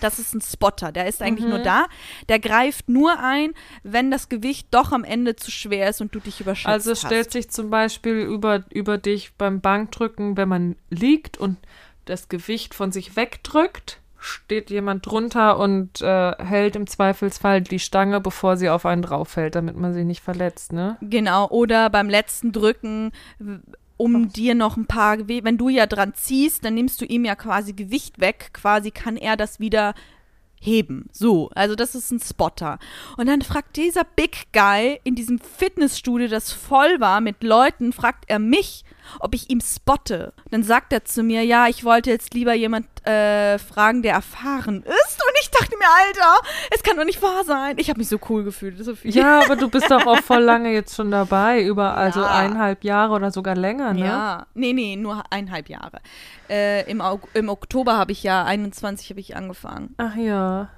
Das 0.00 0.18
ist 0.18 0.34
ein 0.34 0.40
Spotter, 0.40 0.92
der 0.92 1.06
ist 1.06 1.22
eigentlich 1.22 1.48
nur 1.48 1.60
da. 1.60 1.86
Der 2.28 2.38
greift 2.38 2.88
nur 2.88 3.18
ein, 3.18 3.54
wenn 3.82 4.10
das 4.10 4.28
Gewicht 4.28 4.68
doch 4.70 4.92
am 4.92 5.04
Ende 5.04 5.36
zu 5.36 5.50
schwer 5.50 5.88
ist 5.88 6.00
und 6.00 6.14
du 6.14 6.20
dich 6.20 6.40
überschätzt 6.40 6.68
Also 6.68 6.90
hast. 6.92 7.06
stellt 7.06 7.32
sich 7.32 7.50
zum 7.50 7.70
Beispiel 7.70 8.14
über, 8.20 8.64
über 8.70 8.98
dich 8.98 9.34
beim 9.34 9.60
Bankdrücken, 9.60 10.36
wenn 10.36 10.48
man 10.48 10.76
liegt 10.90 11.38
und 11.38 11.56
das 12.04 12.28
Gewicht 12.28 12.74
von 12.74 12.92
sich 12.92 13.16
wegdrückt, 13.16 14.00
steht 14.18 14.70
jemand 14.70 15.06
drunter 15.06 15.58
und 15.58 16.00
äh, 16.00 16.32
hält 16.42 16.76
im 16.76 16.86
Zweifelsfall 16.86 17.60
die 17.60 17.78
Stange, 17.78 18.20
bevor 18.20 18.56
sie 18.56 18.70
auf 18.70 18.86
einen 18.86 19.02
drauf 19.02 19.28
fällt, 19.28 19.54
damit 19.54 19.76
man 19.76 19.92
sich 19.92 20.04
nicht 20.04 20.22
verletzt, 20.22 20.72
ne? 20.72 20.96
Genau, 21.02 21.48
oder 21.48 21.90
beim 21.90 22.08
letzten 22.08 22.52
Drücken, 22.52 23.12
um 23.96 24.28
dir 24.30 24.54
noch 24.54 24.76
ein 24.76 24.86
paar, 24.86 25.14
Gewe- 25.14 25.44
wenn 25.44 25.58
du 25.58 25.68
ja 25.68 25.86
dran 25.86 26.14
ziehst, 26.14 26.64
dann 26.64 26.74
nimmst 26.74 27.00
du 27.00 27.04
ihm 27.04 27.24
ja 27.24 27.34
quasi 27.36 27.72
Gewicht 27.72 28.20
weg, 28.20 28.50
quasi 28.52 28.90
kann 28.90 29.16
er 29.16 29.36
das 29.36 29.60
wieder 29.60 29.94
heben. 30.60 31.08
So, 31.12 31.50
also 31.54 31.74
das 31.74 31.94
ist 31.94 32.10
ein 32.10 32.20
Spotter. 32.20 32.78
Und 33.16 33.26
dann 33.26 33.42
fragt 33.42 33.76
dieser 33.76 34.04
Big 34.04 34.52
Guy 34.52 34.98
in 35.04 35.14
diesem 35.14 35.38
Fitnessstudio, 35.38 36.28
das 36.28 36.52
voll 36.52 37.00
war 37.00 37.20
mit 37.20 37.42
Leuten, 37.42 37.92
fragt 37.92 38.24
er 38.28 38.38
mich, 38.38 38.84
ob 39.20 39.34
ich 39.34 39.50
ihm 39.50 39.60
spotte. 39.60 40.32
Dann 40.50 40.62
sagt 40.62 40.92
er 40.92 41.04
zu 41.04 41.22
mir, 41.22 41.42
ja, 41.44 41.66
ich 41.68 41.84
wollte 41.84 42.10
jetzt 42.10 42.34
lieber 42.34 42.54
jemand 42.54 42.86
äh, 43.06 43.58
fragen, 43.58 44.02
der 44.02 44.14
erfahren 44.14 44.82
ist. 44.82 45.22
Und 45.22 45.34
ich 45.40 45.50
dachte 45.50 45.76
mir, 45.76 45.86
Alter, 46.06 46.46
es 46.70 46.82
kann 46.82 46.96
doch 46.96 47.04
nicht 47.04 47.22
wahr 47.22 47.44
sein. 47.44 47.76
Ich 47.78 47.88
habe 47.90 47.98
mich 47.98 48.08
so 48.08 48.18
cool 48.28 48.44
gefühlt, 48.44 48.82
Sophie. 48.84 49.10
Ja, 49.10 49.40
aber 49.44 49.56
du 49.56 49.68
bist 49.68 49.90
doch 49.90 50.06
auch 50.06 50.18
voll 50.22 50.42
lange 50.42 50.72
jetzt 50.72 50.94
schon 50.96 51.10
dabei, 51.10 51.62
über 51.62 51.96
also 51.96 52.20
Ja. 52.20 52.28
eineinhalb 52.30 52.84
Jahre 52.84 53.14
oder 53.14 53.30
sogar 53.30 53.54
länger, 53.56 53.92
ne? 53.94 54.06
Ja, 54.06 54.46
nee, 54.54 54.72
nee, 54.72 54.96
nur 54.96 55.22
eineinhalb 55.30 55.68
Jahre. 55.68 56.00
Äh, 56.48 56.90
im, 56.90 57.00
Aug 57.00 57.28
Im 57.34 57.48
Oktober 57.48 57.96
habe 57.96 58.12
ich 58.12 58.22
ja, 58.22 58.44
21 58.44 59.10
habe 59.10 59.20
ich 59.20 59.36
angefangen. 59.36 59.94
Ach 59.98 60.16
ja. 60.16 60.70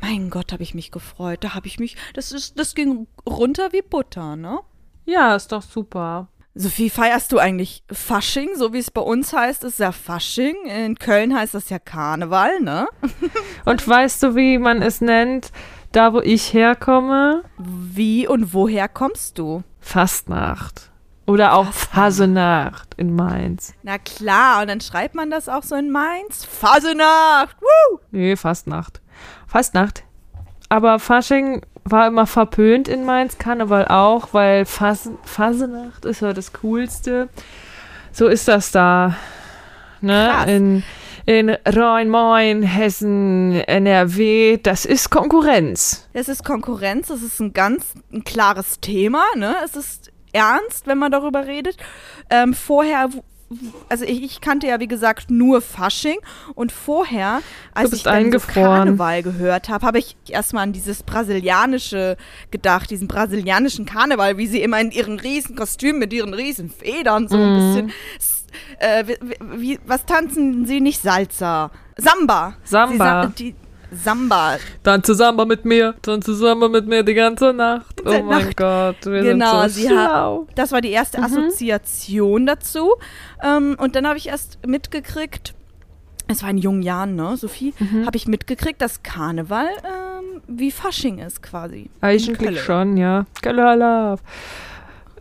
Mein 0.00 0.30
Gott, 0.30 0.52
habe 0.52 0.62
ich 0.62 0.74
mich 0.74 0.92
gefreut. 0.92 1.42
Da 1.42 1.54
habe 1.54 1.66
ich 1.66 1.78
mich, 1.80 1.96
das 2.14 2.30
ist, 2.30 2.58
das 2.58 2.74
ging 2.74 3.06
runter 3.28 3.72
wie 3.72 3.82
Butter, 3.82 4.36
ne? 4.36 4.60
Ja, 5.04 5.34
ist 5.34 5.50
doch 5.52 5.62
super. 5.62 6.28
Sophie, 6.56 6.88
feierst 6.88 7.32
du 7.32 7.38
eigentlich 7.38 7.82
Fasching, 7.90 8.50
so 8.54 8.72
wie 8.72 8.78
es 8.78 8.92
bei 8.92 9.00
uns 9.00 9.32
heißt, 9.32 9.64
ist 9.64 9.80
ja 9.80 9.90
Fasching. 9.90 10.54
In 10.66 10.96
Köln 10.96 11.36
heißt 11.36 11.54
das 11.54 11.68
ja 11.68 11.80
Karneval, 11.80 12.60
ne? 12.60 12.86
Und 13.64 13.86
weißt 13.86 14.22
du, 14.22 14.36
wie 14.36 14.58
man 14.58 14.80
es 14.80 15.00
nennt, 15.00 15.50
da 15.90 16.12
wo 16.12 16.20
ich 16.20 16.52
herkomme? 16.52 17.42
Wie 17.58 18.26
und 18.28 18.52
woher 18.52 18.88
kommst 18.88 19.38
du? 19.38 19.62
Fastnacht. 19.80 20.90
Oder 21.26 21.54
auch 21.54 21.72
Fasenacht 21.72 22.94
in 22.96 23.14
Mainz. 23.14 23.74
Na 23.82 23.98
klar, 23.98 24.60
und 24.60 24.68
dann 24.68 24.80
schreibt 24.80 25.14
man 25.14 25.30
das 25.30 25.48
auch 25.48 25.62
so 25.62 25.74
in 25.74 25.90
Mainz. 25.90 26.44
Fasenacht! 26.44 27.56
Woo! 27.60 27.98
Nee, 28.10 28.36
Fastnacht. 28.36 29.00
Fastnacht. 29.46 30.04
Aber 30.68 30.98
Fasching 30.98 31.62
war 31.84 32.08
immer 32.08 32.26
verpönt 32.26 32.88
in 32.88 33.04
Mainz, 33.04 33.38
Karneval 33.38 33.86
auch, 33.88 34.28
weil 34.32 34.64
Fas 34.64 35.10
Fasenacht 35.24 36.04
ist 36.04 36.22
ja 36.22 36.32
das 36.32 36.52
Coolste. 36.54 37.28
So 38.12 38.26
ist 38.28 38.48
das 38.48 38.70
da. 38.70 39.16
Ne? 40.00 40.30
Krass. 40.30 40.50
In, 40.50 40.82
in 41.26 41.50
Rhein-Main, 41.50 42.62
Hessen, 42.62 43.52
NRW, 43.52 44.58
das 44.62 44.84
ist 44.84 45.10
Konkurrenz. 45.10 46.08
Es 46.12 46.28
ist 46.28 46.44
Konkurrenz, 46.44 47.10
es 47.10 47.22
ist 47.22 47.40
ein 47.40 47.52
ganz 47.52 47.94
ein 48.12 48.24
klares 48.24 48.80
Thema, 48.80 49.22
ne? 49.36 49.56
Es 49.64 49.74
ist 49.74 50.12
ernst, 50.32 50.86
wenn 50.86 50.98
man 50.98 51.12
darüber 51.12 51.46
redet. 51.46 51.76
Ähm, 52.28 52.52
vorher, 52.52 53.08
also 53.88 54.04
ich, 54.04 54.22
ich 54.22 54.40
kannte 54.40 54.66
ja 54.66 54.80
wie 54.80 54.88
gesagt 54.88 55.30
nur 55.30 55.60
Fasching 55.60 56.16
und 56.54 56.72
vorher, 56.72 57.40
als 57.74 57.90
ich 57.96 58.02
dann 58.04 58.14
so. 58.24 58.46
Karneval 58.86 59.22
gehört 59.22 59.68
habe, 59.68 59.86
habe 59.86 59.98
ich 59.98 60.16
erstmal 60.28 60.62
an 60.64 60.72
dieses 60.72 61.02
brasilianische 61.02 62.16
gedacht, 62.50 62.90
diesen 62.90 63.08
brasilianischen 63.08 63.84
Karneval, 63.86 64.36
wie 64.38 64.46
sie 64.46 64.62
immer 64.62 64.80
in 64.80 64.90
ihren 64.90 65.18
riesen 65.20 65.56
Kostümen 65.56 65.98
mit 65.98 66.12
ihren 66.12 66.34
riesen 66.34 66.70
Federn 66.70 67.28
so 67.28 67.36
ein 67.36 67.54
bisschen, 67.54 67.92
s- 68.18 68.44
äh, 68.78 69.04
wie, 69.56 69.78
was 69.86 70.04
tanzen 70.06 70.66
sie 70.66 70.80
nicht? 70.80 71.02
Salsa, 71.02 71.70
Samba. 71.96 72.56
Samba. 72.64 73.22
Sa 73.22 73.26
die, 73.26 73.54
Samba, 73.90 74.56
Dann 74.82 75.02
zusammen 75.04 75.46
mit 75.48 75.64
mir, 75.64 75.94
dann 76.02 76.22
zusammen 76.22 76.70
mit 76.72 76.86
mir 76.86 77.02
die 77.02 77.14
ganze 77.14 77.52
Nacht. 77.52 78.00
Oh 78.04 78.10
ganze 78.10 78.22
mein 78.22 78.44
Nacht. 78.46 78.56
Gott, 78.56 79.06
wir 79.06 79.22
Genau, 79.22 79.60
sind 79.62 79.70
so 79.70 79.80
sie 79.80 79.88
hat- 79.96 80.10
schlau. 80.10 80.46
Das 80.54 80.72
war 80.72 80.80
die 80.80 80.90
erste 80.90 81.18
Mhm. 81.18 81.24
Assoziation 81.24 82.46
dazu. 82.46 82.94
Ähm, 83.42 83.76
und 83.78 83.96
dann 83.96 84.06
habe 84.06 84.18
ich 84.18 84.28
erst 84.28 84.58
mitgekriegt, 84.66 85.54
es 86.26 86.42
war 86.42 86.50
in 86.50 86.58
jungen 86.58 86.82
Jahren, 86.82 87.16
ne, 87.16 87.36
Sophie, 87.36 87.74
Mhm. 87.78 88.06
habe 88.06 88.16
ich 88.16 88.26
mitgekriegt, 88.26 88.80
dass 88.80 89.02
Karneval 89.02 89.66
ähm, 89.84 90.40
wie 90.48 90.70
Fasching 90.70 91.18
ist 91.18 91.42
quasi. 91.42 91.90
Eigentlich 92.00 92.60
schon, 92.62 92.96
ja. 92.96 93.26
Kölle 93.42 93.64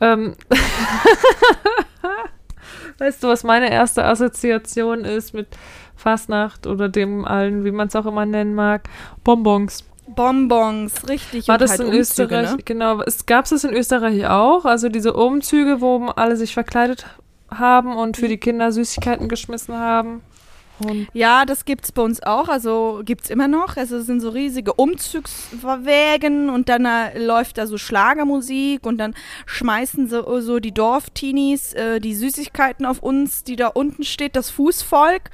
Ähm, 0.02 0.34
weißt 2.99 3.23
du, 3.23 3.28
was 3.28 3.43
meine 3.43 3.71
erste 3.71 4.04
Assoziation 4.06 5.04
ist 5.06 5.34
mit 5.34 5.47
Fastnacht 5.95 6.67
oder 6.67 6.89
dem 6.89 7.25
allen, 7.25 7.63
wie 7.65 7.71
man 7.71 7.88
es 7.88 7.95
auch 7.95 8.06
immer 8.06 8.25
nennen 8.25 8.56
mag? 8.56 8.89
Bonbons. 9.23 9.86
Bonbons, 10.08 11.08
richtig. 11.08 11.47
War 11.47 11.58
das 11.58 11.71
halt 11.71 11.82
in 11.82 11.86
Umzüge, 11.88 12.01
Österreich? 12.01 12.51
Ne? 12.51 12.58
Genau. 12.65 13.01
Es, 13.01 13.25
Gab 13.25 13.45
es 13.45 13.51
das 13.51 13.63
in 13.63 13.73
Österreich 13.73 14.27
auch? 14.27 14.65
Also 14.65 14.89
diese 14.89 15.13
Umzüge, 15.13 15.82
wo 15.82 16.08
alle 16.08 16.36
sich 16.36 16.53
verkleidet 16.53 17.06
haben 17.49 17.95
und 17.95 18.17
für 18.17 18.27
die 18.27 18.38
Kinder 18.38 18.71
Süßigkeiten 18.71 19.29
geschmissen 19.29 19.75
haben? 19.75 20.21
Und 20.79 21.08
Ja, 21.13 21.45
das 21.45 21.65
gibt's 21.65 21.91
bei 21.91 22.01
uns 22.01 22.21
auch, 22.23 22.47
also 22.49 23.01
gibt's 23.06 23.29
immer 23.29 23.47
noch. 23.47 23.77
Also 23.77 23.97
es 23.97 24.08
sind 24.08 24.19
so 24.19 24.29
riesige 24.29 24.73
Umzugswägen 24.73 26.49
und 26.49 26.67
dann 26.67 26.86
äh, 26.86 27.17
läuft 27.19 27.58
da 27.58 27.67
so 27.67 27.77
Schlagermusik 27.77 28.86
und 28.86 28.97
dann 28.97 29.13
schmeißen 29.45 30.10
so, 30.10 30.41
so 30.41 30.60
die 30.60 30.73
Dorfteenies 30.73 31.73
äh, 31.73 31.99
die 31.99 32.15
Süßigkeiten 32.15 32.86
auf 32.86 33.01
uns, 33.01 33.43
die 33.43 33.56
da 33.56 33.67
unten 33.67 34.03
steht, 34.03 34.36
das 34.36 34.49
Fußvolk. 34.49 35.29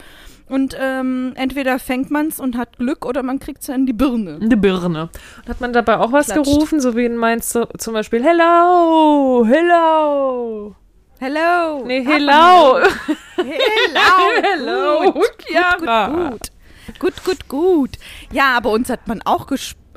Und 0.50 0.76
ähm, 0.80 1.34
entweder 1.36 1.78
fängt 1.80 2.10
man's 2.10 2.40
und 2.40 2.58
hat 2.58 2.78
Glück 2.78 3.06
oder 3.06 3.22
man 3.24 3.40
kriegt's 3.40 3.68
ja 3.68 3.76
in 3.76 3.86
die 3.86 3.94
Birne. 3.94 4.40
eine 4.42 4.58
Birne. 4.58 5.10
Und 5.38 5.50
hat 5.50 5.62
man 5.62 5.74
dabei 5.74 5.98
auch 6.00 6.12
was 6.12 6.26
Klatscht. 6.28 6.52
gerufen, 6.52 6.82
so 6.82 6.96
wie 6.96 7.06
in 7.06 7.16
Mainz 7.16 7.56
zum 7.78 7.94
Beispiel 7.94 8.24
Hello, 8.24 9.46
Hello. 9.48 10.76
Hello! 11.20 11.84
Nee, 11.86 12.02
man 12.02 12.14
Hello. 12.14 12.80
Hello! 13.36 14.42
Hello. 14.42 15.12
Gut, 15.12 15.32
Chiara. 15.46 16.08
gut, 16.08 16.32
gut. 16.32 16.52
Gut, 17.00 17.24
gut, 17.26 17.48
gut. 17.50 17.90
Ja, 18.32 18.60
bei 18.62 18.70
uns 18.70 18.90
hat 18.90 19.08
man 19.08 19.22
auch 19.26 19.46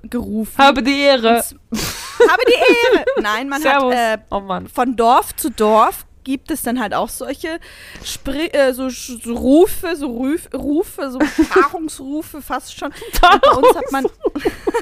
gerufen. 0.03 0.59
Habe 0.59 0.83
die 0.83 1.01
Ehre. 1.01 1.37
Habe 1.39 2.43
die 2.49 2.55
Ehre. 2.55 3.05
Nein, 3.23 3.49
man 3.49 3.63
Servus. 3.63 3.95
hat 3.95 4.19
äh, 4.19 4.23
oh 4.31 4.43
von 4.75 4.97
Dorf 4.97 5.35
zu 5.37 5.51
Dorf 5.51 6.07
gibt 6.25 6.51
es 6.51 6.63
dann 6.63 6.81
halt 6.81 6.95
auch 6.95 7.09
solche 7.09 7.59
Spri 8.05 8.47
äh, 8.49 8.73
so, 8.73 8.89
so 8.89 9.35
Rufe, 9.35 9.97
so 9.97 10.07
Ruf, 10.07 10.49
Rufe, 10.55 11.11
so 11.11 11.19
Paarungsrufe 11.51 12.43
fast 12.43 12.77
schon. 12.77 12.93
Und 12.93 13.41
bei 13.41 13.51
uns 13.51 13.77
hat 13.77 13.93
man 13.93 14.07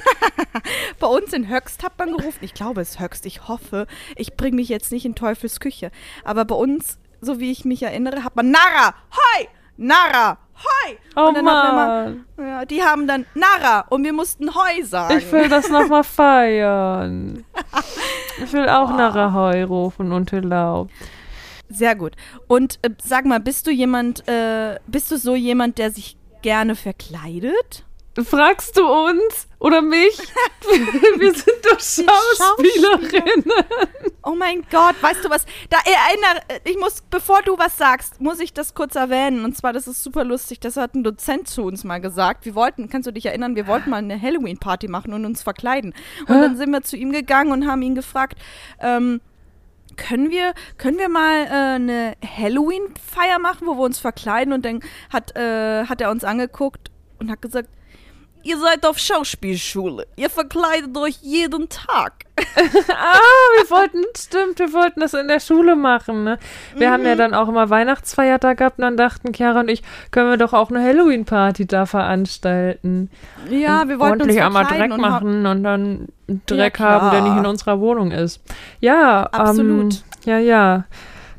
bei 0.99 1.07
uns 1.07 1.33
in 1.33 1.49
Höchst 1.49 1.83
hat 1.83 1.99
man 1.99 2.17
gerufen. 2.17 2.39
Ich 2.43 2.55
glaube, 2.55 2.81
es 2.81 2.91
ist 2.91 3.01
Höchst. 3.01 3.27
Ich 3.27 3.49
hoffe, 3.49 3.87
ich 4.17 4.37
bringe 4.37 4.57
mich 4.57 4.69
jetzt 4.69 4.93
nicht 4.93 5.05
in 5.05 5.15
Teufels 5.15 5.61
Küche. 5.61 5.91
Aber 6.25 6.45
bei 6.45 6.55
uns, 6.55 6.99
so 7.21 7.41
wie 7.41 7.51
ich 7.51 7.65
mich 7.65 7.83
erinnere, 7.83 8.25
hat 8.25 8.37
man 8.37 8.51
Nara, 8.51 8.95
hoi, 9.13 9.49
Nara, 9.77 10.39
hoi. 10.57 10.97
Oh 11.17 11.29
und 11.29 11.35
dann 11.35 11.49
hat 11.49 11.75
man 11.75 11.77
Mann. 11.77 12.25
ja, 12.39 12.65
die 12.65 12.83
haben 12.83 13.07
dann 13.07 13.27
Nara 13.35 13.87
und 13.89 14.05
wir 14.05 14.13
mussten 14.13 14.55
hoi 14.55 14.83
sagen. 14.83 15.19
Ich 15.19 15.31
will 15.33 15.49
das 15.49 15.69
nochmal 15.69 16.05
feiern. 16.05 17.45
Ich 18.43 18.55
will 18.55 18.71
auch 18.71 18.97
nach 18.97 19.15
Ahoi 19.15 19.63
rufen 19.65 20.13
und 20.13 20.33
Hello. 20.33 20.89
Sehr 21.71 21.95
gut. 21.95 22.17
Und 22.49 22.79
äh, 22.83 22.91
sag 23.03 23.25
mal, 23.25 23.41
bist 23.41 23.67
du 23.67 23.71
jemand, 23.71 24.27
äh, 24.29 24.79
bist 24.87 25.11
du 25.11 25.17
so 25.17 25.35
jemand, 25.35 25.79
der 25.79 25.91
sich 25.91 26.17
gerne 26.43 26.75
verkleidet? 26.75 27.85
Fragst 28.25 28.77
du 28.77 28.85
uns 28.85 29.47
oder 29.61 29.81
mich? 29.81 30.19
Wir 31.19 31.33
sind 31.33 31.65
doch 31.65 31.79
Schauspielerinnen. 31.79 33.45
Oh 34.25 34.35
mein 34.35 34.63
Gott, 34.71 34.97
weißt 35.01 35.25
du 35.25 35.31
was? 35.31 35.47
Da 35.71 35.79
erinnere, 35.79 36.61
ich 36.65 36.77
muss, 36.77 37.03
bevor 37.09 37.41
du 37.43 37.57
was 37.57 37.79
sagst, 37.79 38.21
muss 38.21 38.41
ich 38.41 38.53
das 38.53 38.75
kurz 38.75 38.97
erwähnen. 38.97 39.45
Und 39.45 39.57
zwar, 39.57 39.73
das 39.73 39.87
ist 39.87 40.03
super 40.03 40.25
lustig. 40.25 40.59
Das 40.59 40.77
hat 40.77 40.95
ein 40.95 41.05
Dozent 41.05 41.49
zu 41.49 41.63
uns 41.63 41.85
mal 41.85 42.01
gesagt. 42.01 42.45
Wir 42.45 42.57
wollten, 42.57 42.91
kannst 42.91 43.07
du 43.07 43.13
dich 43.13 43.27
erinnern, 43.27 43.55
wir 43.55 43.69
wollten 43.69 43.91
mal 43.91 43.99
eine 43.99 44.21
Halloween-Party 44.21 44.89
machen 44.89 45.15
und 45.15 45.25
uns 45.25 45.43
verkleiden. 45.43 45.95
Und 46.27 46.41
dann 46.41 46.57
sind 46.57 46.71
wir 46.71 46.83
zu 46.83 46.97
ihm 46.97 47.13
gegangen 47.13 47.53
und 47.53 47.67
haben 47.69 47.83
ihn 47.83 47.95
gefragt, 47.95 48.39
ähm, 48.81 49.21
können 50.01 50.31
wir, 50.31 50.55
können 50.79 50.99
wir 50.99 51.09
mal 51.09 51.45
äh, 51.45 51.75
eine 51.77 52.15
Halloween-Feier 52.25 53.39
machen, 53.39 53.67
wo 53.67 53.75
wir 53.75 53.83
uns 53.83 53.99
verkleiden? 53.99 54.53
Und 54.53 54.65
dann 54.65 54.81
hat, 55.13 55.37
äh, 55.37 55.85
hat 55.85 56.01
er 56.01 56.11
uns 56.11 56.25
angeguckt 56.25 56.91
und 57.19 57.31
hat 57.31 57.43
gesagt, 57.43 57.69
ihr 58.43 58.59
seid 58.59 58.87
auf 58.87 58.99
Schauspielschule. 58.99 60.07
Ihr 60.17 60.31
verkleidet 60.31 60.97
euch 60.97 61.19
jeden 61.23 61.69
Tag. 61.69 62.25
ah, 62.57 63.19
wir 63.59 63.71
wollten, 63.71 64.03
stimmt, 64.17 64.59
wir 64.59 64.73
wollten 64.73 65.01
das 65.01 65.15
in 65.15 65.29
der 65.29 65.41
Schule 65.41 65.77
machen, 65.77 66.25
ne? 66.25 66.39
Wir 66.75 66.89
mhm. 66.89 66.93
haben 66.93 67.05
ja 67.05 67.15
dann 67.15 67.35
auch 67.35 67.49
immer 67.49 67.69
Weihnachtsfeiertag 67.69 68.59
gehabt 68.59 68.79
und 68.79 68.83
dann 68.83 68.97
dachten 68.97 69.33
Chiara 69.35 69.61
und 69.61 69.69
ich, 69.69 69.83
können 70.11 70.31
wir 70.31 70.37
doch 70.37 70.53
auch 70.53 70.71
eine 70.71 70.83
Halloween-Party 70.83 71.67
da 71.67 71.87
veranstalten. 71.87 73.11
Ja, 73.51 73.89
wir 73.89 73.99
wollten 73.99 74.23
ordentlich 74.23 74.43
einmal 74.43 74.65
Dreck 74.65 74.93
und 74.93 75.01
machen 75.01 75.47
und 75.47 75.63
dann 75.63 76.09
Dreck 76.47 76.79
ja, 76.79 76.87
haben, 76.87 77.11
der 77.11 77.23
nicht 77.23 77.37
in 77.37 77.47
unserer 77.47 77.81
Wohnung 77.81 78.11
ist. 78.11 78.41
Ja, 78.81 79.25
absolut. 79.25 79.95
Ähm, 79.95 80.01
ja, 80.25 80.39
ja. 80.39 80.85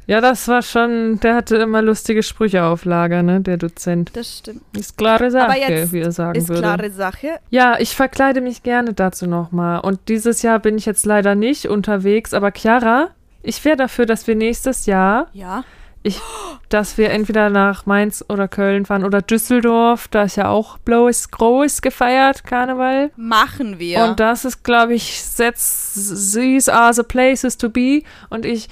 Ja, 0.08 0.20
das 0.20 0.48
war 0.48 0.62
schon, 0.62 1.20
der 1.20 1.36
hatte 1.36 1.58
immer 1.58 1.82
lustige 1.82 2.24
Sprüche 2.24 2.64
auf 2.64 2.86
Lager, 2.86 3.24
ne, 3.24 3.42
der 3.42 3.58
Dozent. 3.58 4.12
Das 4.14 4.40
stimmt. 4.40 4.62
Ist 4.78 4.98
klare 4.98 5.32
Sache, 5.32 5.54
wie 5.92 6.00
er 6.00 6.12
sagen 6.12 6.38
ist 6.38 6.50
würde. 6.50 6.62
Ist 6.62 6.68
klare 6.68 6.92
Sache. 6.92 7.40
Ja, 7.50 7.78
ich 7.80 7.96
verkleide 7.96 8.42
mich 8.42 8.64
gerne 8.64 8.94
dazu 8.94 9.28
nochmal. 9.28 9.80
Und 9.82 10.00
dieses 10.10 10.42
Jahr 10.42 10.60
bin 10.60 10.78
ich 10.78 10.86
jetzt 10.86 11.06
leider 11.06 11.36
nicht 11.36 11.68
unterwegs, 11.68 12.34
aber 12.34 12.52
Chiara, 12.52 13.10
ich 13.44 13.64
wäre 13.64 13.78
dafür, 13.78 14.06
dass 14.06 14.28
wir 14.28 14.36
nächstes 14.36 14.86
Jahr, 14.86 15.28
ja. 15.34 15.64
ich, 16.04 16.20
dass 16.70 16.98
wir 16.98 17.12
entweder 17.12 17.50
nach 17.50 17.86
Mainz 17.86 18.26
oder 18.28 18.48
Köln 18.48 18.86
fahren 18.86 19.04
oder 19.04 19.22
Düsseldorf, 19.22 20.08
da 20.08 20.24
ist 20.24 20.36
ja 20.36 20.50
auch 20.50 20.78
Blow 20.80 21.10
groß 21.10 21.82
gefeiert, 21.82 22.44
Karneval. 22.44 23.12
Machen 23.16 23.80
wir. 23.80 24.04
Und 24.04 24.20
das 24.20 24.46
ist, 24.46 24.64
glaube 24.64 24.94
ich, 24.94 25.24
these 25.38 26.74
are 26.74 26.94
the 26.94 27.04
places 27.04 27.58
to 27.58 27.70
be. 27.70 28.02
Und 28.30 28.46
ich 28.46 28.68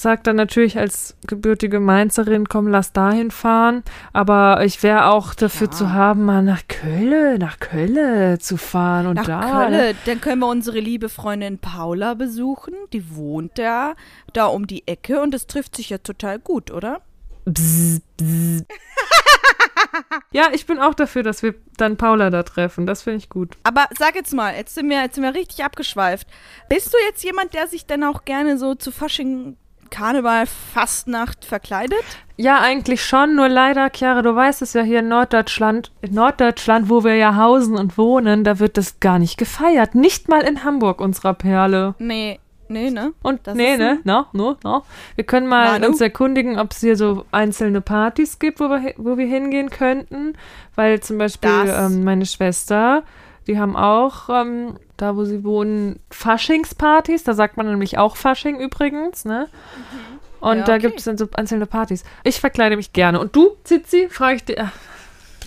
sagt 0.00 0.26
dann 0.26 0.36
natürlich 0.36 0.78
als 0.78 1.16
gebürtige 1.26 1.80
Mainzerin, 1.80 2.48
komm, 2.48 2.68
lass 2.68 2.92
dahin 2.92 3.30
fahren. 3.30 3.82
Aber 4.12 4.64
ich 4.64 4.82
wäre 4.82 5.06
auch 5.06 5.34
dafür 5.34 5.66
ja. 5.66 5.72
zu 5.72 5.92
haben, 5.92 6.24
mal 6.24 6.42
nach 6.42 6.62
Köln, 6.68 7.38
nach 7.38 7.58
Köln 7.58 8.38
zu 8.38 8.56
fahren 8.56 9.06
und 9.06 9.14
nach 9.14 9.26
da. 9.26 9.66
Köln. 9.66 9.96
Dann 10.06 10.20
können 10.20 10.40
wir 10.40 10.46
unsere 10.48 10.78
liebe 10.78 11.08
Freundin 11.08 11.58
Paula 11.58 12.14
besuchen. 12.14 12.74
Die 12.92 13.16
wohnt 13.16 13.58
da, 13.58 13.94
da 14.32 14.46
um 14.46 14.66
die 14.66 14.86
Ecke 14.86 15.20
und 15.20 15.34
es 15.34 15.46
trifft 15.46 15.76
sich 15.76 15.90
ja 15.90 15.98
total 15.98 16.38
gut, 16.38 16.70
oder? 16.70 17.02
Bzz, 17.44 18.00
bzz. 18.16 18.64
ja, 20.32 20.48
ich 20.52 20.66
bin 20.66 20.78
auch 20.78 20.94
dafür, 20.94 21.22
dass 21.22 21.42
wir 21.42 21.54
dann 21.76 21.96
Paula 21.96 22.30
da 22.30 22.42
treffen. 22.42 22.86
Das 22.86 23.02
finde 23.02 23.18
ich 23.18 23.28
gut. 23.28 23.56
Aber 23.64 23.86
sag 23.98 24.14
jetzt 24.14 24.34
mal, 24.34 24.54
jetzt 24.54 24.74
sind, 24.74 24.88
wir, 24.88 25.00
jetzt 25.02 25.14
sind 25.14 25.24
wir 25.24 25.34
richtig 25.34 25.64
abgeschweift. 25.64 26.28
Bist 26.68 26.92
du 26.92 26.98
jetzt 27.08 27.24
jemand, 27.24 27.54
der 27.54 27.66
sich 27.66 27.86
dann 27.86 28.04
auch 28.04 28.24
gerne 28.24 28.58
so 28.58 28.74
zu 28.74 28.92
Fasching 28.92 29.56
Karneval, 29.90 30.46
Fastnacht 30.46 31.44
verkleidet? 31.44 32.04
Ja, 32.36 32.60
eigentlich 32.60 33.04
schon. 33.04 33.34
Nur 33.34 33.48
leider, 33.48 33.90
Chiara, 33.90 34.22
du 34.22 34.34
weißt 34.34 34.62
es 34.62 34.72
ja 34.72 34.82
hier 34.82 35.00
in 35.00 35.08
Norddeutschland, 35.08 35.90
in 36.02 36.14
Norddeutschland, 36.14 36.88
wo 36.88 37.02
wir 37.02 37.16
ja 37.16 37.36
hausen 37.36 37.76
und 37.76 37.98
wohnen, 37.98 38.44
da 38.44 38.58
wird 38.58 38.76
das 38.76 39.00
gar 39.00 39.18
nicht 39.18 39.38
gefeiert. 39.38 39.94
Nicht 39.94 40.28
mal 40.28 40.42
in 40.42 40.64
Hamburg, 40.64 41.00
unserer 41.00 41.34
Perle. 41.34 41.94
Nee. 41.98 42.38
Nee, 42.70 42.90
ne? 42.90 43.14
Und 43.22 43.46
das 43.46 43.54
nee, 43.54 43.78
ne? 43.78 43.98
No, 44.04 44.26
no, 44.32 44.56
no. 44.62 44.82
Wir 45.14 45.24
können 45.24 45.46
mal 45.46 45.72
Manu? 45.72 45.86
uns 45.86 46.00
erkundigen, 46.02 46.58
ob 46.58 46.72
es 46.72 46.80
hier 46.80 46.96
so 46.96 47.24
einzelne 47.32 47.80
Partys 47.80 48.38
gibt, 48.38 48.60
wo 48.60 48.68
wir, 48.68 48.94
wo 48.98 49.16
wir 49.16 49.26
hingehen 49.26 49.70
könnten. 49.70 50.34
Weil 50.74 51.00
zum 51.00 51.16
Beispiel 51.16 51.50
ähm, 51.66 52.04
meine 52.04 52.26
Schwester, 52.26 53.04
die 53.46 53.58
haben 53.58 53.74
auch 53.74 54.28
ähm, 54.28 54.78
da 54.98 55.16
wo 55.16 55.24
sie 55.24 55.44
wohnen, 55.44 56.00
Faschingspartys. 56.10 57.24
Da 57.24 57.32
sagt 57.32 57.56
man 57.56 57.66
nämlich 57.66 57.96
auch 57.96 58.16
Fasching 58.16 58.60
übrigens, 58.60 59.24
ne? 59.24 59.48
Mhm. 59.48 60.18
Und 60.40 60.58
ja, 60.58 60.64
da 60.64 60.78
gibt 60.78 60.98
es 60.98 61.04
dann 61.04 61.18
so 61.18 61.28
einzelne 61.34 61.66
Partys. 61.66 62.04
Ich 62.22 62.38
verkleide 62.38 62.76
mich 62.76 62.92
gerne. 62.92 63.18
Und 63.18 63.34
du, 63.34 63.56
Zizi, 63.64 64.08
frage 64.08 64.36
ich 64.36 64.44
dir. 64.44 64.70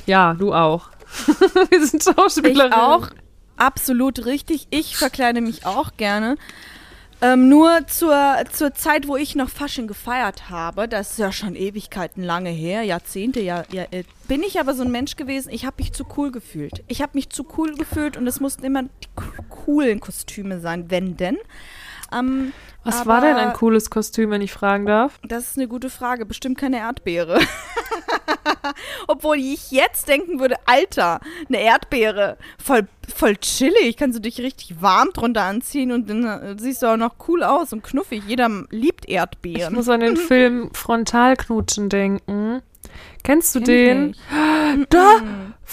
Ja, 0.06 0.34
du 0.34 0.54
auch. 0.54 0.90
Wir 1.70 1.86
sind 1.86 2.04
Schauspielerinnen. 2.04 2.72
Ich 2.72 2.76
auch. 2.76 3.10
Absolut 3.58 4.26
richtig. 4.26 4.68
Ich 4.70 4.98
verkleide 4.98 5.40
mich 5.40 5.66
auch 5.66 5.92
gerne. 5.96 6.36
Ähm, 7.24 7.50
nur 7.50 7.86
zur, 7.86 8.18
zur 8.52 8.74
Zeit, 8.74 9.08
wo 9.08 9.16
ich 9.16 9.36
noch 9.36 9.50
Fasching 9.50 9.86
gefeiert 9.86 10.50
habe, 10.50 10.88
das 10.88 11.12
ist 11.12 11.20
ja 11.20 11.32
schon 11.32 11.56
Ewigkeiten 11.56 12.24
lange 12.24 12.50
her, 12.50 12.82
Jahrzehnte, 12.82 13.42
ja, 13.42 13.64
ja 13.72 13.84
äh, 13.92 14.04
bin 14.28 14.42
ich 14.42 14.60
aber 14.60 14.74
so 14.74 14.82
ein 14.82 14.90
Mensch 14.90 15.18
gewesen, 15.18 15.52
ich 15.52 15.66
habe 15.66 15.76
mich 15.78 15.94
zu 15.94 16.04
cool 16.18 16.32
gefühlt. 16.32 16.84
Ich 16.88 17.00
habe 17.04 17.12
mich 17.14 17.30
zu 17.30 17.46
cool 17.58 17.76
gefühlt 17.76 18.18
und 18.18 18.26
es 18.26 18.40
mussten 18.40 18.64
immer 18.64 18.84
die 18.84 19.10
coolen 19.50 20.00
Kostüme 20.00 20.60
sein, 20.60 20.90
wenn 20.90 21.16
denn. 21.16 21.38
Ähm, 22.12 22.54
Was 22.84 23.06
war 23.06 23.22
denn 23.22 23.36
ein 23.36 23.54
cooles 23.54 23.90
Kostüm, 23.90 24.32
wenn 24.32 24.42
ich 24.42 24.52
fragen 24.52 24.86
darf? 24.86 25.20
Das 25.24 25.46
ist 25.48 25.58
eine 25.58 25.68
gute 25.68 25.90
Frage. 25.90 26.26
Bestimmt 26.26 26.58
keine 26.58 26.78
Erdbeere. 26.78 27.40
Obwohl 29.08 29.38
ich 29.38 29.72
jetzt 29.72 30.08
denken 30.08 30.40
würde, 30.40 30.56
Alter, 30.66 31.20
eine 31.48 31.62
Erdbeere, 31.62 32.38
voll, 32.58 32.88
voll 33.14 33.36
chillig, 33.38 33.98
kannst 33.98 34.18
du 34.18 34.22
dich 34.22 34.40
richtig 34.40 34.82
warm 34.82 35.10
drunter 35.14 35.44
anziehen 35.44 35.92
und 35.92 36.10
dann 36.10 36.24
äh, 36.26 36.56
siehst 36.58 36.82
du 36.82 36.88
auch 36.88 36.98
noch 36.98 37.16
cool 37.28 37.44
aus 37.44 37.74
und 37.74 37.84
knuffig. 37.84 38.24
Jeder 38.28 38.50
liebt 38.70 39.08
Erdbeeren. 39.08 39.72
Ich 39.74 39.78
muss 39.78 39.90
an 39.90 40.00
den 40.00 40.18
Film 40.18 40.72
Frontalknutschen 40.74 41.90
denken. 41.90 42.62
Kennst 43.24 43.56
du 43.56 43.60
Kenn 43.62 44.14
den? 44.14 44.16
Da, 44.90 45.18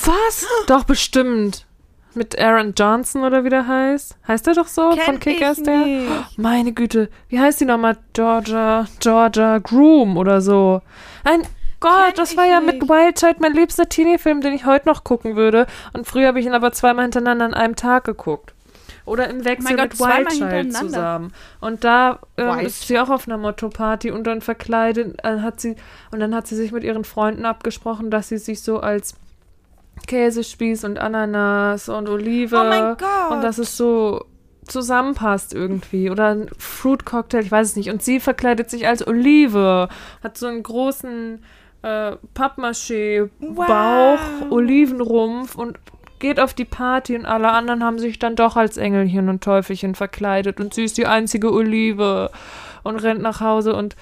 was? 0.05 0.45
Doch, 0.67 0.85
bestimmt 0.85 1.68
mit 2.15 2.39
Aaron 2.39 2.75
Johnson 2.77 3.23
oder 3.25 3.45
wie 3.45 3.49
der 3.49 3.67
heißt. 3.67 4.17
Heißt 4.27 4.47
der 4.47 4.55
doch 4.55 4.67
so? 4.67 4.91
Kenn 4.91 5.05
von 5.05 5.21
Kickers 5.21 5.63
der? 5.63 6.07
meine 6.37 6.73
Güte. 6.73 7.09
Wie 7.29 7.39
heißt 7.39 7.61
die 7.61 7.65
nochmal? 7.65 7.97
Georgia, 8.13 8.87
Georgia 9.01 9.59
Groom 9.59 10.17
oder 10.17 10.41
so. 10.41 10.83
Ein 11.25 11.43
Gott, 11.81 12.07
Kenn 12.07 12.15
das 12.17 12.37
war 12.37 12.47
ja 12.47 12.61
nicht. 12.61 12.81
mit 12.81 12.89
Wild 12.89 13.19
Child 13.19 13.41
mein 13.41 13.53
liebster 13.53 13.89
Teenie-Film, 13.89 14.41
den 14.41 14.53
ich 14.53 14.67
heute 14.67 14.89
noch 14.89 15.05
gucken 15.05 15.37
würde. 15.37 15.67
Und 15.93 16.07
früher 16.07 16.29
habe 16.29 16.41
ich 16.41 16.47
ihn 16.47 16.55
aber 16.55 16.73
zweimal 16.73 17.05
hintereinander 17.05 17.45
an 17.45 17.55
einem 17.55 17.77
Tag 17.77 18.05
geguckt. 18.05 18.55
Oder 19.05 19.31
im 19.31 19.45
Wechsel 19.45 19.79
oh 19.79 19.83
mit 19.83 19.99
Wild 19.99 20.29
Child 20.29 20.75
zusammen. 20.75 21.33
Und 21.61 21.85
da 21.85 22.19
ähm, 22.37 22.59
ist 22.59 22.87
sie 22.87 22.99
auch 22.99 23.09
auf 23.09 23.27
einer 23.27 23.39
Motto-Party 23.39 24.11
und 24.11 24.25
dann 24.27 24.43
verkleidet 24.43 25.19
äh, 25.25 25.39
hat 25.41 25.61
sie 25.61 25.77
und 26.11 26.21
dann 26.21 26.35
hat 26.35 26.47
sie 26.47 26.57
sich 26.57 26.73
mit 26.73 26.85
ihren 26.85 27.05
Freunden 27.05 27.47
abgesprochen, 27.47 28.11
dass 28.11 28.29
sie 28.29 28.39
sich 28.39 28.63
so 28.63 28.81
als 28.81 29.15
Käsespieß 30.07 30.85
und 30.85 30.99
Ananas 30.99 31.89
und 31.89 32.09
Olive. 32.09 32.57
Oh 32.57 32.65
mein 32.65 32.97
Gott. 32.97 33.31
Und 33.31 33.43
dass 33.43 33.59
es 33.59 33.77
so 33.77 34.25
zusammenpasst 34.67 35.55
irgendwie. 35.55 36.11
Oder 36.11 36.29
ein 36.35 36.51
Fruit 36.59 37.05
Cocktail, 37.05 37.41
ich 37.41 37.51
weiß 37.51 37.69
es 37.69 37.77
nicht. 37.77 37.91
Und 37.91 38.03
sie 38.03 38.21
verkleidet 38.21 38.71
sich 38.71 38.87
als 38.87 39.07
Olive, 39.07 39.89
hat 40.23 40.39
so 40.39 40.47
einen 40.47 40.63
großen 40.63 41.43
äh, 41.83 42.17
Pappmaché-Bauch, 42.35 43.59
wow. 43.67 44.51
Olivenrumpf 44.51 45.55
und 45.55 45.79
geht 46.19 46.41
auf 46.41 46.55
die 46.55 46.65
Party 46.65 47.17
und 47.17 47.27
alle 47.27 47.51
anderen 47.51 47.85
haben 47.85 47.99
sich 47.99 48.19
dann 48.19 48.35
doch 48.35 48.57
als 48.57 48.77
Engelchen 48.77 49.29
und 49.29 49.43
Teufelchen 49.43 49.95
verkleidet 49.95 50.61
und 50.61 50.75
sie 50.75 50.85
ist 50.85 50.99
die 50.99 51.07
einzige 51.07 51.53
Olive 51.53 52.31
und 52.83 52.97
rennt 52.97 53.23
nach 53.23 53.41
Hause 53.41 53.77
und 53.77 53.95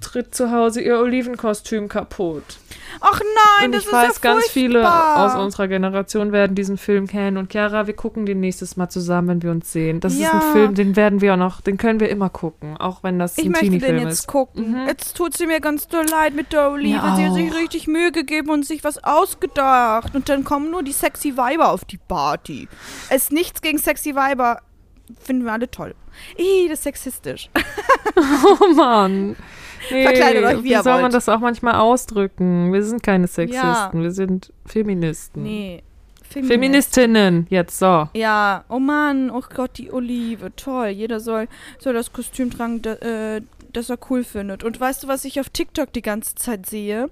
tritt 0.00 0.34
zu 0.34 0.50
Hause 0.50 0.82
ihr 0.82 0.98
Olivenkostüm 0.98 1.88
kaputt. 1.88 2.58
Ach 3.00 3.20
nein, 3.20 3.66
und 3.66 3.74
das 3.74 3.84
ich 3.86 3.92
weiß, 3.92 4.14
ja 4.16 4.20
ganz 4.20 4.44
furchtbar. 4.44 4.52
viele 4.52 5.16
aus 5.16 5.34
unserer 5.34 5.68
Generation 5.68 6.32
werden 6.32 6.54
diesen 6.54 6.76
Film 6.76 7.06
kennen. 7.06 7.36
Und 7.36 7.52
Chiara, 7.52 7.86
wir 7.86 7.94
gucken 7.94 8.26
den 8.26 8.40
nächstes 8.40 8.76
Mal 8.76 8.88
zusammen, 8.88 9.28
wenn 9.28 9.42
wir 9.42 9.50
uns 9.50 9.72
sehen. 9.72 10.00
Das 10.00 10.18
ja. 10.18 10.28
ist 10.28 10.34
ein 10.34 10.52
Film, 10.52 10.74
den 10.74 10.96
werden 10.96 11.20
wir 11.20 11.34
auch 11.34 11.38
noch, 11.38 11.60
den 11.60 11.78
können 11.78 12.00
wir 12.00 12.08
immer 12.08 12.30
gucken, 12.30 12.76
auch 12.76 13.02
wenn 13.02 13.18
das 13.18 13.38
ich 13.38 13.46
ein 13.46 13.54
Teenie-Film 13.54 13.72
ist. 13.72 13.76
Ich 13.76 13.82
möchte 13.82 14.00
den 14.00 14.08
jetzt 14.08 14.26
gucken. 14.26 14.70
Mhm. 14.82 14.86
Jetzt 14.86 15.16
tut 15.16 15.36
sie 15.36 15.46
mir 15.46 15.60
ganz 15.60 15.88
doll 15.88 16.06
leid 16.10 16.34
mit 16.34 16.52
der 16.52 16.70
Olive. 16.70 16.96
Ja, 16.96 17.16
sie 17.16 17.26
hat 17.26 17.34
sich 17.34 17.54
richtig 17.54 17.86
Mühe 17.86 18.12
gegeben 18.12 18.50
und 18.50 18.66
sich 18.66 18.84
was 18.84 19.02
ausgedacht. 19.02 20.14
Und 20.14 20.28
dann 20.28 20.44
kommen 20.44 20.70
nur 20.70 20.82
die 20.82 20.92
sexy 20.92 21.36
Weiber 21.36 21.70
auf 21.70 21.84
die 21.84 21.98
Party. 21.98 22.68
Es 23.08 23.24
ist 23.24 23.32
nichts 23.32 23.62
gegen 23.62 23.78
sexy 23.78 24.14
Weiber. 24.14 24.60
Finden 25.20 25.44
wir 25.44 25.52
alle 25.52 25.70
toll. 25.70 25.94
Ih, 26.36 26.68
das 26.68 26.78
ist 26.78 26.84
sexistisch. 26.84 27.50
oh 28.16 28.74
Mann. 28.74 29.36
Nee, 29.90 30.04
Verkleidet 30.04 30.44
euch, 30.44 30.58
wie, 30.62 30.70
wie 30.70 30.74
soll 30.74 30.84
wollt. 30.84 31.02
man 31.02 31.12
das 31.12 31.28
auch 31.28 31.40
manchmal 31.40 31.74
ausdrücken? 31.74 32.72
Wir 32.72 32.82
sind 32.82 33.02
keine 33.02 33.26
Sexisten, 33.26 33.62
ja. 33.62 33.90
wir 33.92 34.10
sind 34.10 34.52
Feministen. 34.66 35.42
Nee. 35.42 35.82
Feminist. 36.32 36.52
Feministinnen, 36.52 37.46
jetzt 37.50 37.78
so. 37.78 38.08
Ja, 38.14 38.64
oh 38.68 38.78
Mann, 38.78 39.30
oh 39.30 39.42
Gott, 39.54 39.76
die 39.76 39.92
Olive, 39.92 40.54
toll. 40.56 40.88
Jeder 40.88 41.20
soll, 41.20 41.46
soll 41.78 41.92
das 41.92 42.12
Kostüm 42.12 42.50
tragen, 42.50 42.80
da, 42.80 42.94
äh, 42.94 43.42
das 43.72 43.90
er 43.90 43.98
cool 44.10 44.24
findet. 44.24 44.64
Und 44.64 44.78
weißt 44.78 45.02
du, 45.02 45.08
was 45.08 45.24
ich 45.24 45.40
auf 45.40 45.48
TikTok 45.48 45.92
die 45.92 46.02
ganze 46.02 46.34
Zeit 46.34 46.66
sehe? 46.66 47.10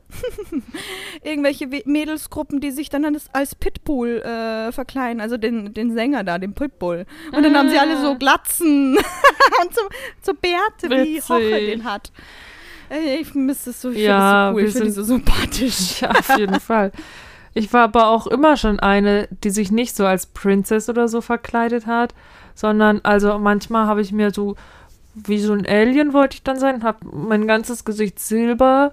Irgendwelche 1.22 1.66
Mädelsgruppen, 1.84 2.60
die 2.60 2.70
sich 2.70 2.88
dann 2.88 3.04
als, 3.04 3.28
als 3.32 3.54
Pitbull 3.54 4.20
äh, 4.20 4.72
verkleiden, 4.72 5.20
also 5.20 5.36
den, 5.36 5.74
den 5.74 5.92
Sänger 5.92 6.24
da, 6.24 6.38
den 6.38 6.54
Pitbull. 6.54 7.06
Und 7.32 7.42
dann 7.42 7.56
haben 7.56 7.70
sie 7.70 7.78
alle 7.78 8.00
so 8.00 8.12
ah. 8.12 8.14
Glatzen 8.14 8.96
und 9.62 9.74
so, 9.74 9.82
so 10.22 10.34
Bärte, 10.34 10.90
Witzig. 10.90 11.06
wie 11.06 11.20
Hoche 11.22 11.66
den 11.66 11.84
hat. 11.84 12.12
Ich 13.20 13.28
vermisse 13.28 13.70
es 13.70 13.80
so, 13.80 13.90
ich 13.90 13.98
ja, 13.98 14.50
so 14.50 14.56
cool, 14.56 14.64
ich 14.64 14.72
finde 14.72 14.90
so 14.90 15.02
sympathisch. 15.02 16.00
Ja, 16.00 16.10
auf 16.10 16.36
jeden 16.36 16.60
Fall. 16.60 16.92
Ich 17.54 17.72
war 17.72 17.84
aber 17.84 18.08
auch 18.08 18.26
immer 18.26 18.56
schon 18.56 18.78
eine, 18.80 19.28
die 19.44 19.50
sich 19.50 19.70
nicht 19.70 19.96
so 19.96 20.06
als 20.06 20.26
Princess 20.26 20.88
oder 20.88 21.08
so 21.08 21.20
verkleidet 21.20 21.86
hat, 21.86 22.14
sondern 22.54 23.00
also 23.02 23.38
manchmal 23.38 23.86
habe 23.86 24.00
ich 24.00 24.12
mir 24.12 24.30
so 24.32 24.56
wie 25.14 25.38
so 25.38 25.52
ein 25.52 25.66
Alien 25.66 26.12
wollte 26.12 26.36
ich 26.36 26.42
dann 26.42 26.58
sein, 26.58 26.84
habe 26.84 26.98
mein 27.12 27.46
ganzes 27.46 27.84
Gesicht 27.84 28.20
silber 28.20 28.92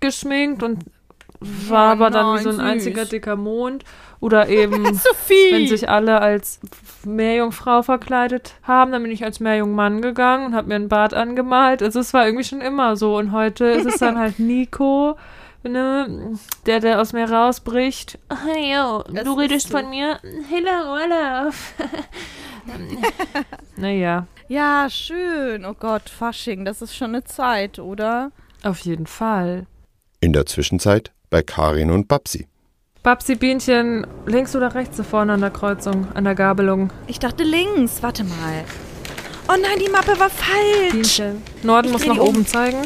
geschminkt 0.00 0.62
und 0.62 0.84
war 1.40 1.92
aber 1.92 2.10
dann 2.10 2.38
wie 2.38 2.42
so 2.42 2.50
ein 2.50 2.56
nein, 2.56 2.66
einziger 2.74 3.02
süß. 3.02 3.10
dicker 3.10 3.36
Mond. 3.36 3.84
Oder 4.20 4.48
eben, 4.60 4.84
Sophie! 4.94 5.52
wenn 5.52 5.68
sich 5.68 5.88
alle 5.88 6.20
als 6.20 6.60
Meerjungfrau 7.04 7.82
verkleidet 7.82 8.54
haben, 8.62 8.92
dann 8.92 9.02
bin 9.02 9.12
ich 9.12 9.24
als 9.24 9.40
Meerjungmann 9.40 10.02
gegangen 10.02 10.46
und 10.46 10.54
habe 10.54 10.68
mir 10.68 10.74
einen 10.76 10.88
Bart 10.88 11.14
angemalt. 11.14 11.82
Also 11.82 12.00
es 12.00 12.12
war 12.14 12.26
irgendwie 12.26 12.44
schon 12.44 12.60
immer 12.60 12.96
so. 12.96 13.16
Und 13.16 13.32
heute 13.32 13.66
ist 13.66 13.86
es 13.86 13.98
dann 13.98 14.18
halt 14.18 14.38
Nico, 14.38 15.16
ne, 15.62 16.36
der, 16.66 16.80
der 16.80 17.00
aus 17.00 17.12
mir 17.12 17.30
rausbricht. 17.30 18.18
Hey, 18.44 18.74
yo, 18.74 19.02
Das 19.12 19.24
du 19.24 19.32
redest 19.34 19.68
so. 19.68 19.78
von 19.78 19.90
mir? 19.90 20.18
Hello, 20.50 20.94
Olaf. 21.04 21.74
naja, 23.76 24.26
ja, 24.48 24.86
schön. 24.88 25.64
Oh 25.64 25.74
Gott, 25.74 26.08
Fasching, 26.08 26.64
das 26.64 26.82
ist 26.82 26.94
schon 26.96 27.10
eine 27.10 27.24
Zeit, 27.24 27.78
oder? 27.78 28.30
auf 28.62 28.80
jeden 28.80 29.06
Fall. 29.06 29.66
In 30.20 30.32
der 30.32 30.46
Zwischenzeit 30.46 31.12
bei 31.30 31.42
Karin 31.42 31.90
und 31.92 32.08
Babsi. 32.08 32.48
Babsi 33.06 33.36
Bienchen, 33.36 34.04
links 34.26 34.56
oder 34.56 34.74
rechts 34.74 34.96
da 34.96 35.04
vorne 35.04 35.34
an 35.34 35.40
der 35.40 35.50
Kreuzung, 35.50 36.08
an 36.14 36.24
der 36.24 36.34
Gabelung? 36.34 36.90
Ich 37.06 37.20
dachte 37.20 37.44
links. 37.44 38.02
Warte 38.02 38.24
mal. 38.24 38.64
Oh 39.48 39.52
nein, 39.52 39.78
die 39.78 39.88
Mappe 39.88 40.18
war 40.18 40.28
falsch. 40.28 40.90
Bienchen. 40.90 41.40
Norden 41.62 41.86
Ich 41.86 41.92
muss 41.92 42.04
nach 42.04 42.14
die 42.14 42.20
um. 42.20 42.28
oben 42.30 42.46
zeigen. 42.48 42.78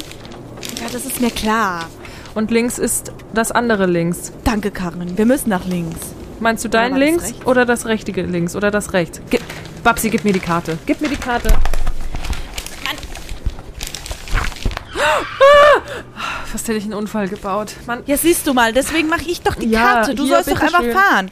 Ja, 0.78 0.88
das 0.92 1.06
ist 1.06 1.22
mir 1.22 1.30
klar. 1.30 1.88
Und 2.34 2.50
links 2.50 2.78
ist 2.78 3.12
das 3.32 3.50
andere 3.50 3.86
links. 3.86 4.30
Danke, 4.44 4.70
Karin. 4.70 5.16
Wir 5.16 5.24
müssen 5.24 5.48
nach 5.48 5.64
links. 5.64 5.96
Meinst 6.38 6.66
du 6.66 6.68
dein 6.68 6.90
das 6.90 7.00
links 7.00 7.24
rechts? 7.24 7.46
oder 7.46 7.64
das 7.64 7.86
richtige 7.86 8.20
links 8.20 8.54
oder 8.54 8.70
das 8.70 8.92
rechts? 8.92 9.22
Gib, 9.30 9.40
Babsi, 9.82 10.10
gib 10.10 10.24
mir 10.24 10.34
die 10.34 10.40
Karte. 10.40 10.76
Gib 10.84 11.00
mir 11.00 11.08
die 11.08 11.16
Karte. 11.16 11.48
Ah! 14.98 15.24
Fast 16.50 16.66
hätte 16.68 16.78
ich 16.78 16.84
einen 16.84 16.94
Unfall 16.94 17.28
gebaut. 17.28 17.74
Mann, 17.86 18.02
Ja, 18.06 18.16
siehst 18.16 18.46
du 18.46 18.54
mal, 18.54 18.72
deswegen 18.72 19.08
mache 19.08 19.22
ich 19.28 19.40
doch 19.42 19.54
die 19.54 19.68
Ja, 19.70 19.80
Karte. 19.94 20.14
Du 20.14 20.24
hier, 20.24 20.34
sollst 20.34 20.50
doch 20.50 20.60
einfach 20.60 20.80
bitteschön. 20.80 21.00
fahren. 21.02 21.30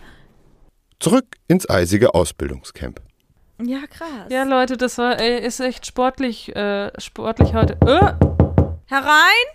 Zurück 1.00 1.26
ins 1.48 1.68
eisige 1.68 2.14
Ausbildungscamp. 2.14 3.00
Ja, 3.62 3.80
krass. 3.88 4.08
ja 4.30 4.44
Leute, 4.44 4.76
das 4.76 4.98
war, 4.98 5.18
ey, 5.18 5.44
ist 5.44 5.58
echt 5.58 5.86
sportlich, 5.86 6.54
äh, 6.54 6.92
sportlich 7.00 7.54
heute. 7.54 7.72
Äh, 7.84 8.14
Herein? 8.86 9.46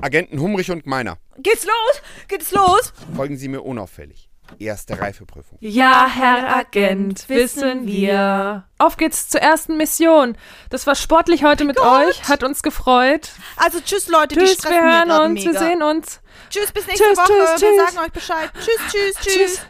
Agenten 0.00 0.40
Humrich 0.40 0.70
und 0.70 0.86
Meiner, 0.86 1.18
Geht's 1.38 1.64
los? 1.64 2.02
Geht's 2.28 2.50
los? 2.52 2.92
folgen 3.14 3.36
Sie 3.36 3.48
mir 3.48 3.62
unauffällig. 3.62 4.27
Erste 4.58 5.00
Reifeprüfung. 5.00 5.58
Ja, 5.60 6.06
Herr 6.12 6.56
Agent, 6.56 7.28
wissen 7.28 7.86
wir. 7.86 8.64
Auf 8.78 8.96
geht's 8.96 9.28
zur 9.28 9.40
ersten 9.40 9.76
Mission. 9.76 10.36
Das 10.70 10.86
war 10.86 10.94
sportlich 10.94 11.44
heute 11.44 11.64
mit 11.64 11.76
Gott. 11.76 12.06
euch, 12.08 12.28
hat 12.28 12.42
uns 12.42 12.62
gefreut. 12.62 13.30
Also 13.56 13.80
tschüss, 13.80 14.08
Leute, 14.08 14.34
die 14.34 14.40
Tschüss, 14.40 14.52
stressen 14.54 14.76
wir 14.76 14.82
hören 14.82 15.10
uns, 15.30 15.44
mega. 15.44 15.52
wir 15.52 15.58
sehen 15.58 15.82
uns. 15.82 16.20
Tschüss, 16.50 16.72
bis 16.72 16.86
nächste 16.86 17.04
Tschüss, 17.04 17.18
Woche. 17.18 17.26
tschüss, 17.32 17.60
Wir 17.60 17.68
tschüss. 17.68 17.92
sagen 17.92 18.06
euch 18.06 18.12
Bescheid. 18.12 18.50
Tschüss, 18.54 18.80
tschüss, 18.92 19.14
tschüss. 19.20 19.34
Tschüss. 19.34 19.66